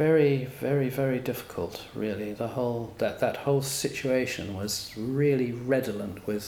very, 0.00 0.46
very, 0.60 0.88
very 0.88 1.18
difficult. 1.18 1.84
Really, 1.94 2.32
the 2.32 2.48
whole 2.48 2.94
that 2.98 3.20
that 3.20 3.36
whole 3.44 3.60
situation 3.60 4.56
was 4.56 4.94
really 4.96 5.52
redolent 5.52 6.26
with 6.26 6.46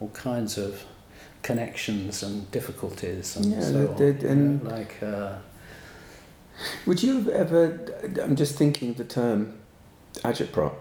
all 0.00 0.08
kinds 0.30 0.56
of 0.56 0.84
connections 1.42 2.22
and 2.22 2.50
difficulties 2.50 3.36
and 3.36 3.46
yeah, 3.46 3.60
so 3.60 3.94
did, 3.94 4.24
on. 4.24 4.30
And 4.30 4.64
like, 4.64 4.94
uh, 5.02 5.36
would 6.86 7.02
you 7.02 7.12
have 7.18 7.28
ever? 7.28 7.60
I'm 8.22 8.36
just 8.36 8.56
thinking 8.56 8.90
of 8.90 8.96
the 8.96 9.04
term 9.04 9.58
agitprop. 10.30 10.74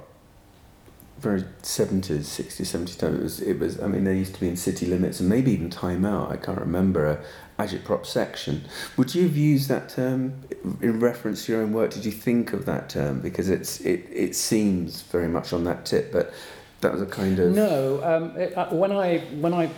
Very 1.19 1.41
70s, 1.63 2.01
60s, 2.01 2.61
70s 2.61 2.97
time. 2.97 3.15
It 3.15 3.23
was, 3.23 3.41
it 3.41 3.59
was, 3.59 3.81
I 3.81 3.87
mean, 3.87 4.03
they 4.05 4.17
used 4.17 4.35
to 4.35 4.39
be 4.39 4.47
in 4.47 4.55
city 4.55 4.85
limits 4.85 5.19
and 5.19 5.27
maybe 5.27 5.51
even 5.51 5.69
Time 5.69 6.05
Out. 6.05 6.31
I 6.31 6.37
can't 6.37 6.59
remember 6.59 7.05
a, 7.05 7.19
agitprop 7.59 8.05
section. 8.05 8.63
Would 8.97 9.13
you 9.13 9.23
have 9.23 9.35
used 9.35 9.69
that 9.69 9.89
term 9.89 10.41
in 10.81 10.99
reference 10.99 11.45
to 11.45 11.51
your 11.51 11.61
own 11.61 11.73
work? 11.73 11.91
Did 11.91 12.05
you 12.05 12.11
think 12.11 12.53
of 12.53 12.65
that 12.65 12.89
term 12.89 13.19
because 13.19 13.49
it's 13.49 13.81
it, 13.81 14.07
it 14.11 14.35
seems 14.35 15.01
very 15.03 15.27
much 15.27 15.51
on 15.53 15.65
that 15.65 15.85
tip, 15.85 16.11
but 16.11 16.33
that 16.81 16.93
was 16.93 17.01
a 17.01 17.05
kind 17.05 17.37
of 17.39 17.53
no. 17.53 18.01
Um, 18.03 18.37
it, 18.37 18.57
uh, 18.57 18.69
when 18.69 18.93
I 18.93 19.19
when 19.41 19.53
I 19.53 19.69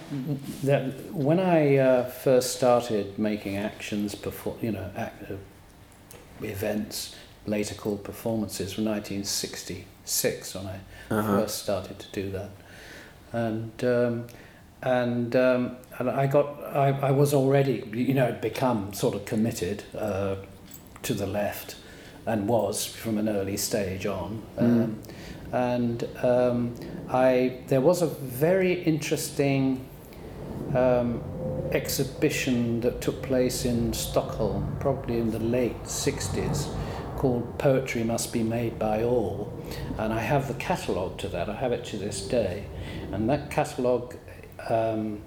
that, 0.64 1.12
when 1.12 1.40
I 1.40 1.78
uh, 1.78 2.06
first 2.06 2.56
started 2.56 3.18
making 3.18 3.58
actions 3.58 4.14
before 4.14 4.56
you 4.62 4.72
know 4.72 4.92
act, 4.96 5.32
uh, 5.32 5.36
events 6.44 7.16
later 7.46 7.76
called 7.76 8.04
performances 8.04 8.74
from 8.74 8.86
1966 8.86 10.56
when 10.56 10.68
I 10.68 10.80
uh-huh. 11.10 11.40
first 11.40 11.64
started 11.64 12.00
to 12.00 12.08
do 12.12 12.32
that, 12.32 12.50
and. 13.32 13.84
Um, 13.84 14.28
and 14.84 15.36
um, 15.36 15.78
and 16.00 16.10
I 16.10 16.28
got 16.28 16.64
I, 16.76 16.90
I 16.90 17.12
was 17.12 17.34
already 17.34 17.84
you 17.94 18.14
know 18.14 18.32
become 18.42 18.94
sort 18.94 19.16
of 19.16 19.26
committed 19.26 19.84
uh, 19.98 20.36
to 21.04 21.14
the 21.14 21.28
left 21.28 21.76
and 22.26 22.48
was 22.48 22.86
from 22.86 23.18
an 23.18 23.30
early 23.30 23.58
stage 23.58 24.06
on 24.06 24.42
mm. 24.58 24.84
um, 24.84 25.02
and 25.52 26.08
um, 26.24 26.76
I 27.10 27.60
there 27.68 27.82
was 27.82 28.02
a 28.02 28.08
very 28.08 28.84
interesting 28.84 29.86
um, 30.76 31.24
exhibition 31.72 32.82
that 32.82 33.02
took 33.02 33.22
place 33.22 33.66
in 33.66 33.94
Stockholm 33.94 34.78
probably 34.80 35.18
in 35.18 35.32
the 35.32 35.40
late 35.40 35.84
60s 35.84 36.68
called 37.22 37.60
Poetry 37.60 38.04
Must 38.04 38.34
Be 38.34 38.42
Made 38.42 38.80
by 38.80 39.04
All 39.04 39.54
and 40.00 40.12
I 40.12 40.22
have 40.22 40.48
the 40.48 40.56
catalogue 40.56 41.20
to 41.20 41.28
that 41.28 41.50
I 41.50 41.54
have 41.54 41.72
it 41.72 41.86
to 41.86 41.98
this 41.98 42.28
day 42.28 42.66
and 43.12 43.30
that 43.30 43.52
catalogue 43.52 44.16
um, 44.68 45.22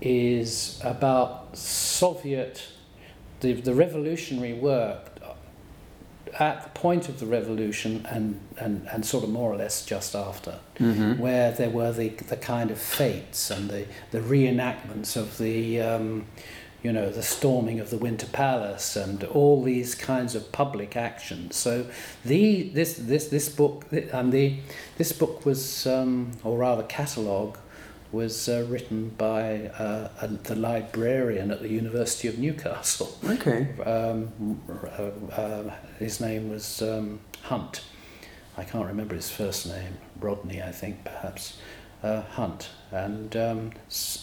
is 0.00 0.80
about 0.82 1.56
Soviet, 1.56 2.66
the, 3.38 3.52
the 3.52 3.74
revolutionary 3.74 4.54
work 4.54 5.12
at 6.40 6.64
the 6.64 6.70
point 6.70 7.08
of 7.08 7.20
the 7.20 7.26
revolution 7.26 8.04
and, 8.10 8.40
and, 8.58 8.84
and 8.88 9.06
sort 9.06 9.22
of 9.22 9.30
more 9.30 9.52
or 9.52 9.56
less 9.56 9.86
just 9.86 10.16
after, 10.16 10.58
mm-hmm. 10.80 11.22
where 11.22 11.52
there 11.52 11.70
were 11.70 11.92
the, 11.92 12.08
the 12.08 12.36
kind 12.36 12.72
of 12.72 12.78
fêtes 12.78 13.56
and 13.56 13.70
the, 13.70 13.86
the 14.10 14.18
reenactments 14.18 15.16
of 15.16 15.38
the, 15.38 15.80
um, 15.80 16.26
you 16.84 16.92
know, 16.92 17.08
the 17.10 17.22
storming 17.22 17.80
of 17.80 17.88
the 17.88 17.96
Winter 17.96 18.26
Palace 18.26 18.94
and 18.94 19.24
all 19.24 19.62
these 19.62 19.94
kinds 19.94 20.34
of 20.34 20.52
public 20.52 20.96
actions. 20.96 21.56
So 21.56 21.86
the, 22.26 22.64
this, 22.74 22.94
this, 22.98 23.28
this 23.28 23.48
book, 23.48 23.86
and 23.90 24.30
the, 24.30 24.58
this 24.98 25.10
book 25.10 25.46
was, 25.46 25.86
um, 25.86 26.32
or 26.44 26.58
rather 26.58 26.82
catalogue, 26.82 27.56
was 28.12 28.50
uh, 28.50 28.66
written 28.68 29.08
by 29.16 29.68
uh, 29.78 30.10
a, 30.20 30.28
the 30.28 30.54
librarian 30.54 31.50
at 31.50 31.62
the 31.62 31.70
University 31.70 32.28
of 32.28 32.38
Newcastle. 32.38 33.18
Okay. 33.24 33.68
Um, 33.84 34.60
uh, 34.68 35.40
uh, 35.40 35.74
his 35.98 36.20
name 36.20 36.50
was 36.50 36.82
um, 36.82 37.20
Hunt. 37.44 37.82
I 38.58 38.62
can't 38.62 38.86
remember 38.86 39.14
his 39.14 39.30
first 39.30 39.66
name. 39.66 39.96
Rodney, 40.20 40.62
I 40.62 40.70
think, 40.70 41.02
perhaps. 41.02 41.56
Uh, 42.04 42.20
Hunt, 42.20 42.68
and 42.92 43.34
um, 43.34 43.72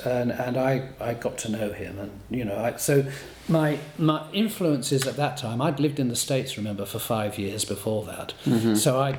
and 0.06 0.32
and 0.32 0.56
I, 0.56 0.90
I 1.00 1.16
got 1.16 1.40
to 1.40 1.50
know 1.50 1.74
him, 1.74 1.98
and 1.98 2.12
you 2.30 2.46
know, 2.46 2.56
I, 2.56 2.78
so 2.78 3.06
my 3.50 3.80
my 3.98 4.30
influences 4.32 5.08
at 5.08 5.16
that 5.16 5.38
time. 5.38 5.64
I'd 5.64 5.80
lived 5.80 6.00
in 6.00 6.08
the 6.08 6.16
states, 6.16 6.58
remember, 6.58 6.86
for 6.86 7.00
five 7.00 7.40
years 7.40 7.66
before 7.66 8.06
that, 8.06 8.36
mm-hmm. 8.46 8.76
so 8.76 9.00
I 9.00 9.18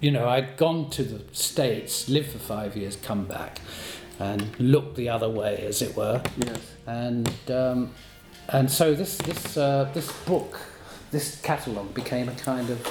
you 0.00 0.10
know, 0.10 0.28
I'd 0.28 0.56
gone 0.56 0.90
to 0.90 1.02
the 1.02 1.34
States, 1.34 2.08
lived 2.08 2.30
for 2.30 2.38
five 2.38 2.76
years, 2.76 2.96
come 2.96 3.24
back, 3.24 3.60
and 4.18 4.58
looked 4.58 4.96
the 4.96 5.08
other 5.08 5.28
way, 5.28 5.64
as 5.66 5.82
it 5.82 5.96
were. 5.96 6.22
Yes. 6.36 6.60
And 6.86 7.50
um, 7.50 7.92
and 8.48 8.70
so 8.70 8.94
this 8.94 9.16
this 9.18 9.56
uh, 9.56 9.90
this 9.94 10.12
book, 10.24 10.60
this 11.10 11.40
catalogue 11.40 11.94
became 11.94 12.28
a 12.28 12.34
kind 12.34 12.68
of 12.70 12.86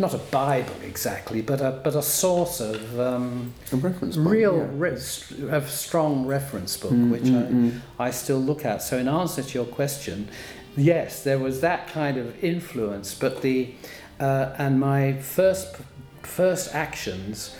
not 0.00 0.14
a 0.14 0.18
Bible 0.18 0.74
exactly, 0.82 1.42
but 1.42 1.60
a 1.60 1.80
but 1.84 1.94
a 1.94 2.02
source 2.02 2.60
of 2.60 2.98
um, 2.98 3.52
a 3.72 3.76
reference 3.76 4.16
book, 4.16 4.32
real 4.32 4.56
yeah. 4.58 4.66
re- 4.72 5.50
a 5.50 5.66
strong 5.68 6.26
reference 6.26 6.76
book, 6.76 6.92
mm, 6.92 7.10
which 7.10 7.24
mm, 7.24 7.46
I, 7.46 7.50
mm. 7.50 7.80
I 7.98 8.10
still 8.10 8.38
look 8.38 8.64
at. 8.64 8.82
So 8.82 8.98
in 8.98 9.08
answer 9.08 9.42
to 9.42 9.54
your 9.54 9.66
question, 9.66 10.28
yes, 10.76 11.22
there 11.22 11.38
was 11.38 11.60
that 11.60 11.88
kind 11.88 12.16
of 12.16 12.42
influence, 12.42 13.14
but 13.14 13.42
the 13.42 13.74
uh, 14.18 14.54
and 14.58 14.80
my 14.80 15.14
first 15.14 15.76
first 16.22 16.74
actions 16.74 17.54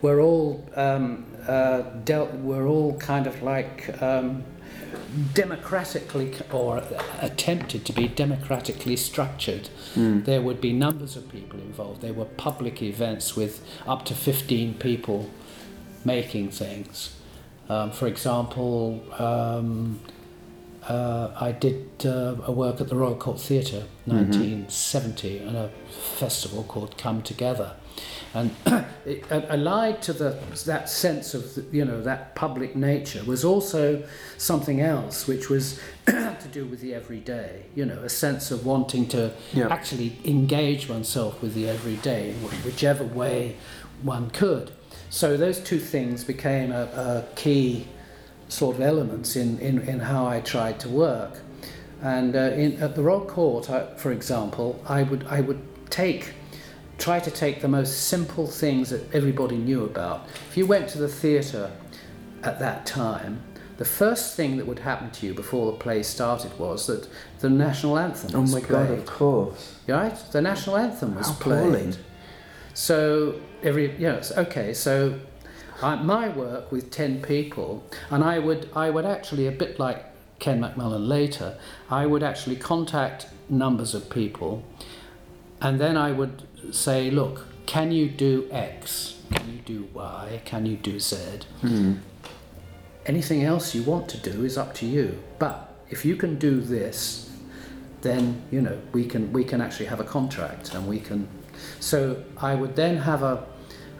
were 0.00 0.20
all 0.20 0.64
um, 0.74 1.24
uh, 1.46 1.82
dealt 2.04 2.32
were 2.34 2.66
all 2.66 2.96
kind 2.98 3.26
of 3.26 3.42
like 3.42 4.02
um, 4.02 4.44
democratically 5.34 6.34
or 6.50 6.82
attempted 7.20 7.84
to 7.86 7.92
be 7.92 8.08
democratically 8.08 8.96
structured. 8.96 9.68
Mm. 9.94 10.24
There 10.24 10.42
would 10.42 10.60
be 10.60 10.72
numbers 10.72 11.16
of 11.16 11.28
people 11.30 11.60
involved. 11.60 12.00
There 12.02 12.12
were 12.12 12.24
public 12.24 12.82
events 12.82 13.36
with 13.36 13.64
up 13.86 14.04
to 14.06 14.14
15 14.14 14.74
people 14.74 15.30
making 16.04 16.50
things. 16.50 17.16
Um, 17.68 17.90
for 17.90 18.06
example, 18.06 19.02
um, 19.18 20.00
uh, 20.88 21.30
I 21.40 21.52
did 21.52 21.88
uh, 22.04 22.36
a 22.44 22.52
work 22.52 22.80
at 22.80 22.88
the 22.88 22.96
Royal 22.96 23.14
Court 23.14 23.40
Theatre, 23.40 23.84
1970, 24.06 25.38
mm-hmm. 25.38 25.48
and 25.48 25.56
a 25.56 25.68
festival 25.90 26.64
called 26.64 26.98
Come 26.98 27.22
Together 27.22 27.76
and 28.34 28.50
it, 29.06 29.24
allied 29.30 30.00
to 30.02 30.12
the, 30.12 30.38
that 30.66 30.88
sense 30.88 31.34
of 31.34 31.54
the, 31.54 31.64
you 31.76 31.84
know 31.84 32.02
that 32.02 32.34
public 32.34 32.74
nature 32.74 33.22
was 33.24 33.44
also 33.44 34.02
something 34.38 34.80
else 34.80 35.26
which 35.26 35.48
was 35.48 35.80
to 36.06 36.48
do 36.50 36.64
with 36.64 36.80
the 36.80 36.94
everyday 36.94 37.64
you 37.74 37.84
know 37.84 37.98
a 38.02 38.08
sense 38.08 38.50
of 38.50 38.64
wanting 38.64 39.06
to 39.06 39.32
yeah. 39.52 39.68
actually 39.68 40.18
engage 40.24 40.88
oneself 40.88 41.40
with 41.42 41.54
the 41.54 41.68
everyday 41.68 42.30
in 42.30 42.36
whichever 42.64 43.04
way 43.04 43.56
one 44.02 44.30
could 44.30 44.72
so 45.10 45.36
those 45.36 45.60
two 45.60 45.78
things 45.78 46.24
became 46.24 46.72
a, 46.72 46.84
a 46.84 47.24
key 47.36 47.86
sort 48.52 48.76
of 48.76 48.82
elements 48.82 49.36
in, 49.36 49.58
in, 49.58 49.80
in 49.80 50.00
how 50.00 50.26
I 50.26 50.40
tried 50.40 50.78
to 50.80 50.88
work. 50.88 51.40
And 52.02 52.36
uh, 52.36 52.38
in, 52.38 52.82
at 52.82 52.94
the 52.94 53.02
Royal 53.02 53.24
Court, 53.24 53.70
I, 53.70 53.94
for 53.96 54.12
example, 54.12 54.82
I 54.86 55.02
would, 55.02 55.26
I 55.26 55.40
would 55.40 55.60
take, 55.90 56.34
try 57.02 57.18
to 57.18 57.30
take 57.32 57.60
the 57.60 57.68
most 57.68 58.04
simple 58.04 58.46
things 58.46 58.90
that 58.90 59.12
everybody 59.12 59.56
knew 59.56 59.84
about. 59.84 60.28
If 60.48 60.56
you 60.56 60.66
went 60.66 60.88
to 60.90 60.98
the 60.98 61.08
theatre 61.08 61.72
at 62.44 62.60
that 62.60 62.86
time, 62.86 63.42
the 63.78 63.84
first 63.84 64.36
thing 64.36 64.56
that 64.58 64.66
would 64.68 64.78
happen 64.78 65.10
to 65.10 65.26
you 65.26 65.34
before 65.34 65.72
the 65.72 65.78
play 65.78 66.04
started 66.04 66.56
was 66.60 66.86
that 66.86 67.08
the 67.40 67.50
national 67.50 67.98
anthem 67.98 68.30
Oh 68.36 68.42
my 68.46 68.60
played. 68.60 68.68
god, 68.68 68.90
of 68.90 69.06
course. 69.06 69.74
Right? 69.88 70.16
The 70.30 70.40
national 70.40 70.76
anthem 70.76 71.16
was 71.16 71.26
How 71.26 71.34
played. 71.34 71.58
appalling. 71.66 71.94
So 72.74 73.40
every 73.64 73.96
yes, 73.98 74.30
okay. 74.44 74.72
So 74.72 75.18
I, 75.82 75.96
my 75.96 76.28
work 76.28 76.70
with 76.70 76.90
ten 76.92 77.20
people, 77.20 77.82
and 78.10 78.22
I 78.22 78.38
would 78.38 78.68
I 78.76 78.90
would 78.90 79.04
actually 79.04 79.48
a 79.48 79.52
bit 79.52 79.78
like 79.80 80.04
Ken 80.38 80.60
McMullen 80.60 81.08
later. 81.08 81.58
I 81.90 82.06
would 82.06 82.22
actually 82.22 82.56
contact 82.56 83.26
numbers 83.48 83.92
of 83.94 84.08
people, 84.08 84.62
and 85.62 85.80
then 85.80 85.96
I 85.96 86.10
would 86.10 86.42
say, 86.74 87.10
look, 87.10 87.46
can 87.66 87.92
you 87.92 88.08
do 88.08 88.48
X? 88.50 89.20
Can 89.32 89.52
you 89.52 89.60
do 89.60 89.88
Y? 89.94 90.42
Can 90.44 90.66
you 90.66 90.76
do 90.76 90.98
Z? 90.98 91.16
Hmm. 91.60 91.94
Anything 93.06 93.44
else 93.44 93.74
you 93.74 93.82
want 93.84 94.08
to 94.10 94.18
do 94.18 94.44
is 94.44 94.58
up 94.58 94.74
to 94.74 94.86
you. 94.86 95.22
But 95.38 95.72
if 95.88 96.04
you 96.04 96.16
can 96.16 96.38
do 96.38 96.60
this, 96.60 97.30
then 98.00 98.42
you 98.50 98.60
know 98.60 98.78
we 98.92 99.04
can 99.04 99.32
we 99.32 99.44
can 99.44 99.60
actually 99.60 99.86
have 99.86 100.00
a 100.00 100.04
contract 100.04 100.74
and 100.74 100.86
we 100.88 100.98
can. 100.98 101.28
So 101.78 102.22
I 102.36 102.54
would 102.54 102.74
then 102.74 102.96
have 102.96 103.22
a, 103.22 103.46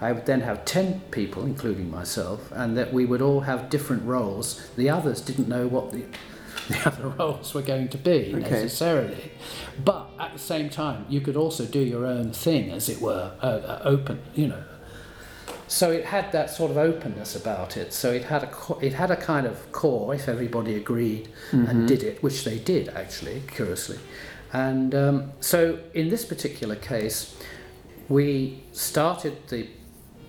I 0.00 0.12
would 0.12 0.26
then 0.26 0.40
have 0.40 0.64
ten 0.64 1.00
people, 1.12 1.44
including 1.44 1.90
myself, 1.90 2.50
and 2.52 2.76
that 2.76 2.92
we 2.92 3.04
would 3.06 3.22
all 3.22 3.40
have 3.40 3.70
different 3.70 4.04
roles. 4.04 4.68
The 4.76 4.90
others 4.90 5.20
didn't 5.20 5.48
know 5.48 5.68
what 5.68 5.92
the, 5.92 6.04
the 6.68 6.80
other 6.86 7.08
roles 7.08 7.54
were 7.54 7.62
going 7.62 7.88
to 7.88 7.98
be 7.98 8.32
Okay. 8.34 8.50
necessarily, 8.50 9.32
but 9.84 10.08
at 10.18 10.32
the 10.32 10.38
same 10.38 10.70
time 10.70 11.06
you 11.08 11.20
could 11.20 11.36
also 11.36 11.64
do 11.66 11.80
your 11.80 12.06
own 12.06 12.32
thing, 12.32 12.70
as 12.70 12.88
it 12.88 13.00
were, 13.00 13.32
uh, 13.42 13.46
uh, 13.46 13.80
open, 13.84 14.20
you 14.34 14.48
know. 14.48 14.62
So 15.68 15.90
it 15.90 16.04
had 16.06 16.32
that 16.32 16.50
sort 16.50 16.70
of 16.70 16.76
openness 16.76 17.34
about 17.34 17.76
it. 17.78 17.92
So 17.94 18.12
it 18.12 18.24
had 18.24 18.42
a 18.42 18.46
co- 18.48 18.78
it 18.80 18.92
had 18.92 19.10
a 19.10 19.16
kind 19.16 19.46
of 19.46 19.72
core 19.72 20.14
if 20.14 20.28
everybody 20.28 20.74
agreed 20.74 21.28
and 21.50 21.88
did 21.88 22.02
it, 22.02 22.22
which 22.22 22.44
they 22.44 22.58
did 22.58 22.90
actually, 22.90 23.42
curiously. 23.48 23.98
And 24.52 24.94
um, 24.94 25.32
so 25.40 25.78
in 25.94 26.10
this 26.10 26.26
particular 26.26 26.76
case, 26.76 27.34
we 28.10 28.62
started 28.72 29.48
the 29.48 29.66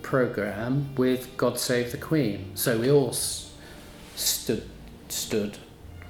program 0.00 0.94
with 0.96 1.36
"God 1.36 1.58
Save 1.58 1.92
the 1.92 1.98
Queen." 1.98 2.52
So 2.54 2.78
we 2.78 2.90
all 2.90 3.10
s- 3.10 3.52
stood 4.16 4.64
stood 5.08 5.58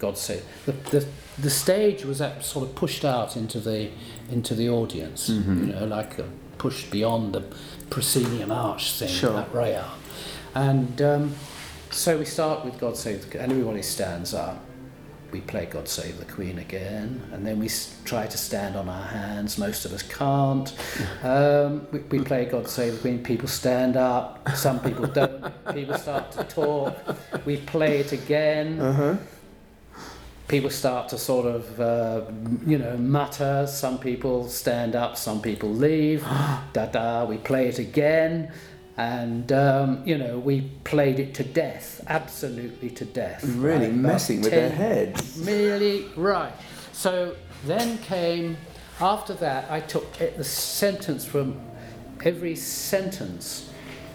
God 0.05 0.16
save 0.18 0.42
the, 0.66 0.72
the 0.94 1.00
the 1.46 1.50
stage 1.50 2.05
was 2.05 2.18
sort 2.40 2.62
of 2.68 2.74
pushed 2.74 3.05
out 3.05 3.36
into 3.36 3.59
the 3.68 3.80
into 4.30 4.55
the 4.55 4.68
audience, 4.80 5.28
you 5.28 5.72
know, 5.74 5.84
like 5.98 6.12
pushed 6.59 6.90
beyond 6.90 7.32
the 7.36 7.42
proscenium 7.94 8.50
arch 8.52 8.84
thing, 8.98 9.09
Sure. 9.20 9.32
that 9.40 9.52
rail. 9.55 9.86
And 10.55 11.00
um, 11.02 11.34
so 11.90 12.11
we 12.18 12.24
start 12.24 12.64
with 12.64 12.76
God 12.78 12.96
Save 12.96 13.18
the 13.22 13.28
Queen, 13.30 13.42
and 13.42 13.52
everybody 13.52 13.82
stands 13.82 14.32
up. 14.34 14.59
We 15.32 15.40
play 15.40 15.66
God 15.66 15.88
Save 15.88 16.14
the 16.24 16.30
Queen 16.36 16.59
again, 16.59 17.09
and 17.32 17.44
then 17.46 17.59
we 17.59 17.68
try 18.05 18.24
to 18.34 18.38
stand 18.38 18.76
on 18.76 18.88
our 18.88 19.09
hands. 19.20 19.59
Most 19.59 19.84
of 19.86 19.92
us 19.92 20.02
can't. 20.02 20.68
Um, 21.24 21.86
we, 21.92 21.98
we 22.14 22.18
play 22.30 22.44
God 22.44 22.68
Save 22.68 22.92
the 22.94 23.00
Queen, 23.00 23.18
people 23.22 23.48
stand 23.48 23.96
up, 23.96 24.48
some 24.55 24.78
people 24.86 25.07
don't. 25.07 25.40
People 25.74 25.96
start 25.98 26.30
to 26.32 26.44
talk. 26.44 26.94
We 27.46 27.57
play 27.57 27.98
it 28.05 28.12
again 28.12 28.68
Uh 28.80 28.92
huh. 28.92 29.14
People 30.49 30.70
start 30.70 31.09
to 31.09 31.18
sort 31.18 31.47
of, 31.47 31.80
uh, 31.80 32.22
you 32.66 32.78
know, 32.78 32.97
mutter. 32.97 33.66
Some 33.66 33.99
people 33.99 34.49
stand 34.49 34.95
up, 34.95 35.16
some 35.16 35.40
people 35.40 35.70
leave. 35.70 36.22
da 36.72 36.86
da. 36.86 37.24
We 37.24 37.38
play 37.38 37.68
it 37.68 37.78
again, 37.78 38.53
and 38.97 39.51
um, 39.53 40.03
you 40.05 40.18
know, 40.18 40.38
we 40.38 40.62
played 40.84 41.18
it 41.18 41.34
to 41.34 41.45
death, 41.45 42.03
absolutely 42.07 42.90
to 42.90 43.05
death. 43.05 43.45
Really 43.45 43.86
right? 43.86 43.90
About 43.90 43.97
messing 43.97 44.40
with 44.42 44.51
their 44.51 44.70
heads. 44.70 45.38
Really 45.38 46.07
right. 46.16 46.53
So 46.92 47.36
then 47.66 47.99
came 47.99 48.57
after 49.01 49.34
that. 49.34 49.70
I 49.70 49.80
took 49.80 50.20
it- 50.20 50.36
the 50.36 50.45
sentence 50.45 51.24
from 51.24 51.61
every 52.24 52.57
sentence 52.57 53.70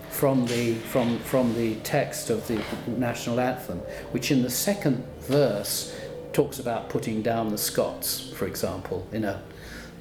from 0.10 0.46
the 0.48 0.74
from 0.76 1.20
from 1.20 1.54
the 1.56 1.76
text 1.76 2.30
of 2.30 2.48
the 2.48 2.62
national 2.88 3.40
anthem, 3.40 3.78
which 4.12 4.32
in 4.32 4.42
the 4.42 4.50
second 4.50 5.06
verse 5.22 5.96
talks 6.34 6.60
about 6.60 6.90
putting 6.90 7.22
down 7.22 7.50
the 7.50 7.58
Scots, 7.58 8.30
for 8.36 8.46
example, 8.48 9.08
in 9.12 9.24
a 9.24 9.42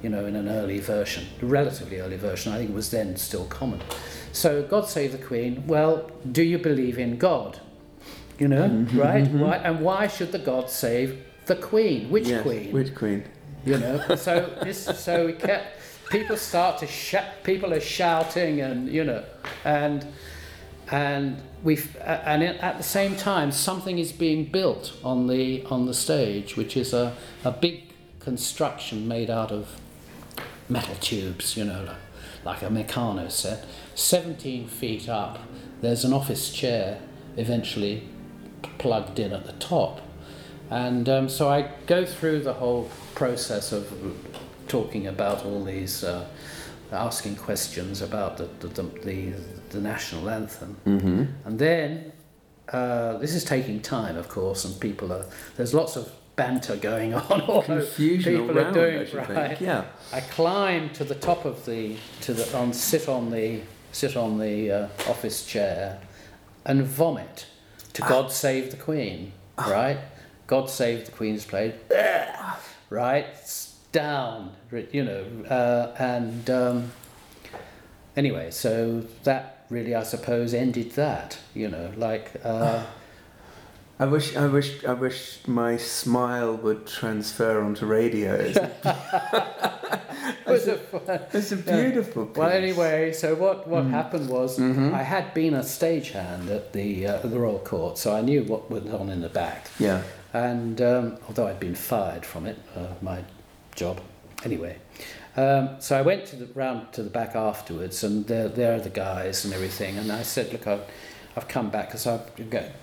you 0.03 0.09
know 0.09 0.25
in 0.25 0.35
an 0.35 0.47
early 0.47 0.79
version, 0.79 1.25
relatively 1.41 1.99
early 1.99 2.17
version. 2.17 2.53
I 2.53 2.57
think 2.57 2.69
it 2.71 2.75
was 2.75 2.89
then 2.91 3.15
still 3.17 3.45
common. 3.45 3.81
So 4.31 4.63
God 4.63 4.87
save 4.87 5.11
the 5.11 5.17
Queen. 5.17 5.65
Well, 5.67 6.09
do 6.31 6.43
you 6.43 6.57
believe 6.57 6.97
in 6.99 7.17
God? 7.17 7.59
You 8.37 8.47
know, 8.47 8.69
Mm-hmm, 8.69 8.97
right? 8.99 9.27
Why, 9.27 9.55
and 9.57 9.81
why 9.81 10.07
should 10.07 10.31
the 10.31 10.39
God 10.39 10.69
save 10.69 11.17
the 11.47 11.55
Queen? 11.55 12.09
Which 12.09 12.27
Yes, 12.27 12.43
Queen? 12.43 12.71
Which 12.71 12.95
queen? 12.95 13.23
you 13.65 13.77
know 13.77 14.15
so 14.15 14.55
this 14.63 14.85
so 14.97 15.25
we 15.25 15.33
kept 15.33 15.65
people 16.09 16.37
start 16.37 16.77
to 16.79 16.87
shout 16.87 17.25
people 17.43 17.73
are 17.73 17.81
shouting 17.81 18.61
and 18.61 18.87
you 18.87 19.03
know 19.03 19.21
and 19.65 20.07
and 20.91 21.41
we 21.63 21.79
and 22.01 22.43
at 22.43 22.77
the 22.77 22.83
same 22.83 23.15
time 23.15 23.51
something 23.51 23.99
is 23.99 24.11
being 24.11 24.45
built 24.45 24.93
on 25.03 25.27
the 25.27 25.63
on 25.65 25.85
the 25.85 25.93
stage 25.93 26.55
which 26.55 26.75
is 26.75 26.93
a, 26.93 27.15
a 27.43 27.51
big 27.51 27.83
construction 28.19 29.07
made 29.07 29.29
out 29.29 29.51
of 29.51 29.79
metal 30.67 30.95
tubes 30.95 31.55
you 31.55 31.63
know 31.63 31.83
like, 32.43 32.61
like 32.61 32.61
a 32.63 32.67
Meccano 32.67 33.29
set. 33.29 33.65
17 33.95 34.67
feet 34.67 35.07
up 35.07 35.39
there's 35.81 36.03
an 36.03 36.13
office 36.13 36.51
chair 36.51 36.99
eventually 37.37 38.03
plugged 38.77 39.19
in 39.19 39.31
at 39.31 39.45
the 39.45 39.53
top. 39.53 40.01
And 40.69 41.07
um, 41.09 41.29
so 41.29 41.49
I 41.49 41.71
go 41.87 42.05
through 42.05 42.41
the 42.41 42.53
whole 42.53 42.89
process 43.15 43.71
of 43.71 43.91
talking 44.67 45.07
about 45.07 45.45
all 45.45 45.63
these, 45.63 46.03
uh, 46.03 46.27
asking 46.91 47.35
questions 47.35 48.01
about 48.01 48.37
the, 48.37 48.45
the, 48.67 48.83
the, 48.83 49.33
the, 49.69 49.79
national 49.79 50.29
anthem. 50.29 50.77
Mm-hmm. 50.85 51.23
And 51.45 51.59
then, 51.59 52.11
uh, 52.71 53.17
this 53.17 53.33
is 53.33 53.43
taking 53.43 53.81
time, 53.81 54.17
of 54.17 54.27
course, 54.27 54.65
and 54.65 54.79
people 54.79 55.13
are, 55.13 55.25
there's 55.55 55.73
lots 55.73 55.95
of 55.95 56.11
banter 56.35 56.77
going 56.77 57.13
on. 57.29 57.63
Confusion 57.63 58.37
people 58.37 58.57
all 58.57 58.63
round, 58.63 58.77
are 58.77 58.91
doing 58.91 59.07
I 59.11 59.17
right. 59.17 59.27
think. 59.49 59.61
Yeah. 59.61 59.85
I 60.13 60.21
climb 60.21 60.89
to 60.91 61.03
the 61.03 61.15
top 61.15 61.45
of 61.45 61.65
the 61.65 61.97
to 62.21 62.33
the 62.33 62.57
on 62.57 62.73
sit 62.73 63.09
on 63.09 63.29
the 63.29 63.61
sit 63.91 64.15
on 64.15 64.39
the 64.39 64.71
uh, 64.71 64.87
office 65.07 65.45
chair 65.45 65.99
and 66.65 66.83
vomit 66.83 67.45
to 67.93 68.01
God 68.01 68.31
Save 68.31 68.71
the 68.71 68.77
Queen, 68.77 69.33
right? 69.57 69.97
God 70.47 70.69
Save 70.69 71.05
the 71.05 71.11
Queen 71.11 71.35
is 71.35 71.45
played, 71.45 71.75
right? 72.89 73.27
It's 73.91 73.95
down, 73.97 74.51
you 74.91 75.03
know, 75.03 75.25
uh, 75.49 75.95
and 75.97 76.47
um, 76.49 76.91
anyway, 78.15 78.51
so 78.51 79.03
that 79.23 79.65
really, 79.69 79.95
I 79.95 80.03
suppose, 80.03 80.53
ended 80.53 80.91
that, 80.91 81.39
you 81.55 81.69
know, 81.69 81.91
like. 81.97 82.31
Uh, 82.43 82.83
I 84.01 84.05
wish, 84.05 84.35
I 84.35 84.45
wish, 84.47 84.85
I 84.85 84.93
wish 84.93 85.39
my 85.47 85.75
smile 85.77 86.55
would 86.57 86.85
transfer 86.87 87.61
onto 87.61 87.85
radio. 87.85 88.35
It's 88.35 88.57
a, 88.57 88.71
was 90.47 90.67
a 90.67 90.79
it's 91.33 91.51
a 91.51 91.57
beautiful. 91.57 92.27
Piece. 92.27 92.37
Well, 92.37 92.49
anyway, 92.51 93.11
so 93.11 93.35
what, 93.35 93.67
what 93.67 93.85
happened 93.85 94.29
was 94.29 94.57
Mhm. 94.59 94.93
I 94.93 95.01
had 95.03 95.33
been 95.33 95.53
a 95.53 95.61
stagehand 95.63 96.49
at 96.49 96.71
the 96.73 97.07
uh, 97.07 97.17
the 97.19 97.39
Royal 97.39 97.59
Court, 97.59 97.97
so 97.97 98.15
I 98.15 98.21
knew 98.21 98.43
what 98.43 98.69
went 98.71 98.89
on 98.93 99.09
in 99.09 99.19
the 99.21 99.29
back. 99.29 99.67
Yeah. 99.79 100.03
And 100.31 100.79
um, 100.79 101.17
although 101.27 101.47
I'd 101.47 101.59
been 101.59 101.75
fired 101.75 102.23
from 102.25 102.45
it, 102.45 102.57
uh, 102.77 102.87
my 103.01 103.23
job, 103.79 104.01
anyway. 104.43 104.77
Um, 105.37 105.77
so 105.79 105.97
I 105.97 106.01
went 106.01 106.25
to 106.27 106.35
the 106.35 106.47
round 106.53 106.91
to 106.93 107.03
the 107.03 107.09
back 107.09 107.35
afterwards, 107.35 108.03
and 108.03 108.27
there, 108.27 108.49
there 108.49 108.75
are 108.75 108.79
the 108.79 108.89
guys 108.89 109.45
and 109.45 109.53
everything. 109.53 109.97
And 109.97 110.11
I 110.11 110.23
said, 110.23 110.51
"Look, 110.51 110.67
I've, 110.67 110.81
I've 111.37 111.47
come 111.47 111.69
back 111.69 111.87
because 111.87 112.05
I'm 112.07 112.19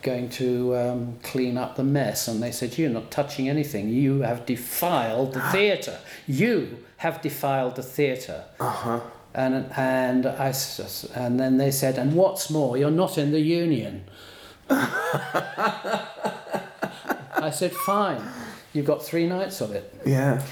going 0.03 0.29
to 0.31 0.75
um, 0.77 1.19
clean 1.23 1.59
up 1.59 1.77
the 1.77 1.85
mess." 1.85 2.29
And 2.29 2.43
they 2.43 2.53
said, 2.53 2.79
"You're 2.79 2.89
not 2.91 3.11
touching 3.11 3.49
anything. 3.49 3.91
You 3.91 4.23
have 4.23 4.47
defiled 4.47 5.35
the 5.35 5.43
theatre. 5.51 5.99
You 6.27 6.79
have 6.99 7.21
defiled 7.21 7.77
the 7.77 7.83
theatre." 7.83 8.45
Uh 8.59 8.71
huh. 8.71 9.01
And 9.35 9.71
and 9.77 10.27
I 10.27 10.55
and 11.15 11.39
then 11.39 11.59
they 11.59 11.71
said, 11.71 11.99
"And 11.99 12.15
what's 12.15 12.49
more, 12.49 12.79
you're 12.79 12.91
not 12.91 13.19
in 13.19 13.33
the 13.33 13.41
union." 13.41 14.05
I 14.71 16.07
said, 17.53 17.73
"Fine. 17.73 18.23
You've 18.73 18.87
got 18.87 19.05
three 19.05 19.27
nights 19.27 19.61
of 19.61 19.73
it." 19.73 19.93
Yeah. 20.07 20.43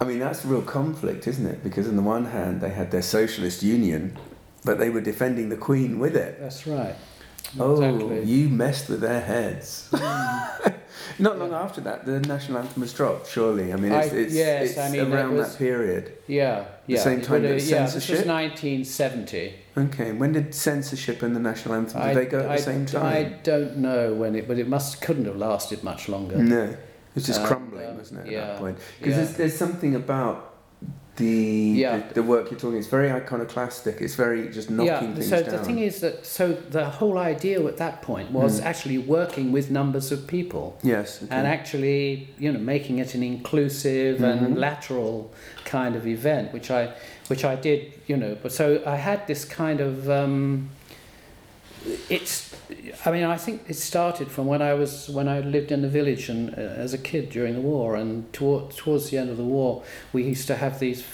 I 0.00 0.04
mean, 0.04 0.18
that's 0.18 0.44
real 0.44 0.62
conflict, 0.62 1.26
isn't 1.28 1.46
it? 1.46 1.62
Because 1.62 1.86
on 1.86 1.96
the 1.96 2.02
one 2.02 2.24
hand, 2.26 2.60
they 2.60 2.70
had 2.70 2.90
their 2.90 3.02
socialist 3.02 3.62
union 3.62 4.16
but 4.64 4.78
they 4.78 4.90
were 4.90 5.00
defending 5.00 5.48
the 5.48 5.56
Queen 5.56 5.98
with 5.98 6.16
it. 6.16 6.38
That's 6.40 6.66
right. 6.66 6.94
Oh, 7.58 7.82
Exactly. 7.82 8.24
you 8.24 8.48
messed 8.48 8.88
with 8.88 9.00
their 9.00 9.20
heads. 9.20 9.88
Not 11.18 11.38
long 11.38 11.52
after 11.52 11.80
that, 11.82 12.06
the 12.06 12.20
national 12.20 12.58
anthem 12.58 12.80
was 12.82 12.92
dropped. 12.92 13.28
Surely, 13.28 13.72
I 13.72 13.76
mean, 13.76 13.92
it's, 13.92 14.12
I- 14.12 14.16
yes, 14.18 14.70
it's 14.70 14.78
I 14.78 14.90
mean, 14.90 15.12
around 15.12 15.34
was- 15.36 15.52
that 15.52 15.58
period. 15.58 16.12
Yeah, 16.26 16.66
yeah. 16.86 17.00
same 17.00 17.20
it 17.20 17.24
time 17.24 17.42
that 17.42 17.48
yeah, 17.48 17.54
this 17.54 17.94
was 17.94 18.04
censorship? 18.04 18.26
1970. 18.26 19.54
Okay, 19.76 20.12
when 20.12 20.32
did 20.32 20.54
censorship 20.54 21.22
and 21.22 21.34
the 21.34 21.40
national 21.40 21.74
anthem? 21.74 22.00
Did 22.00 22.10
I, 22.10 22.14
they 22.14 22.26
go 22.26 22.40
at 22.40 22.58
the 22.58 22.62
same 22.62 22.86
time? 22.86 23.04
I 23.06 23.22
don't 23.42 23.78
know 23.78 24.14
when 24.14 24.36
it, 24.36 24.46
but 24.46 24.58
it 24.58 24.68
must 24.68 25.00
couldn't 25.00 25.24
have 25.24 25.36
lasted 25.36 25.82
much 25.82 26.08
longer. 26.08 26.36
No, 26.36 26.76
it 27.10 27.14
was 27.16 27.26
just 27.26 27.40
Um, 27.40 27.46
crumbling, 27.46 27.88
um, 27.90 27.96
wasn't 27.98 28.20
it, 28.20 28.26
at 28.26 28.32
yeah, 28.32 28.46
that 28.46 28.58
point? 28.58 28.78
Because 28.98 29.12
yeah. 29.16 29.22
there's, 29.24 29.36
there's 29.36 29.56
something 29.56 29.94
about 29.94 30.46
the, 31.16 31.26
Yeah. 31.26 31.98
the 32.08 32.14
the 32.14 32.22
work 32.22 32.50
you're 32.50 32.58
talking. 32.58 32.78
It's 32.78 32.86
very 32.86 33.10
iconoclastic. 33.10 34.00
It's 34.00 34.14
very 34.14 34.48
just 34.48 34.70
knocking 34.70 34.86
yeah. 34.86 35.14
things 35.14 35.28
So 35.28 35.36
down. 35.42 35.50
So 35.50 35.56
the 35.58 35.64
thing 35.64 35.78
is 35.80 36.00
that 36.00 36.24
so 36.24 36.52
the 36.52 36.86
whole 36.98 37.18
idea 37.18 37.60
at 37.66 37.76
that 37.76 38.00
point 38.00 38.30
was 38.30 38.60
Mm. 38.60 38.64
actually 38.64 38.98
working 38.98 39.52
with 39.52 39.70
numbers 39.70 40.12
of 40.12 40.26
people. 40.26 40.78
yes, 40.82 41.22
okay. 41.22 41.34
and 41.36 41.46
actually 41.46 42.28
you 42.38 42.50
know 42.52 42.58
making 42.60 42.98
it 43.00 43.14
an 43.14 43.22
inclusive 43.22 44.18
Mhm. 44.20 44.44
and 44.46 44.58
lateral 44.58 45.30
kind 45.64 45.94
of 45.96 46.06
event 46.06 46.52
which 46.54 46.70
i 46.70 46.82
which 47.30 47.44
i 47.44 47.54
did 47.54 47.80
you 48.10 48.16
know 48.16 48.32
but 48.42 48.50
so 48.52 48.64
i 48.86 48.96
had 48.96 49.20
this 49.26 49.44
kind 49.44 49.80
of 49.80 50.08
um 50.08 50.70
it's 52.08 52.54
i 53.06 53.10
mean 53.10 53.24
i 53.24 53.36
think 53.36 53.62
it 53.68 53.74
started 53.74 54.28
from 54.28 54.46
when 54.46 54.60
i 54.62 54.74
was 54.74 55.08
when 55.08 55.28
i 55.28 55.40
lived 55.40 55.72
in 55.72 55.80
the 55.82 55.88
village 55.88 56.28
and 56.28 56.50
uh, 56.50 56.60
as 56.84 56.92
a 56.92 56.98
kid 56.98 57.30
during 57.30 57.54
the 57.54 57.60
war 57.60 57.96
and 57.96 58.30
toward, 58.32 58.70
towards 58.76 59.10
the 59.10 59.16
end 59.18 59.30
of 59.30 59.36
the 59.36 59.44
war 59.44 59.82
we 60.12 60.22
used 60.22 60.46
to 60.46 60.56
have 60.56 60.78
these 60.78 61.04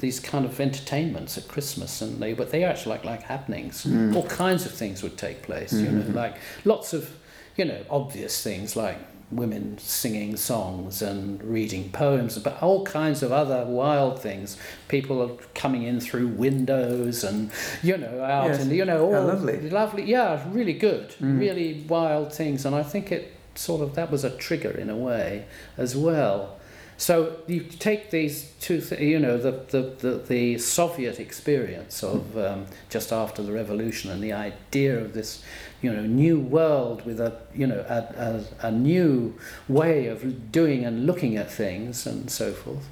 these 0.00 0.20
kind 0.20 0.44
of 0.44 0.58
entertainments 0.60 1.38
at 1.38 1.46
christmas 1.48 2.02
and 2.02 2.20
they 2.20 2.32
but 2.32 2.50
they 2.50 2.64
actually 2.64 2.90
like 2.96 3.04
like 3.04 3.22
happenings 3.22 3.84
Mm. 3.84 4.14
all 4.16 4.26
kinds 4.26 4.66
of 4.66 4.72
things 4.72 5.02
would 5.02 5.16
take 5.16 5.42
place 5.42 5.72
you 5.72 5.88
know 5.90 6.02
Mhm. 6.02 6.14
like 6.14 6.36
lots 6.64 6.92
of 6.92 7.10
you 7.56 7.64
know 7.64 7.80
obvious 7.90 8.42
things 8.42 8.74
like 8.76 8.98
women 9.30 9.76
singing 9.78 10.36
songs 10.36 11.02
and 11.02 11.42
reading 11.44 11.90
poems 11.90 12.38
but 12.38 12.62
all 12.62 12.84
kinds 12.86 13.22
of 13.22 13.30
other 13.30 13.64
wild 13.66 14.18
things 14.20 14.56
people 14.88 15.20
are 15.22 15.34
coming 15.54 15.82
in 15.82 16.00
through 16.00 16.26
windows 16.28 17.22
and 17.24 17.50
you 17.82 17.96
know 17.96 18.22
out 18.24 18.46
Yes. 18.48 18.62
and 18.62 18.72
you 18.72 18.84
know 18.84 19.04
all 19.04 19.12
How 19.12 19.20
lovely. 19.26 19.68
lovely 19.70 20.04
yeah 20.04 20.42
really 20.50 20.72
good 20.72 21.10
Mm. 21.20 21.38
really 21.38 21.84
wild 21.88 22.32
things 22.32 22.64
and 22.64 22.74
i 22.74 22.82
think 22.82 23.12
it 23.12 23.32
sort 23.54 23.82
of 23.82 23.94
that 23.96 24.10
was 24.10 24.24
a 24.24 24.30
trigger 24.30 24.70
in 24.70 24.88
a 24.88 24.96
way 24.96 25.44
as 25.76 25.94
well 25.96 26.57
so 26.98 27.36
you 27.46 27.60
take 27.60 28.10
these 28.10 28.52
two 28.60 28.80
th- 28.80 29.00
you 29.00 29.20
know 29.20 29.38
the, 29.38 29.52
the, 29.70 29.82
the, 30.00 30.18
the 30.18 30.58
soviet 30.58 31.20
experience 31.20 32.02
of 32.02 32.36
um, 32.36 32.66
just 32.90 33.12
after 33.12 33.40
the 33.42 33.52
revolution 33.52 34.10
and 34.10 34.22
the 34.22 34.32
idea 34.32 34.98
of 34.98 35.14
this 35.14 35.42
you 35.80 35.92
know 35.92 36.02
new 36.02 36.38
world 36.38 37.06
with 37.06 37.20
a 37.20 37.40
you 37.54 37.66
know 37.66 37.84
a, 37.88 38.44
a, 38.60 38.66
a 38.66 38.70
new 38.72 39.32
way 39.68 40.08
of 40.08 40.50
doing 40.50 40.84
and 40.84 41.06
looking 41.06 41.36
at 41.36 41.50
things 41.50 42.04
and 42.04 42.30
so 42.30 42.52
forth 42.52 42.88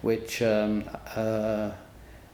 which 0.00 0.40
um, 0.40 0.84
uh, 1.16 1.72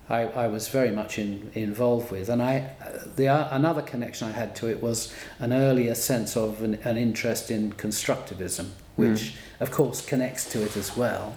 I, 0.08 0.22
I 0.22 0.46
was 0.46 0.68
very 0.68 0.90
much 0.90 1.18
in, 1.18 1.50
involved 1.54 2.12
with. 2.12 2.28
And 2.28 2.40
I 2.42 2.70
the 3.16 3.26
another 3.26 3.82
connection 3.82 4.28
I 4.28 4.32
had 4.32 4.54
to 4.56 4.68
it 4.68 4.82
was 4.82 5.12
an 5.38 5.52
earlier 5.52 5.94
sense 5.94 6.36
of 6.36 6.62
an, 6.62 6.74
an 6.84 6.96
interest 6.96 7.50
in 7.50 7.72
constructivism 7.72 8.70
which 8.96 9.34
of 9.60 9.70
course 9.70 10.04
connects 10.04 10.50
to 10.52 10.62
it 10.62 10.76
as 10.76 10.96
well. 10.96 11.36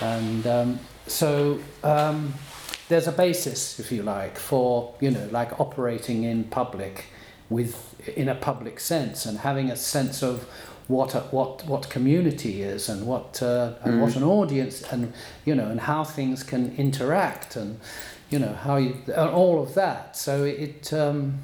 And 0.00 0.46
um, 0.46 0.78
so 1.06 1.58
um, 1.82 2.34
there's 2.88 3.06
a 3.06 3.12
basis 3.12 3.78
if 3.78 3.92
you 3.92 4.02
like 4.02 4.38
for 4.38 4.94
you 5.00 5.10
know 5.10 5.28
like 5.30 5.60
operating 5.60 6.24
in 6.24 6.44
public 6.44 7.06
with 7.50 7.74
in 8.16 8.28
a 8.28 8.34
public 8.34 8.80
sense 8.80 9.26
and 9.26 9.38
having 9.38 9.70
a 9.70 9.76
sense 9.76 10.22
of 10.22 10.44
what 10.88 11.14
a, 11.14 11.20
what 11.30 11.64
what 11.66 11.88
community 11.88 12.62
is 12.62 12.88
and 12.88 13.06
what 13.06 13.42
uh, 13.42 13.72
and 13.84 13.94
Mm. 13.94 14.00
what 14.00 14.16
an 14.16 14.22
audience 14.22 14.82
and 14.92 15.12
you 15.44 15.54
know 15.54 15.68
and 15.70 15.80
how 15.80 16.04
things 16.04 16.42
can 16.42 16.74
interact 16.76 17.56
and 17.56 17.78
you 18.30 18.38
know 18.38 18.54
how 18.54 18.76
you 18.76 18.96
all 19.16 19.62
of 19.62 19.74
that. 19.74 20.16
So 20.16 20.44
it 20.44 20.92
um, 20.92 21.38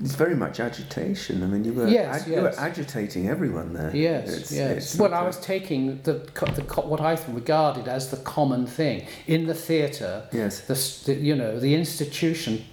It's 0.00 0.14
very 0.14 0.34
much 0.34 0.60
agitation. 0.60 1.42
I 1.42 1.46
mean, 1.46 1.64
you 1.64 1.72
were 1.72 1.88
Yes, 1.88 2.26
you 2.26 2.40
were 2.40 2.54
agitating 2.58 3.28
everyone 3.28 3.72
there. 3.72 3.94
Yes, 3.94 4.28
It's- 4.28 4.52
yes. 4.52 4.76
it's 4.76 4.96
well, 4.96 5.14
I 5.14 5.22
was 5.22 5.38
taking 5.40 6.00
the, 6.02 6.14
the 6.14 6.62
what 6.82 7.00
I 7.00 7.18
regarded 7.28 7.88
as 7.88 8.10
the 8.10 8.18
common 8.18 8.66
thing 8.66 9.06
in 9.26 9.46
the 9.46 9.54
theatre. 9.54 10.28
Yes. 10.32 10.60
The, 10.60 11.12
the 11.12 11.20
you 11.20 11.34
know 11.34 11.58
the 11.58 11.74
institution 11.74 12.64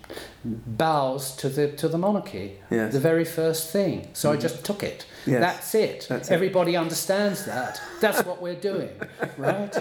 bows 0.44 1.36
to 1.38 1.50
the 1.50 1.72
to 1.72 1.88
the 1.88 1.98
monarchy. 1.98 2.58
Yes. 2.70 2.94
The 2.94 3.00
very 3.00 3.26
first 3.26 3.70
thing. 3.72 4.10
So 4.14 4.30
I 4.30 4.34
mm-hmm. 4.34 4.42
just 4.42 4.64
took 4.66 4.84
it. 4.84 5.06
Yes. 5.26 5.42
That's 5.42 5.76
it. 5.76 6.06
That's 6.10 6.30
it. 6.30 6.34
Everybody 6.34 6.76
understands 6.76 7.46
that. 7.46 7.82
That's 8.02 8.26
what 8.26 8.42
we're 8.42 8.56
doing, 8.56 8.90
right? 9.38 9.76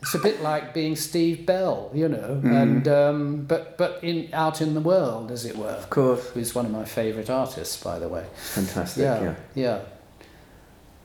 It's 0.00 0.14
a 0.14 0.18
bit 0.20 0.42
like 0.42 0.72
being 0.74 0.94
Steve 0.96 1.44
Bell, 1.44 1.90
you 1.92 2.08
know, 2.08 2.40
Mm-hmm. 2.40 2.52
and 2.52 2.88
um, 2.88 3.44
but 3.46 3.76
but 3.76 3.98
in 4.02 4.28
out 4.32 4.60
in 4.60 4.74
the 4.74 4.80
world, 4.80 5.30
as 5.30 5.44
it 5.44 5.56
were. 5.56 5.66
Of 5.70 5.90
course. 5.90 6.28
Who's 6.30 6.54
one 6.54 6.66
of 6.66 6.72
my 6.72 6.84
favourite 6.84 7.28
artists, 7.30 7.82
by 7.82 7.98
the 7.98 8.08
way. 8.08 8.24
Fantastic. 8.36 9.02
Yeah. 9.02 9.22
yeah. 9.22 9.34
yeah. 9.54 9.78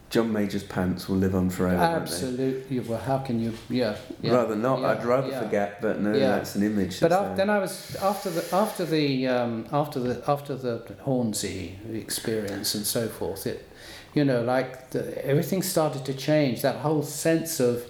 John 0.09 0.31
Major's 0.31 0.63
pants 0.63 1.09
will 1.09 1.15
live 1.15 1.33
on 1.33 1.49
forever. 1.49 1.81
Absolutely. 1.81 2.79
Well, 2.81 2.99
how 2.99 3.17
can 3.17 3.39
you? 3.39 3.51
Yeah. 3.67 3.95
yeah 4.21 4.31
Rather 4.35 4.55
not. 4.55 4.79
yeah, 4.81 4.91
I'd 4.91 5.03
rather 5.05 5.31
forget, 5.41 5.81
but 5.81 5.99
no, 5.99 6.13
that's 6.17 6.53
an 6.53 6.61
image. 6.61 6.99
But 6.99 7.09
that's 7.09 7.21
af- 7.21 7.27
there. 7.29 7.47
then 7.47 7.49
I 7.49 7.57
was 7.57 7.95
after 7.95 8.29
the 8.29 8.45
after 8.55 8.85
the 8.85 9.27
um, 9.27 9.65
after 9.71 9.99
the 9.99 10.23
after 10.27 10.55
the 10.55 10.83
Hornsey 11.01 11.79
experience 11.91 12.75
and 12.75 12.85
so 12.85 13.07
forth. 13.07 13.47
It, 13.47 13.67
you 14.13 14.23
know, 14.23 14.43
like 14.43 14.91
the, 14.91 15.25
everything 15.25 15.63
started 15.63 16.05
to 16.05 16.13
change. 16.13 16.61
That 16.61 16.75
whole 16.75 17.01
sense 17.01 17.59
of, 17.59 17.83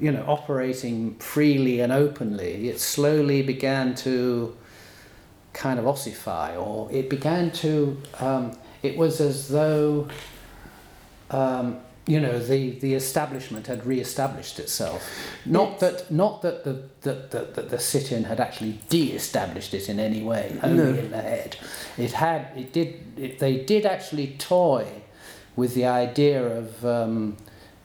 you 0.00 0.10
know, 0.10 0.24
operating 0.26 1.14
freely 1.16 1.80
and 1.80 1.92
openly. 1.92 2.68
It 2.68 2.80
slowly 2.80 3.42
began 3.42 3.94
to 3.96 4.56
kind 5.52 5.78
of 5.78 5.86
ossify, 5.86 6.56
or 6.56 6.90
it 6.90 7.10
began 7.10 7.50
to. 7.52 8.00
Um, 8.18 8.56
it 8.82 8.96
was 8.96 9.20
as 9.20 9.48
though 9.48 10.08
um, 11.30 11.78
you 12.06 12.18
know 12.18 12.38
the, 12.38 12.70
the 12.80 12.94
establishment 12.94 13.66
had 13.66 13.84
re-established 13.86 14.58
itself. 14.58 15.06
Not 15.44 15.80
that 15.80 16.10
not 16.10 16.42
that 16.42 16.64
the 16.64 16.82
that, 17.02 17.30
that, 17.30 17.54
that 17.54 17.68
the 17.70 17.78
sit-in 17.78 18.24
had 18.24 18.40
actually 18.40 18.80
de-established 18.88 19.74
it 19.74 19.88
in 19.88 20.00
any 20.00 20.22
way, 20.22 20.58
only 20.62 20.76
No. 20.92 20.98
in 20.98 21.10
the 21.10 21.20
head. 21.22 21.56
It 21.98 22.12
had 22.12 22.48
it 22.56 22.72
did 22.72 22.94
it, 23.16 23.38
they 23.38 23.58
did 23.64 23.84
actually 23.86 24.28
toy 24.38 24.86
with 25.56 25.74
the 25.74 25.84
idea 25.84 26.42
of 26.42 26.86
um, 26.86 27.36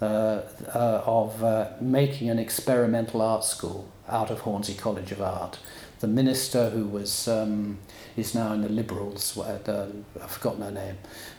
of 0.02 1.44
uh, 1.44 1.70
making 1.82 2.30
an 2.30 2.40
experimental 2.40 3.22
art 3.22 3.44
school 3.44 3.88
out 4.10 4.30
of 4.30 4.40
Hornsey 4.42 4.74
College 4.76 5.12
of 5.12 5.22
Art. 5.22 5.60
The 6.00 6.08
minister 6.08 6.70
who 6.70 6.86
was 6.86 7.28
um, 7.28 7.80
is 8.18 8.36
now 8.36 8.54
in 8.54 8.62
the 8.62 8.70
Liberals. 8.70 9.38
uh, 9.38 9.88
I've 10.22 10.32
forgotten 10.32 10.62
her 10.62 10.72
name, 10.72 10.98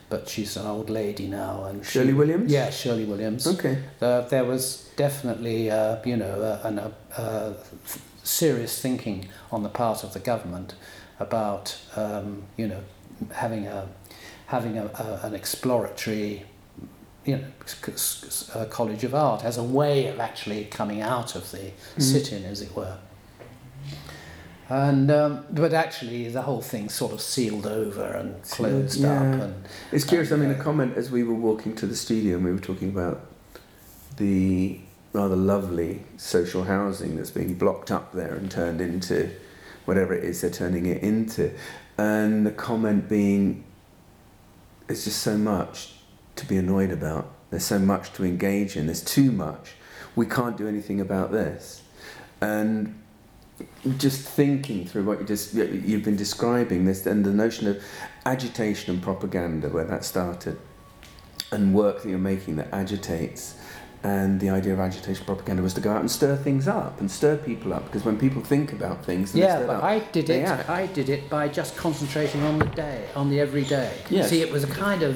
but 0.09 0.27
she's 0.27 0.57
an 0.57 0.65
old 0.65 0.89
lady 0.89 1.27
now. 1.27 1.65
And 1.65 1.85
she- 1.85 1.91
Shirley 1.99 2.13
Williams? 2.13 2.51
Yeah, 2.51 2.69
Shirley 2.71 3.05
Williams. 3.05 3.45
Okay. 3.47 3.77
Uh, 4.01 4.21
there 4.21 4.43
was 4.45 4.89
definitely, 4.95 5.69
uh, 5.71 5.97
you 6.05 6.17
know, 6.17 6.41
uh, 6.41 6.67
an, 6.67 6.79
uh, 6.79 6.91
uh, 7.17 7.53
serious 8.23 8.81
thinking 8.81 9.29
on 9.51 9.63
the 9.63 9.69
part 9.69 10.03
of 10.03 10.13
the 10.13 10.19
government 10.19 10.73
about, 11.19 11.77
um, 11.95 12.43
you 12.57 12.67
know, 12.67 12.81
having 13.33 13.67
a 13.67 13.87
having 14.47 14.77
a, 14.77 14.85
a, 14.85 15.19
an 15.27 15.35
exploratory, 15.35 16.45
you 17.27 17.35
know, 17.37 17.43
c- 17.65 17.91
c- 17.95 18.51
uh, 18.55 18.65
college 18.65 19.03
of 19.03 19.13
art 19.13 19.43
as 19.43 19.57
a 19.57 19.63
way 19.63 20.07
of 20.07 20.19
actually 20.19 20.63
coming 20.65 21.01
out 21.01 21.35
of 21.35 21.51
the 21.51 21.71
Mm. 21.97 22.01
sit-in, 22.01 22.45
as 22.45 22.61
it 22.61 22.73
were. 22.75 22.97
And 24.69 25.11
um, 25.11 25.45
but 25.51 25.73
actually, 25.73 26.27
the 26.29 26.41
whole 26.41 26.61
thing 26.61 26.89
sort 26.89 27.13
of 27.13 27.21
sealed 27.21 27.65
over 27.67 28.03
and 28.03 28.41
closed 28.43 28.99
yeah. 28.99 29.13
up. 29.21 29.41
And 29.41 29.65
It's 29.91 30.03
curious. 30.05 30.31
I 30.31 30.35
mean, 30.37 30.51
a 30.51 30.55
comment 30.55 30.97
as 30.97 31.09
we 31.11 31.23
were 31.23 31.33
walking 31.35 31.75
to 31.75 31.85
the 31.87 31.95
studio 31.95 32.35
and 32.37 32.45
we 32.45 32.51
were 32.51 32.59
talking 32.59 32.89
about 32.89 33.25
the 34.17 34.79
rather 35.13 35.35
lovely 35.37 36.03
social 36.17 36.63
housing 36.65 37.15
that's 37.17 37.31
being 37.31 37.55
blocked 37.55 37.91
up 37.91 38.11
there 38.13 38.35
and 38.35 38.49
turned 38.51 38.81
into 38.81 39.29
whatever 39.85 40.13
it 40.13 40.23
is 40.23 40.41
they're 40.41 40.49
turning 40.49 40.85
it 40.85 41.01
into, 41.01 41.51
and 41.97 42.45
the 42.45 42.51
comment 42.51 43.07
being, 43.07 43.63
"It's 44.89 45.05
just 45.05 45.21
so 45.21 45.37
much 45.37 45.93
to 46.37 46.45
be 46.45 46.57
annoyed 46.57 46.91
about. 46.91 47.31
There's 47.49 47.65
so 47.65 47.79
much 47.79 48.13
to 48.13 48.23
engage 48.25 48.75
in. 48.77 48.85
There's 48.87 49.03
too 49.03 49.31
much. 49.31 49.73
We 50.15 50.25
can't 50.25 50.57
do 50.57 50.67
anything 50.67 50.99
about 51.01 51.31
this." 51.31 51.81
And 52.41 52.95
just 53.97 54.21
thinking 54.21 54.85
through 54.85 55.03
what 55.03 55.19
you 55.19 55.25
just 55.25 55.53
you've 55.53 56.03
been 56.03 56.15
describing 56.15 56.85
this 56.85 57.05
and 57.07 57.25
the 57.25 57.31
notion 57.31 57.67
of 57.67 57.81
agitation 58.25 58.93
and 58.93 59.01
propaganda 59.01 59.67
where 59.69 59.85
that 59.85 60.05
started 60.05 60.59
and 61.51 61.73
work 61.73 62.03
that 62.03 62.09
you're 62.09 62.19
making 62.19 62.57
that 62.57 62.67
agitates 62.71 63.55
And 64.03 64.39
the 64.39 64.49
idea 64.51 64.73
of 64.73 64.79
agitation 64.79 65.25
propaganda 65.25 65.63
was 65.63 65.73
to 65.73 65.81
go 65.81 65.91
out 65.91 66.01
and 66.01 66.11
stir 66.11 66.35
things 66.35 66.67
up 66.67 66.99
and 66.99 67.09
stir 67.09 67.35
people 67.37 67.73
up 67.73 67.85
because 67.85 68.05
when 68.05 68.17
people 68.17 68.43
think 68.43 68.71
about 68.71 69.03
things, 69.03 69.33
Yeah, 69.33 69.61
but 69.65 69.77
up, 69.77 69.83
I 69.83 69.99
did 70.11 70.29
it. 70.29 70.43
act. 70.43 70.69
I 70.69 70.85
did 70.85 71.09
it 71.09 71.27
by 71.29 71.47
just 71.47 71.75
concentrating 71.77 72.43
on 72.43 72.59
the 72.59 72.65
day, 72.65 73.05
on 73.15 73.29
the 73.31 73.39
everyday. 73.39 73.91
Yes. 74.09 74.29
See, 74.29 74.41
it 74.41 74.51
was 74.51 74.63
a 74.63 74.67
kind 74.67 75.01
of. 75.01 75.15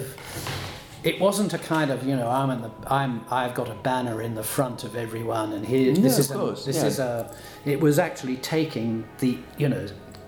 It 1.03 1.19
wasn't 1.19 1.53
a 1.53 1.57
kind 1.57 1.89
of 1.91 2.05
you 2.05 2.15
know 2.15 2.29
I'm 2.29 2.49
in 2.51 2.61
the 2.61 2.71
I'm 2.87 3.25
I've 3.31 3.53
got 3.55 3.69
a 3.69 3.73
banner 3.75 4.21
in 4.21 4.35
the 4.35 4.43
front 4.43 4.83
of 4.83 4.95
everyone 4.95 5.51
and 5.53 5.65
here 5.65 5.93
this 5.95 6.15
of 6.15 6.19
is 6.25 6.31
course, 6.31 6.63
a, 6.63 6.65
this 6.67 6.77
yeah. 6.77 6.85
is 6.87 6.99
a. 6.99 7.35
It 7.65 7.79
was 7.79 7.97
actually 7.99 8.37
taking 8.37 9.07
the 9.19 9.37
you 9.57 9.67
know 9.69 9.87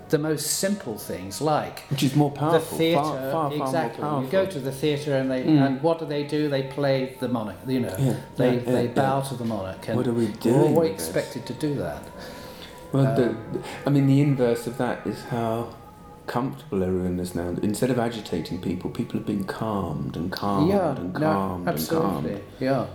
the 0.10 0.18
most 0.20 0.46
simple 0.60 0.98
things 0.98 1.42
like 1.42 1.80
which 1.90 2.04
is 2.04 2.16
more 2.16 2.30
powerful 2.32 2.78
the 2.78 2.84
theatre, 2.84 3.02
far, 3.02 3.32
far, 3.32 3.52
far 3.52 3.66
exactly. 3.68 4.04
You 4.26 4.28
go 4.32 4.46
to 4.46 4.60
the 4.60 4.72
theatre 4.72 5.16
and 5.18 5.30
they 5.32 5.44
Mm. 5.44 5.66
and 5.66 5.82
what 5.82 5.98
do 6.00 6.06
they 6.06 6.24
do? 6.24 6.50
They 6.50 6.64
play 6.64 7.16
the 7.20 7.28
monarch. 7.28 7.58
You 7.68 7.80
know, 7.82 7.96
Yeah, 7.98 8.16
they 8.36 8.56
yeah, 8.56 8.72
they 8.78 8.88
bow 8.88 9.22
to 9.22 9.36
the 9.36 9.46
monarch. 9.46 9.88
And 9.88 9.98
What 9.98 10.08
are 10.08 10.14
we 10.14 10.28
doing 10.28 10.76
we're 10.76 10.86
expected 10.86 11.46
to 11.48 11.54
do 11.54 11.76
that. 11.76 12.04
Well, 12.92 13.16
the, 13.16 13.30
Um, 13.30 13.64
I 13.88 13.90
mean, 13.90 14.06
the 14.08 14.22
inverse 14.22 14.68
of 14.68 14.78
that 14.78 14.98
is 15.08 15.24
how 15.32 15.70
comfortable 16.28 16.84
everyone 16.84 17.20
is 17.20 17.36
now. 17.36 17.50
Instead 17.62 17.90
of 17.90 18.00
agitating 18.00 18.62
people, 18.62 18.90
people 18.90 19.20
have 19.20 19.26
been 19.26 19.44
calmed 19.44 20.16
and 20.16 20.32
calmed 20.32 20.70
yeah, 20.70 20.96
and 20.96 21.14
no, 21.14 21.20
calmed 21.20 21.68
and 21.68 21.70
absolutely. 21.70 22.30
calmed. 22.32 22.44
Yeah. 22.60 22.86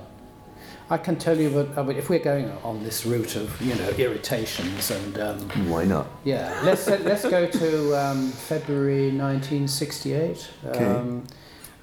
I 0.90 0.96
can 0.96 1.16
tell 1.16 1.36
you 1.38 1.50
that 1.50 1.76
I 1.76 1.82
mean, 1.82 1.98
if 1.98 2.08
we're 2.08 2.18
going 2.18 2.50
on 2.64 2.82
this 2.82 3.04
route 3.04 3.36
of 3.36 3.60
you 3.60 3.74
know 3.74 3.88
irritations 3.90 4.90
and 4.90 5.18
um, 5.18 5.40
Why 5.68 5.84
not? 5.84 6.06
yeah, 6.24 6.60
let's 6.64 6.86
let's 6.88 7.28
go 7.28 7.46
to 7.46 7.94
um, 7.94 8.30
February 8.30 9.10
1968, 9.10 10.50
Okay. 10.66 10.84
um, 10.86 11.24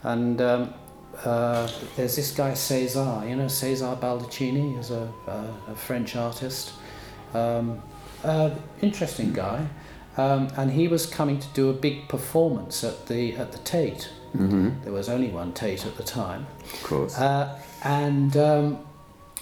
and 0.02 0.42
um, 0.42 0.74
uh, 1.24 1.70
there's 1.96 2.16
this 2.16 2.32
guy 2.32 2.52
César. 2.54 3.30
You 3.30 3.36
know 3.36 3.46
César 3.46 3.96
Baldaccini 4.00 4.80
is 4.80 4.90
a, 4.90 5.08
a, 5.28 5.72
a 5.72 5.76
French 5.76 6.16
artist, 6.16 6.74
um, 7.36 7.80
uh, 8.24 8.50
interesting 8.82 9.32
guy, 9.34 9.68
um, 10.18 10.48
and 10.58 10.72
he 10.72 10.88
was 10.88 11.06
coming 11.06 11.40
to 11.40 11.48
do 11.50 11.70
a 11.70 11.74
big 11.74 12.08
performance 12.08 12.84
at 12.84 13.08
the 13.08 13.36
at 13.36 13.52
the 13.52 13.60
Tate. 13.60 14.10
Mm-hmm. 14.36 14.84
There 14.84 14.94
was 14.94 15.10
only 15.10 15.30
one 15.30 15.54
Tate 15.54 15.86
at 15.86 15.96
the 15.98 16.04
time. 16.04 16.48
Of 16.74 16.84
course. 16.84 17.18
Uh, 17.18 17.60
and 17.84 18.36
um, 18.38 18.86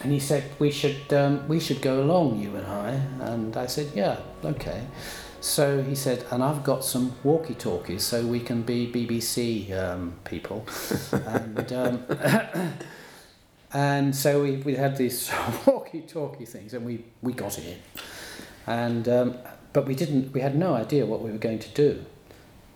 and 0.01 0.11
he 0.11 0.19
said 0.19 0.43
we 0.59 0.71
should 0.71 1.13
um, 1.13 1.47
we 1.47 1.59
should 1.59 1.81
go 1.81 2.01
along, 2.01 2.39
you 2.39 2.55
and 2.55 2.67
I. 2.67 2.89
And 3.21 3.55
I 3.55 3.67
said, 3.67 3.91
yeah, 3.95 4.19
okay. 4.43 4.83
So 5.43 5.83
he 5.83 5.93
said, 5.93 6.25
and 6.31 6.41
I've 6.41 6.63
got 6.63 6.85
some 6.85 7.13
walkie-talkies, 7.21 8.01
so 8.01 8.25
we 8.25 8.39
can 8.39 8.61
be 8.61 8.89
BBC 8.89 9.77
um, 9.77 10.13
people. 10.23 10.65
and 11.11 11.73
um, 11.73 12.05
and 13.73 14.15
so 14.15 14.41
we, 14.41 14.57
we 14.57 14.75
had 14.75 14.95
these 14.95 15.29
walkie-talkie 15.65 16.45
things, 16.45 16.73
and 16.73 16.85
we, 16.85 17.03
we 17.21 17.33
got 17.33 17.59
in. 17.59 17.77
And 18.65 19.09
um, 19.09 19.37
but 19.73 19.85
we 19.85 19.95
didn't. 19.95 20.33
We 20.33 20.41
had 20.41 20.55
no 20.55 20.73
idea 20.73 21.05
what 21.05 21.21
we 21.21 21.31
were 21.31 21.37
going 21.37 21.59
to 21.59 21.69
do. 21.69 22.05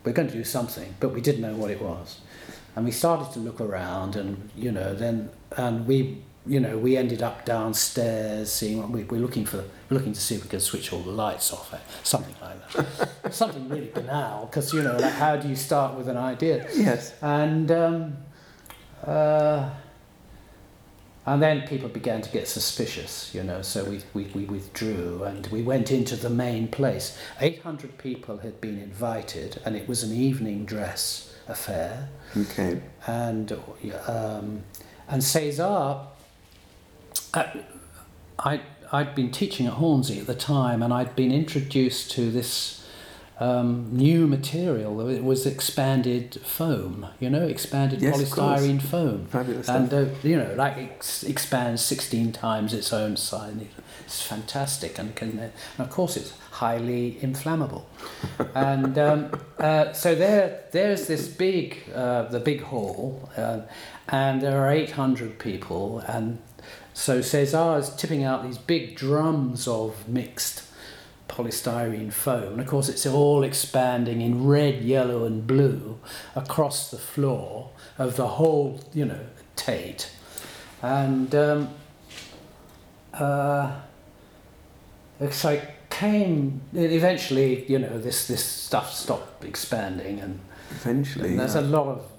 We 0.04 0.10
were 0.10 0.16
going 0.16 0.28
to 0.28 0.34
do 0.34 0.44
something, 0.44 0.94
but 1.00 1.12
we 1.12 1.20
didn't 1.20 1.40
know 1.40 1.54
what 1.54 1.70
it 1.70 1.80
was 1.80 2.20
and 2.78 2.84
we 2.84 2.92
started 2.92 3.32
to 3.32 3.40
look 3.40 3.60
around 3.60 4.14
and 4.14 4.50
you 4.56 4.70
know 4.70 4.94
then 4.94 5.28
and 5.56 5.84
we 5.84 6.18
you 6.46 6.60
know 6.60 6.78
we 6.78 6.96
ended 6.96 7.24
up 7.24 7.44
downstairs 7.44 8.52
seeing 8.52 8.78
what 8.78 8.88
we 8.88 9.02
we're 9.02 9.20
looking 9.20 9.44
for 9.44 9.64
looking 9.90 10.12
to 10.12 10.20
see 10.20 10.36
if 10.36 10.44
we 10.44 10.48
could 10.48 10.62
switch 10.62 10.92
all 10.92 11.00
the 11.00 11.10
lights 11.10 11.52
off 11.52 11.74
something 12.04 12.36
like 12.40 12.72
that 12.72 13.10
something 13.34 13.68
really 13.68 13.88
banal 13.88 14.46
because 14.46 14.72
you 14.72 14.80
know 14.80 14.96
like 14.96 15.12
how 15.14 15.34
do 15.34 15.48
you 15.48 15.56
start 15.56 15.96
with 15.96 16.06
an 16.06 16.16
idea 16.16 16.68
yes. 16.76 17.14
and 17.20 17.72
um, 17.72 18.16
uh, 19.04 19.68
and 21.28 21.42
then 21.42 21.68
people 21.68 21.90
began 21.90 22.22
to 22.22 22.30
get 22.30 22.48
suspicious, 22.48 23.34
you 23.34 23.42
know, 23.42 23.60
so 23.60 23.84
we, 23.84 24.00
we, 24.14 24.24
we 24.34 24.44
withdrew 24.46 25.24
and 25.24 25.46
we 25.48 25.60
went 25.60 25.90
into 25.90 26.16
the 26.16 26.30
main 26.30 26.68
place. 26.68 27.18
800 27.38 27.98
people 27.98 28.38
had 28.38 28.62
been 28.62 28.78
invited, 28.78 29.60
and 29.62 29.76
it 29.76 29.86
was 29.86 30.02
an 30.02 30.14
evening 30.14 30.64
dress 30.64 31.34
affair. 31.46 32.08
Okay. 32.34 32.80
And, 33.06 33.52
um, 34.06 34.62
and 35.06 35.20
César, 35.20 36.06
uh, 37.34 37.44
I, 38.38 38.62
I'd 38.90 39.14
been 39.14 39.30
teaching 39.30 39.66
at 39.66 39.74
Hornsey 39.74 40.20
at 40.20 40.26
the 40.26 40.34
time, 40.34 40.82
and 40.82 40.94
I'd 40.94 41.14
been 41.14 41.32
introduced 41.32 42.10
to 42.12 42.30
this 42.30 42.77
um, 43.40 43.88
new 43.92 44.26
material. 44.26 45.08
It 45.08 45.22
was 45.22 45.46
expanded 45.46 46.40
foam, 46.44 47.06
you 47.20 47.30
know, 47.30 47.46
expanded 47.46 48.02
Yes, 48.02 48.16
polystyrene 48.16 48.82
foam. 48.82 49.26
Fabulous. 49.26 49.68
And, 49.68 49.92
uh, 49.92 50.06
you 50.22 50.36
know, 50.36 50.54
like 50.54 50.76
it 50.76 50.90
ex- 50.92 51.22
expands 51.22 51.82
16 51.84 52.32
times 52.32 52.74
its 52.74 52.92
own 52.92 53.16
size. 53.16 53.54
It's 54.04 54.22
fantastic. 54.22 54.98
And, 54.98 55.14
can, 55.14 55.38
and 55.38 55.52
of 55.78 55.90
course, 55.90 56.16
it's 56.16 56.32
highly 56.50 57.18
inflammable. 57.22 57.88
and 58.54 58.98
um, 58.98 59.30
uh, 59.58 59.92
so 59.92 60.14
there, 60.14 60.64
there's 60.72 61.06
this 61.06 61.28
big, 61.28 61.84
uh, 61.94 62.24
the 62.24 62.40
big 62.40 62.62
hall, 62.62 63.30
uh, 63.36 63.60
and 64.08 64.40
there 64.40 64.64
are 64.64 64.70
800 64.72 65.38
people. 65.38 66.00
And 66.00 66.40
so 66.92 67.20
César 67.20 67.78
is 67.78 67.90
tipping 67.90 68.24
out 68.24 68.42
these 68.42 68.58
big 68.58 68.96
drums 68.96 69.68
of 69.68 70.08
mixed 70.08 70.67
polystyrene 71.28 72.12
foam. 72.12 72.52
And 72.54 72.60
of 72.60 72.66
course, 72.66 72.88
it's 72.88 73.06
all 73.06 73.42
expanding 73.42 74.20
in 74.20 74.46
red, 74.46 74.82
yellow, 74.82 75.24
and 75.24 75.46
blue 75.46 75.98
across 76.34 76.90
the 76.90 76.98
floor 76.98 77.70
of 77.98 78.16
the 78.16 78.26
whole, 78.26 78.80
you 78.92 79.04
know, 79.04 79.20
Tate. 79.56 80.10
And 80.82 81.34
um, 81.34 81.68
uh, 83.12 83.80
so 85.30 85.50
it 85.50 85.68
came, 85.90 86.60
eventually, 86.74 87.64
you 87.70 87.78
know, 87.78 87.98
this, 87.98 88.26
this 88.28 88.44
stuff 88.44 88.92
stopped 88.92 89.44
expanding, 89.44 90.20
and, 90.20 90.40
Eventually. 90.70 91.30
and 91.30 91.38
there's 91.40 91.54
yeah. 91.54 91.62
a 91.62 91.62
lot 91.62 91.88
of 91.88 92.10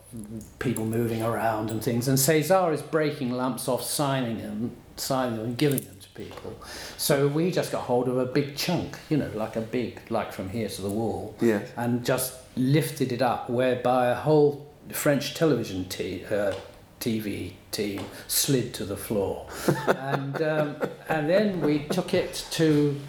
people 0.60 0.86
moving 0.86 1.22
around 1.22 1.70
and 1.70 1.84
things. 1.84 2.08
And 2.08 2.18
César 2.18 2.74
is 2.74 2.82
breaking 2.82 3.32
lumps 3.32 3.68
off, 3.68 3.84
signing 3.84 4.40
them, 4.40 4.76
signing 4.98 5.38
them, 5.38 5.46
and 5.46 5.58
giving 5.58 5.82
them 5.82 5.99
people. 6.20 6.54
So 6.98 7.28
we 7.28 7.52
just 7.52 7.72
got 7.72 7.82
hold 7.82 8.08
of 8.08 8.18
a 8.18 8.26
big 8.26 8.56
chunk, 8.56 8.98
you 9.10 9.18
know, 9.18 9.30
like 9.36 9.56
a 9.56 9.62
big, 9.62 10.00
like 10.10 10.32
from 10.34 10.50
here 10.50 10.70
to 10.70 10.82
the 10.82 10.90
wall, 10.90 11.36
Yes. 11.42 11.70
and 11.78 12.06
just 12.06 12.34
lifted 12.56 13.12
it 13.12 13.22
up, 13.22 13.50
whereby 13.50 14.08
a 14.08 14.16
whole 14.16 14.68
French 14.92 15.34
television 15.36 15.86
t- 15.86 16.24
uh, 16.26 16.54
TV 17.00 17.54
team 17.72 18.02
slid 18.28 18.74
to 18.74 18.84
the 18.86 18.98
floor. 18.98 19.48
and, 19.88 20.42
um, 20.42 20.76
and 21.08 21.30
then 21.30 21.62
we 21.62 21.80
took 21.90 22.14
it 22.14 22.46
to 22.52 23.00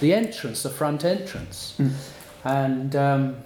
the 0.00 0.12
entrance, 0.14 0.62
the 0.62 0.70
front 0.70 1.04
entrance. 1.04 1.74
Mm. 1.78 1.90
And 2.44 2.96
um, 2.96 3.36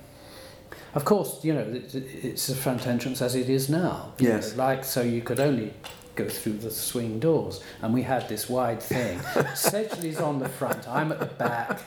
of 0.95 1.05
course, 1.05 1.45
you 1.45 1.55
know, 1.55 1.61
it, 1.63 1.95
it's 1.95 2.47
the 2.47 2.55
front 2.55 2.87
entrance 2.87 3.23
as 3.23 3.35
it 3.35 3.49
is 3.49 3.69
now. 3.69 4.13
Yes. 4.19 4.53
know, 4.57 4.65
like, 4.65 4.85
so 4.85 5.01
you 5.03 5.23
could 5.23 5.41
only 5.41 5.73
go 6.15 6.29
through 6.29 6.55
the 6.55 6.71
swing 6.71 7.19
doors. 7.19 7.61
And 7.83 7.93
we 7.93 8.03
had 8.03 8.29
this 8.29 8.49
wide 8.49 8.83
thing. 8.83 9.19
Sedgley's 9.55 10.21
on 10.21 10.39
the 10.39 10.49
front, 10.49 10.89
I'm 10.89 11.13
at 11.13 11.21
the 11.21 11.27
back. 11.27 11.81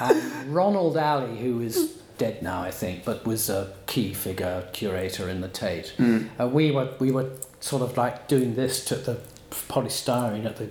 And 0.00 0.54
Ronald 0.54 0.96
Alley, 0.96 1.38
who 1.38 1.60
is 1.60 1.96
dead 2.18 2.42
now, 2.42 2.62
I 2.62 2.70
think, 2.70 3.04
but 3.04 3.26
was 3.26 3.48
a 3.48 3.72
key 3.86 4.14
figure, 4.14 4.68
curator 4.72 5.28
in 5.28 5.40
the 5.40 5.48
Tate. 5.48 5.94
Mm. 5.98 6.28
Uh, 6.40 6.48
we 6.48 6.70
were 6.70 6.92
we 6.98 7.10
were 7.10 7.30
sort 7.60 7.82
of 7.82 7.96
like 7.96 8.28
doing 8.28 8.54
this 8.54 8.84
to 8.86 8.96
the 8.96 9.18
polystyrene 9.50 10.46
at 10.46 10.56
the. 10.56 10.70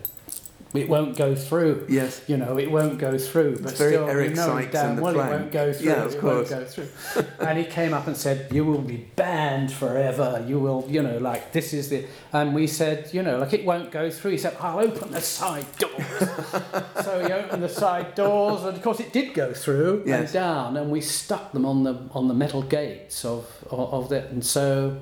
It 0.78 0.89
won't 0.89 1.15
go 1.17 1.36
through. 1.36 1.86
Yes. 1.89 2.21
You 2.28 2.38
know, 2.38 2.57
it 2.57 2.69
won't 2.71 2.97
go 2.97 3.17
through. 3.17 3.59
But 3.59 3.76
still, 3.76 4.07
Eric 4.09 4.32
you 4.32 4.36
know 4.36 4.67
damn 4.71 4.97
well 4.97 5.13
Flang. 5.13 5.28
it 5.28 5.32
won't 5.32 5.51
go 5.51 5.73
through. 5.73 5.86
Yeah, 5.88 6.03
of 6.05 6.13
it 6.15 6.19
course. 6.19 6.49
won't 6.51 6.65
go 6.65 6.65
through. 6.65 7.26
and 7.47 7.57
he 7.57 7.65
came 7.65 7.93
up 7.93 8.07
and 8.07 8.15
said, 8.17 8.51
"You 8.51 8.65
will 8.65 8.82
be 8.82 8.97
banned 9.15 9.71
forever. 9.71 10.43
You 10.47 10.59
will, 10.59 10.86
you 10.89 11.01
know, 11.01 11.17
like 11.17 11.51
this 11.51 11.73
is 11.73 11.89
the." 11.89 12.05
And 12.34 12.53
we 12.53 12.67
said, 12.67 13.09
"You 13.13 13.23
know, 13.23 13.38
like 13.39 13.53
it 13.53 13.65
won't 13.65 13.91
go 13.91 14.09
through." 14.09 14.32
He 14.32 14.38
said, 14.38 14.55
"I'll 14.59 14.80
open 14.80 15.11
the 15.11 15.21
side 15.21 15.65
doors." 15.78 15.93
so 17.03 17.23
he 17.26 17.32
opened 17.32 17.63
the 17.63 17.69
side 17.69 18.15
doors, 18.15 18.63
and 18.63 18.76
of 18.78 18.84
course 18.84 18.99
it 18.99 19.11
did 19.13 19.34
go 19.34 19.53
through 19.53 20.03
Yes. 20.05 20.19
and 20.19 20.34
down, 20.34 20.78
and 20.78 20.91
we 20.91 21.01
stuck 21.01 21.51
them 21.53 21.65
on 21.65 21.84
the 21.84 21.95
on 22.11 22.28
the 22.28 22.34
metal 22.34 22.61
gates 22.61 23.23
of 23.26 23.45
of, 23.71 23.93
of 23.93 24.09
that, 24.09 24.26
and 24.32 24.45
so, 24.45 24.97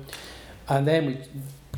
and 0.68 0.86
then 0.86 1.06
we 1.06 1.18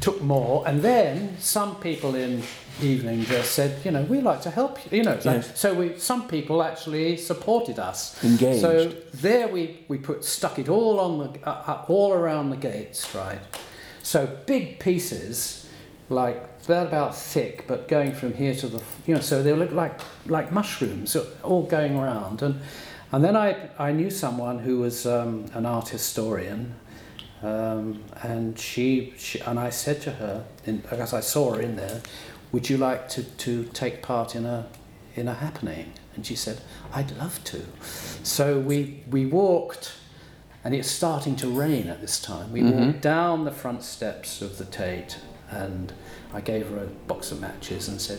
took 0.00 0.20
more, 0.22 0.66
and 0.68 0.82
then 0.82 1.36
some 1.40 1.76
people 1.76 2.14
in 2.14 2.42
evening 2.82 3.22
dress 3.24 3.48
said, 3.48 3.70
"You 3.84 3.90
know, 3.90 4.02
we 4.02 4.20
like 4.20 4.42
to 4.42 4.50
help 4.50 4.78
you." 4.84 4.98
You 4.98 5.04
know, 5.04 5.18
so- 5.20 5.32
Yes. 5.32 5.50
so 5.58 5.74
we 5.74 5.98
some 5.98 6.28
people 6.28 6.62
actually 6.62 7.16
supported 7.16 7.78
us. 7.78 8.22
Engaged. 8.24 8.60
So 8.60 8.92
there 9.14 9.48
we, 9.48 9.84
we 9.88 9.98
put 9.98 10.24
stuck 10.24 10.58
it 10.58 10.68
all 10.68 11.00
on 11.00 11.18
the 11.18 11.48
uh, 11.48 11.62
uh, 11.66 11.84
all 11.88 12.12
around 12.12 12.50
the 12.50 12.56
gates, 12.56 13.14
right? 13.14 13.40
So 14.02 14.28
big 14.46 14.78
pieces, 14.78 15.66
like 16.08 16.62
that 16.66 16.86
about 16.86 17.16
thick, 17.16 17.64
but 17.66 17.88
going 17.88 18.12
from 18.12 18.34
here 18.34 18.54
to 18.56 18.66
the 18.68 18.80
you 19.06 19.14
know, 19.14 19.20
so 19.20 19.42
they 19.42 19.52
look 19.52 19.72
like 19.72 20.00
like 20.26 20.52
mushrooms, 20.52 21.16
all 21.42 21.62
going 21.62 21.96
around. 21.96 22.42
And 22.42 22.60
and 23.12 23.24
then 23.24 23.36
I 23.36 23.56
I 23.78 23.92
knew 23.92 24.10
someone 24.10 24.58
who 24.58 24.78
was 24.80 25.06
um, 25.06 25.46
an 25.54 25.64
art 25.66 25.88
historian. 25.88 26.74
Um, 27.42 28.02
and 28.22 28.58
she, 28.58 29.12
she 29.18 29.40
and 29.40 29.58
I 29.58 29.70
said 29.70 30.00
to 30.02 30.12
her, 30.12 30.44
in, 30.64 30.78
because 30.78 31.12
I 31.12 31.20
saw 31.20 31.54
her 31.54 31.60
in 31.60 31.76
there, 31.76 32.00
would 32.52 32.70
you 32.70 32.78
like 32.78 33.08
to, 33.10 33.22
to 33.22 33.64
take 33.64 34.02
part 34.02 34.34
in 34.34 34.46
a 34.46 34.66
in 35.14 35.28
a 35.28 35.34
happening? 35.34 35.92
And 36.14 36.24
she 36.24 36.34
said, 36.34 36.60
I'd 36.92 37.10
love 37.18 37.42
to. 37.44 37.62
So 38.22 38.58
we 38.58 39.02
we 39.10 39.26
walked, 39.26 39.92
and 40.64 40.74
it's 40.74 40.90
starting 40.90 41.36
to 41.36 41.48
rain 41.48 41.88
at 41.88 42.00
this 42.00 42.20
time. 42.20 42.52
We 42.52 42.60
Mhm. 42.62 42.72
walked 42.86 43.00
down 43.02 43.44
the 43.44 43.52
front 43.52 43.82
steps 43.82 44.40
of 44.40 44.56
the 44.58 44.64
Tate, 44.64 45.18
and 45.50 45.92
I 46.32 46.40
gave 46.40 46.68
her 46.70 46.78
a 46.78 46.86
box 46.86 47.30
of 47.32 47.40
matches 47.40 47.88
and 47.88 48.00
said, 48.00 48.18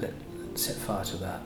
Let, 0.00 0.12
set 0.54 0.76
fire 0.76 1.04
to 1.04 1.16
that. 1.18 1.40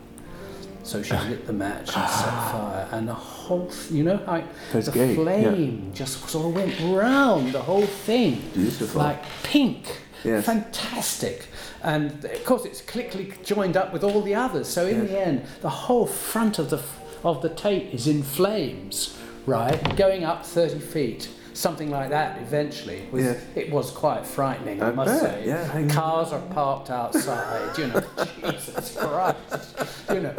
So 0.87 1.03
she 1.03 1.14
lit 1.16 1.47
the 1.47 1.53
match 1.53 1.80
and 1.80 1.89
set 1.89 2.03
ah. 2.05 2.49
fire, 2.53 2.89
and 2.99 3.09
the 3.09 3.14
whole, 3.14 3.66
th- 3.66 3.91
you 3.91 4.05
know, 4.05 4.20
like 4.26 4.45
That's 4.72 4.87
the 4.89 5.07
yeah. 5.07 5.14
flame 5.14 5.91
just 5.93 6.28
sort 6.28 6.47
of 6.47 6.55
went 6.55 6.78
round 6.97 7.53
the 7.53 7.61
whole 7.62 7.87
thing, 7.87 8.43
Beautiful. 8.55 9.01
like 9.03 9.20
pink, 9.43 9.84
Yes. 10.22 10.45
fantastic. 10.47 11.49
And 11.82 12.24
of 12.24 12.45
course, 12.45 12.64
it's 12.64 12.82
quickly 12.82 13.32
joined 13.45 13.76
up 13.76 13.93
with 13.93 14.05
all 14.05 14.22
the 14.22 14.34
others. 14.37 14.68
So 14.68 14.87
in 14.87 15.03
Yes. 15.03 15.11
the 15.11 15.26
end, 15.26 15.43
the 15.61 15.70
whole 15.70 16.07
front 16.07 16.59
of 16.61 16.70
the 16.70 16.80
of 17.24 17.43
the 17.43 17.49
Tate 17.49 17.93
is 17.93 18.07
in 18.07 18.22
flames, 18.22 19.16
right, 19.47 19.97
going 19.97 20.22
up 20.24 20.47
thirty 20.47 20.78
feet. 20.78 21.28
Something 21.53 21.91
like 21.91 22.11
that. 22.11 22.39
Eventually, 22.43 22.99
It 23.09 23.12
was, 23.12 23.24
Yes. 23.24 23.43
it 23.55 23.70
was 23.72 23.91
quite 23.91 24.26
frightening, 24.26 24.82
I, 24.82 24.89
I 24.89 24.93
must 24.93 25.22
bet, 25.22 25.32
say. 25.43 25.47
yeah, 25.49 25.89
Cars 25.89 26.30
are 26.30 26.43
parked 26.53 26.91
outside. 26.91 27.76
You 27.78 27.87
know, 27.89 28.03
Jesus 28.53 28.95
Christ. 28.95 29.74
You 30.12 30.20
know, 30.20 30.34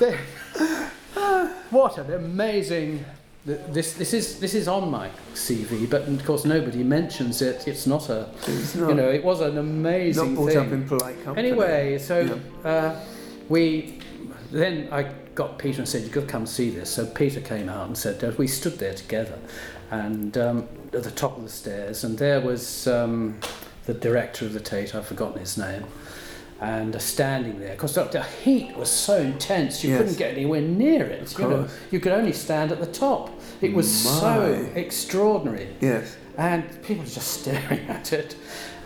what 1.70 1.98
an 1.98 2.12
amazing. 2.12 3.04
This, 3.46 3.94
this 3.94 4.12
is 4.12 4.38
this 4.38 4.54
is 4.54 4.68
on 4.68 4.90
my 4.90 5.08
CV, 5.34 5.88
but 5.88 6.02
of 6.02 6.24
course 6.24 6.44
nobody 6.44 6.82
mentions 6.82 7.40
it. 7.40 7.66
It's 7.66 7.86
not 7.86 8.08
a, 8.10 8.28
It's 8.46 8.74
you 8.76 8.94
know, 8.94 9.08
it 9.08 9.24
was 9.24 9.40
an 9.40 9.56
amazing 9.58 10.34
not 10.34 10.34
brought 10.34 10.48
thing. 10.52 10.58
up 10.58 10.72
in 10.72 10.86
polite 10.86 11.24
company. 11.24 11.48
Anyway, 11.48 11.98
so 11.98 12.20
Yeah. 12.64 12.70
uh, 12.70 13.00
we 13.48 13.98
then 14.52 14.88
I 14.92 15.04
got 15.34 15.58
Peter 15.58 15.78
and 15.80 15.88
said 15.88 16.02
you've 16.02 16.12
got 16.12 16.22
to 16.22 16.26
come 16.26 16.46
see 16.46 16.70
this. 16.70 16.90
So 16.90 17.06
Peter 17.06 17.40
came 17.40 17.68
out 17.68 17.86
and 17.86 17.96
said 17.96 18.22
we 18.36 18.46
stood 18.46 18.78
there 18.78 18.94
together, 18.94 19.38
and 19.90 20.36
um, 20.36 20.68
at 20.92 21.02
the 21.02 21.10
top 21.10 21.36
of 21.38 21.42
the 21.44 21.48
stairs, 21.48 22.04
and 22.04 22.18
there 22.18 22.40
was 22.40 22.86
um, 22.86 23.38
the 23.86 23.94
director 23.94 24.44
of 24.44 24.52
the 24.52 24.60
Tate. 24.60 24.94
I've 24.94 25.06
forgotten 25.06 25.40
his 25.40 25.56
name. 25.56 25.84
And 26.60 27.00
standing 27.00 27.58
there, 27.58 27.70
because 27.72 27.94
the, 27.94 28.22
heat 28.44 28.76
was 28.76 28.90
so 28.90 29.16
intense, 29.16 29.82
you 29.82 29.90
Yes. 29.90 29.98
couldn't 29.98 30.18
get 30.18 30.32
anywhere 30.36 30.60
near 30.60 31.04
it. 31.06 31.38
You 31.38 31.48
know, 31.48 31.68
you 31.90 32.00
could 32.00 32.12
only 32.12 32.34
stand 32.34 32.70
at 32.70 32.80
the 32.80 32.86
top. 32.86 33.30
It 33.62 33.72
was 33.72 33.90
so 33.90 34.68
extraordinary 34.74 35.68
Yes. 35.80 36.16
and 36.36 36.62
people 36.82 37.04
were 37.04 37.10
just 37.10 37.28
staring 37.40 37.88
at 37.88 38.12
it. 38.12 38.36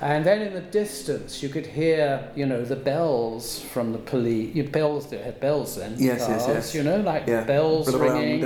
And 0.01 0.25
then 0.25 0.43
in 0.43 0.53
the 0.53 0.61
distance, 0.61 1.43
you 1.43 1.49
could 1.49 1.65
hear, 1.67 2.29
you 2.37 2.45
know, 2.47 2.63
the 2.63 2.77
bells 2.77 3.61
from 3.61 3.93
the 3.93 3.99
police. 3.99 4.55
You 4.55 4.65
bells, 4.65 5.07
they 5.09 5.17
had 5.19 5.41
bells 5.41 5.77
then. 5.77 5.95
Yes, 5.97 6.27
yes, 6.29 6.45
cars, 6.45 6.47
yes. 6.49 6.75
You 6.75 6.83
know, 6.83 6.99
like 7.01 7.27
Yeah. 7.27 7.45
bells 7.45 7.95
ringing, 7.95 8.41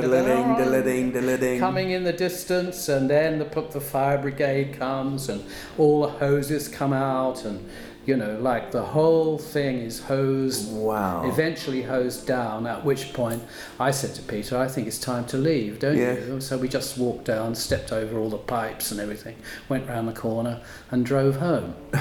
coming 1.59 1.91
in 1.91 2.05
the 2.05 2.13
distance, 2.13 2.89
and 2.89 3.11
then 3.11 3.39
the 3.41 3.45
the 3.73 3.81
fire 3.81 4.19
brigade 4.19 4.79
comes, 4.79 5.29
and 5.29 5.43
all 5.79 6.03
the 6.03 6.09
hoses 6.09 6.69
come 6.69 6.93
out, 6.93 7.45
and 7.45 7.69
you 8.09 8.17
know, 8.17 8.39
like 8.41 8.71
the 8.73 8.83
whole 8.83 9.37
thing 9.37 9.77
is 9.81 10.01
hosed 10.01 10.73
Wow. 10.73 11.29
eventually 11.29 11.83
hosed 11.83 12.27
down, 12.27 12.67
at 12.67 12.83
which 12.83 13.13
point 13.13 13.43
I 13.79 13.91
said 13.91 14.15
to 14.15 14.23
Peter, 14.23 14.57
I 14.57 14.67
think 14.67 14.87
it's 14.89 14.99
time 14.99 15.27
to 15.27 15.37
leave, 15.37 15.79
don't 15.79 15.95
Yes. 15.99 16.27
you? 16.27 16.41
So 16.41 16.57
we 16.57 16.69
just 16.69 16.97
walked 16.97 17.27
down, 17.27 17.55
stepped 17.55 17.93
over 17.93 18.19
all 18.19 18.31
the 18.31 18.39
pipes 18.39 18.91
and 18.91 18.99
everything, 18.99 19.37
went 19.69 19.87
round 19.87 20.09
the 20.09 20.15
corner 20.15 20.63
and 20.91 21.05
drove 21.05 21.37
home. 21.37 21.75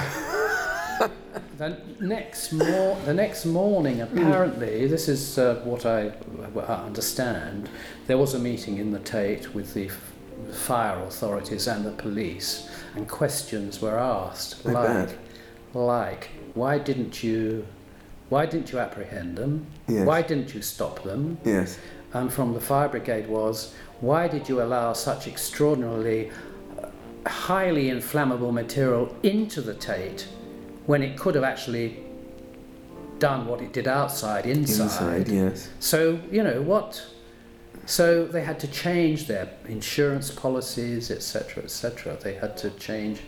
the 1.58 1.76
next 2.00 2.52
mor- 2.54 2.96
the 3.04 3.12
next 3.12 3.44
morning, 3.44 4.00
apparently, 4.00 4.86
this 4.86 5.08
is 5.10 5.38
uh, 5.38 5.60
what 5.62 5.84
I, 5.84 6.08
what 6.54 6.70
I 6.70 6.86
understand, 6.86 7.68
there 8.06 8.16
was 8.16 8.32
a 8.32 8.38
meeting 8.38 8.78
in 8.78 8.92
the 8.92 9.00
Tate 9.00 9.54
with 9.54 9.74
the 9.74 9.88
f- 9.88 10.12
fire 10.56 10.98
authorities 11.02 11.66
and 11.66 11.84
the 11.84 11.90
police, 11.90 12.66
and 12.94 13.06
questions 13.06 13.82
were 13.82 13.98
asked, 13.98 14.66
I 14.66 14.70
like, 14.70 14.86
bet. 15.08 15.18
Like, 15.86 16.28
why 16.54 16.78
didn't 16.78 17.22
you, 17.22 17.66
why 18.28 18.46
didn't 18.46 18.72
you 18.72 18.78
apprehend 18.78 19.36
them? 19.36 19.66
Yes. 19.86 20.06
Why 20.06 20.22
didn't 20.22 20.54
you 20.54 20.62
stop 20.62 21.02
them? 21.02 21.38
Yes. 21.44 21.78
And 22.12 22.32
from 22.32 22.54
the 22.54 22.60
fire 22.60 22.88
brigade 22.88 23.28
was, 23.28 23.74
why 24.00 24.28
did 24.28 24.48
you 24.48 24.62
allow 24.62 24.92
such 24.92 25.26
extraordinarily 25.26 26.30
uh, 26.82 26.88
highly 27.28 27.90
inflammable 27.90 28.52
material 28.52 29.14
into 29.22 29.60
the 29.60 29.74
Tate 29.74 30.28
when 30.86 31.02
it 31.02 31.18
could 31.18 31.34
have 31.34 31.44
actually 31.44 32.02
done 33.18 33.46
what 33.46 33.60
it 33.60 33.72
did 33.72 33.88
outside, 33.88 34.46
inside? 34.46 34.84
Inside. 34.84 35.28
Yes. 35.28 35.68
So, 35.80 36.20
you 36.30 36.42
know, 36.42 36.62
what? 36.62 37.04
So 37.86 38.26
they 38.26 38.42
had 38.42 38.60
to 38.60 38.68
change 38.68 39.26
their 39.26 39.50
insurance 39.66 40.30
policies, 40.30 41.10
etc., 41.10 41.64
etc. 41.64 42.16
They 42.22 42.34
had 42.34 42.56
to 42.58 42.70
change 42.70 43.20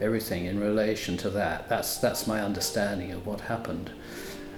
everything 0.00 0.44
in 0.46 0.60
relation 0.60 1.16
to 1.18 1.30
that. 1.30 1.68
That's, 1.68 1.98
that's 1.98 2.26
my 2.26 2.40
understanding 2.40 3.12
of 3.12 3.26
what 3.26 3.40
happened. 3.42 3.90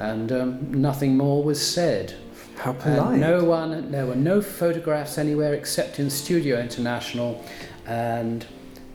And 0.00 0.30
um, 0.32 0.80
nothing 0.80 1.16
more 1.16 1.42
was 1.42 1.60
said. 1.64 2.14
How 2.56 2.70
And 2.72 2.80
polite. 2.80 3.18
no 3.18 3.44
one, 3.44 3.90
there 3.92 4.06
were 4.06 4.16
no 4.16 4.40
photographs 4.40 5.16
anywhere 5.18 5.54
except 5.54 5.98
in 5.98 6.10
Studio 6.10 6.60
International, 6.60 7.44
and 7.86 8.44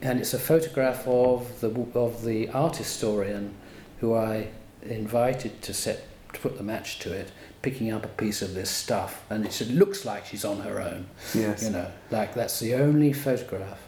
and 0.02 0.20
it's 0.20 0.34
a 0.34 0.38
photograph 0.38 1.08
of 1.08 1.60
the 1.62 1.70
of 1.94 2.24
the 2.24 2.48
art 2.50 2.76
historian, 2.76 3.54
who 4.00 4.14
I 4.14 4.48
invited 4.82 5.62
to 5.62 5.72
set 5.72 6.06
to 6.34 6.40
put 6.40 6.58
the 6.58 6.62
match 6.62 6.98
to 7.00 7.12
it, 7.12 7.32
picking 7.62 7.90
up 7.90 8.04
a 8.04 8.08
piece 8.08 8.42
of 8.42 8.52
this 8.54 8.68
stuff, 8.68 9.24
and 9.30 9.46
it 9.46 9.70
looks 9.70 10.04
like 10.04 10.26
she's 10.26 10.44
on 10.44 10.60
her 10.60 10.80
own. 10.80 11.06
Yes. 11.34 11.62
You 11.64 11.70
know, 11.70 11.90
like 12.10 12.34
that's 12.34 12.60
the 12.60 12.74
only 12.74 13.14
photograph. 13.14 13.80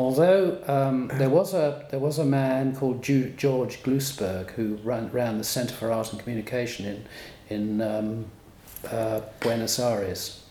Although 0.00 0.58
um, 0.66 1.10
there 1.14 1.28
was 1.28 1.52
a 1.52 1.84
there 1.90 2.00
was 2.00 2.18
a 2.18 2.24
man 2.24 2.74
called 2.74 3.02
Ju- 3.02 3.34
George 3.36 3.82
Glusberg 3.82 4.50
who 4.52 4.76
ran 4.82 5.10
ran 5.12 5.36
the 5.36 5.44
Centre 5.44 5.74
for 5.74 5.92
Art 5.92 6.10
and 6.12 6.18
Communication 6.22 6.86
in 6.86 7.04
in 7.56 7.80
um, 7.82 8.24
uh, 8.90 9.20
Buenos 9.40 9.78
Aires. 9.78 10.42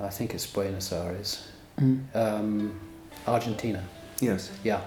I 0.00 0.08
think 0.08 0.32
it's 0.34 0.46
Buenos 0.46 0.90
Aires, 0.92 1.46
Mm. 1.78 2.00
um, 2.14 2.80
Argentina. 3.26 3.82
Yes. 4.20 4.50
Yeah, 4.64 4.80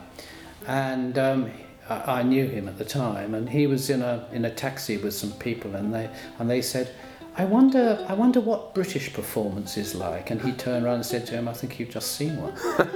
and 0.68 1.16
um, 1.20 1.51
I, 1.88 2.20
I 2.20 2.24
knew 2.24 2.47
him 2.47 2.68
at 2.68 2.78
the 2.80 2.86
time, 2.86 3.36
and 3.36 3.49
he 3.49 3.68
was 3.68 3.89
in 3.91 4.01
a 4.01 4.28
in 4.32 4.45
a 4.45 4.49
taxi 4.49 4.97
with 4.97 5.14
some 5.14 5.32
people, 5.34 5.76
and 5.76 5.93
they 5.93 6.10
and 6.39 6.49
they 6.49 6.62
said, 6.64 6.89
"I 7.36 7.46
wonder, 7.46 8.06
I 8.08 8.14
wonder 8.14 8.40
what 8.42 8.74
British 8.76 9.12
performance 9.14 9.78
is 9.78 9.96
like." 9.96 10.30
And 10.32 10.42
he 10.42 10.52
turned 10.52 10.86
around 10.86 10.96
and 10.96 11.06
said 11.06 11.26
to 11.28 11.34
him, 11.34 11.48
"I 11.48 11.54
think 11.54 11.80
you've 11.80 11.90
just 11.90 12.12
seen 12.16 12.38
one." 12.42 12.54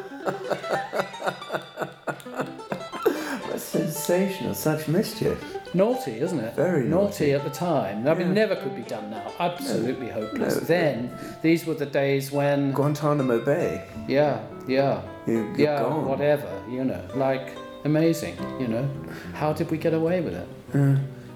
That's 3.49 3.63
sensational. 3.63 4.53
Such 4.53 4.87
mischief. 4.87 5.43
Naughty, 5.73 6.19
isn't 6.19 6.39
it? 6.39 6.55
Very 6.55 6.85
naughty. 6.85 7.33
at 7.33 7.43
the 7.43 7.49
time. 7.49 8.07
I 8.07 8.13
mean, 8.13 8.27
Yeah. 8.27 8.33
never 8.45 8.55
could 8.55 8.75
be 8.75 8.83
done 8.83 9.09
now. 9.11 9.31
Absolutely 9.39 10.09
hopeless. 10.09 10.55
No. 10.55 10.61
Then 10.61 11.11
these 11.41 11.65
were 11.65 11.73
the 11.73 11.85
days 11.85 12.31
when, 12.31 12.71
Guantanamo 12.71 13.39
Bay. 13.43 13.83
yeah, 14.07 14.39
yeah, 14.67 15.01
You, 15.25 15.33
you're 15.57 15.57
yeah, 15.57 15.81
gone. 15.81 16.05
whatever. 16.05 16.47
You 16.69 16.85
know, 16.85 17.01
like 17.15 17.49
amazing. 17.83 18.35
You 18.59 18.67
know, 18.67 18.89
how 19.33 19.51
did 19.53 19.69
we 19.71 19.77
get 19.77 19.93
away 19.93 20.21
with 20.21 20.33
it? 20.35 20.47
Uh, 20.73 20.95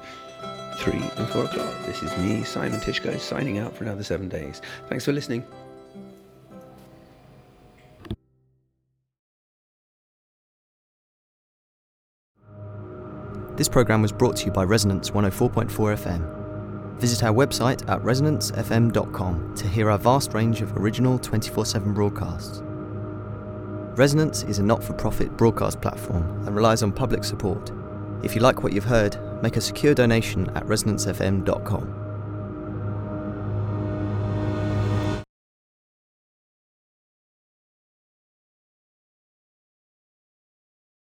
3 0.78 0.92
and 1.16 1.28
4 1.28 1.44
o'clock. 1.44 1.74
This 1.86 2.02
is 2.02 2.16
me, 2.18 2.44
Simon 2.44 2.80
Tyszko, 2.80 3.18
signing 3.18 3.58
out 3.58 3.76
for 3.76 3.84
another 3.84 4.02
seven 4.02 4.28
days. 4.28 4.60
Thanks 4.88 5.04
for 5.04 5.12
listening. 5.12 5.44
This 13.56 13.68
program 13.68 14.02
was 14.02 14.10
brought 14.10 14.34
to 14.36 14.46
you 14.46 14.50
by 14.50 14.64
Resonance 14.64 15.10
104.4 15.10 15.68
FM. 15.70 16.98
Visit 16.98 17.22
our 17.22 17.32
website 17.32 17.88
at 17.88 18.00
resonancefm.com 18.02 19.54
to 19.54 19.68
hear 19.68 19.90
our 19.90 19.98
vast 19.98 20.34
range 20.34 20.60
of 20.60 20.76
original 20.76 21.20
24 21.20 21.64
7 21.64 21.94
broadcasts. 21.94 22.62
Resonance 23.96 24.42
is 24.42 24.58
a 24.58 24.62
not 24.62 24.82
for 24.82 24.92
profit 24.92 25.36
broadcast 25.36 25.80
platform 25.80 26.24
and 26.46 26.56
relies 26.56 26.82
on 26.82 26.90
public 26.90 27.22
support. 27.22 27.70
If 28.24 28.34
you 28.34 28.40
like 28.40 28.64
what 28.64 28.72
you've 28.72 28.82
heard, 28.82 29.16
make 29.44 29.56
a 29.56 29.60
secure 29.60 29.94
donation 29.94 30.48
at 30.56 30.64
resonancefm.com. 30.64 32.03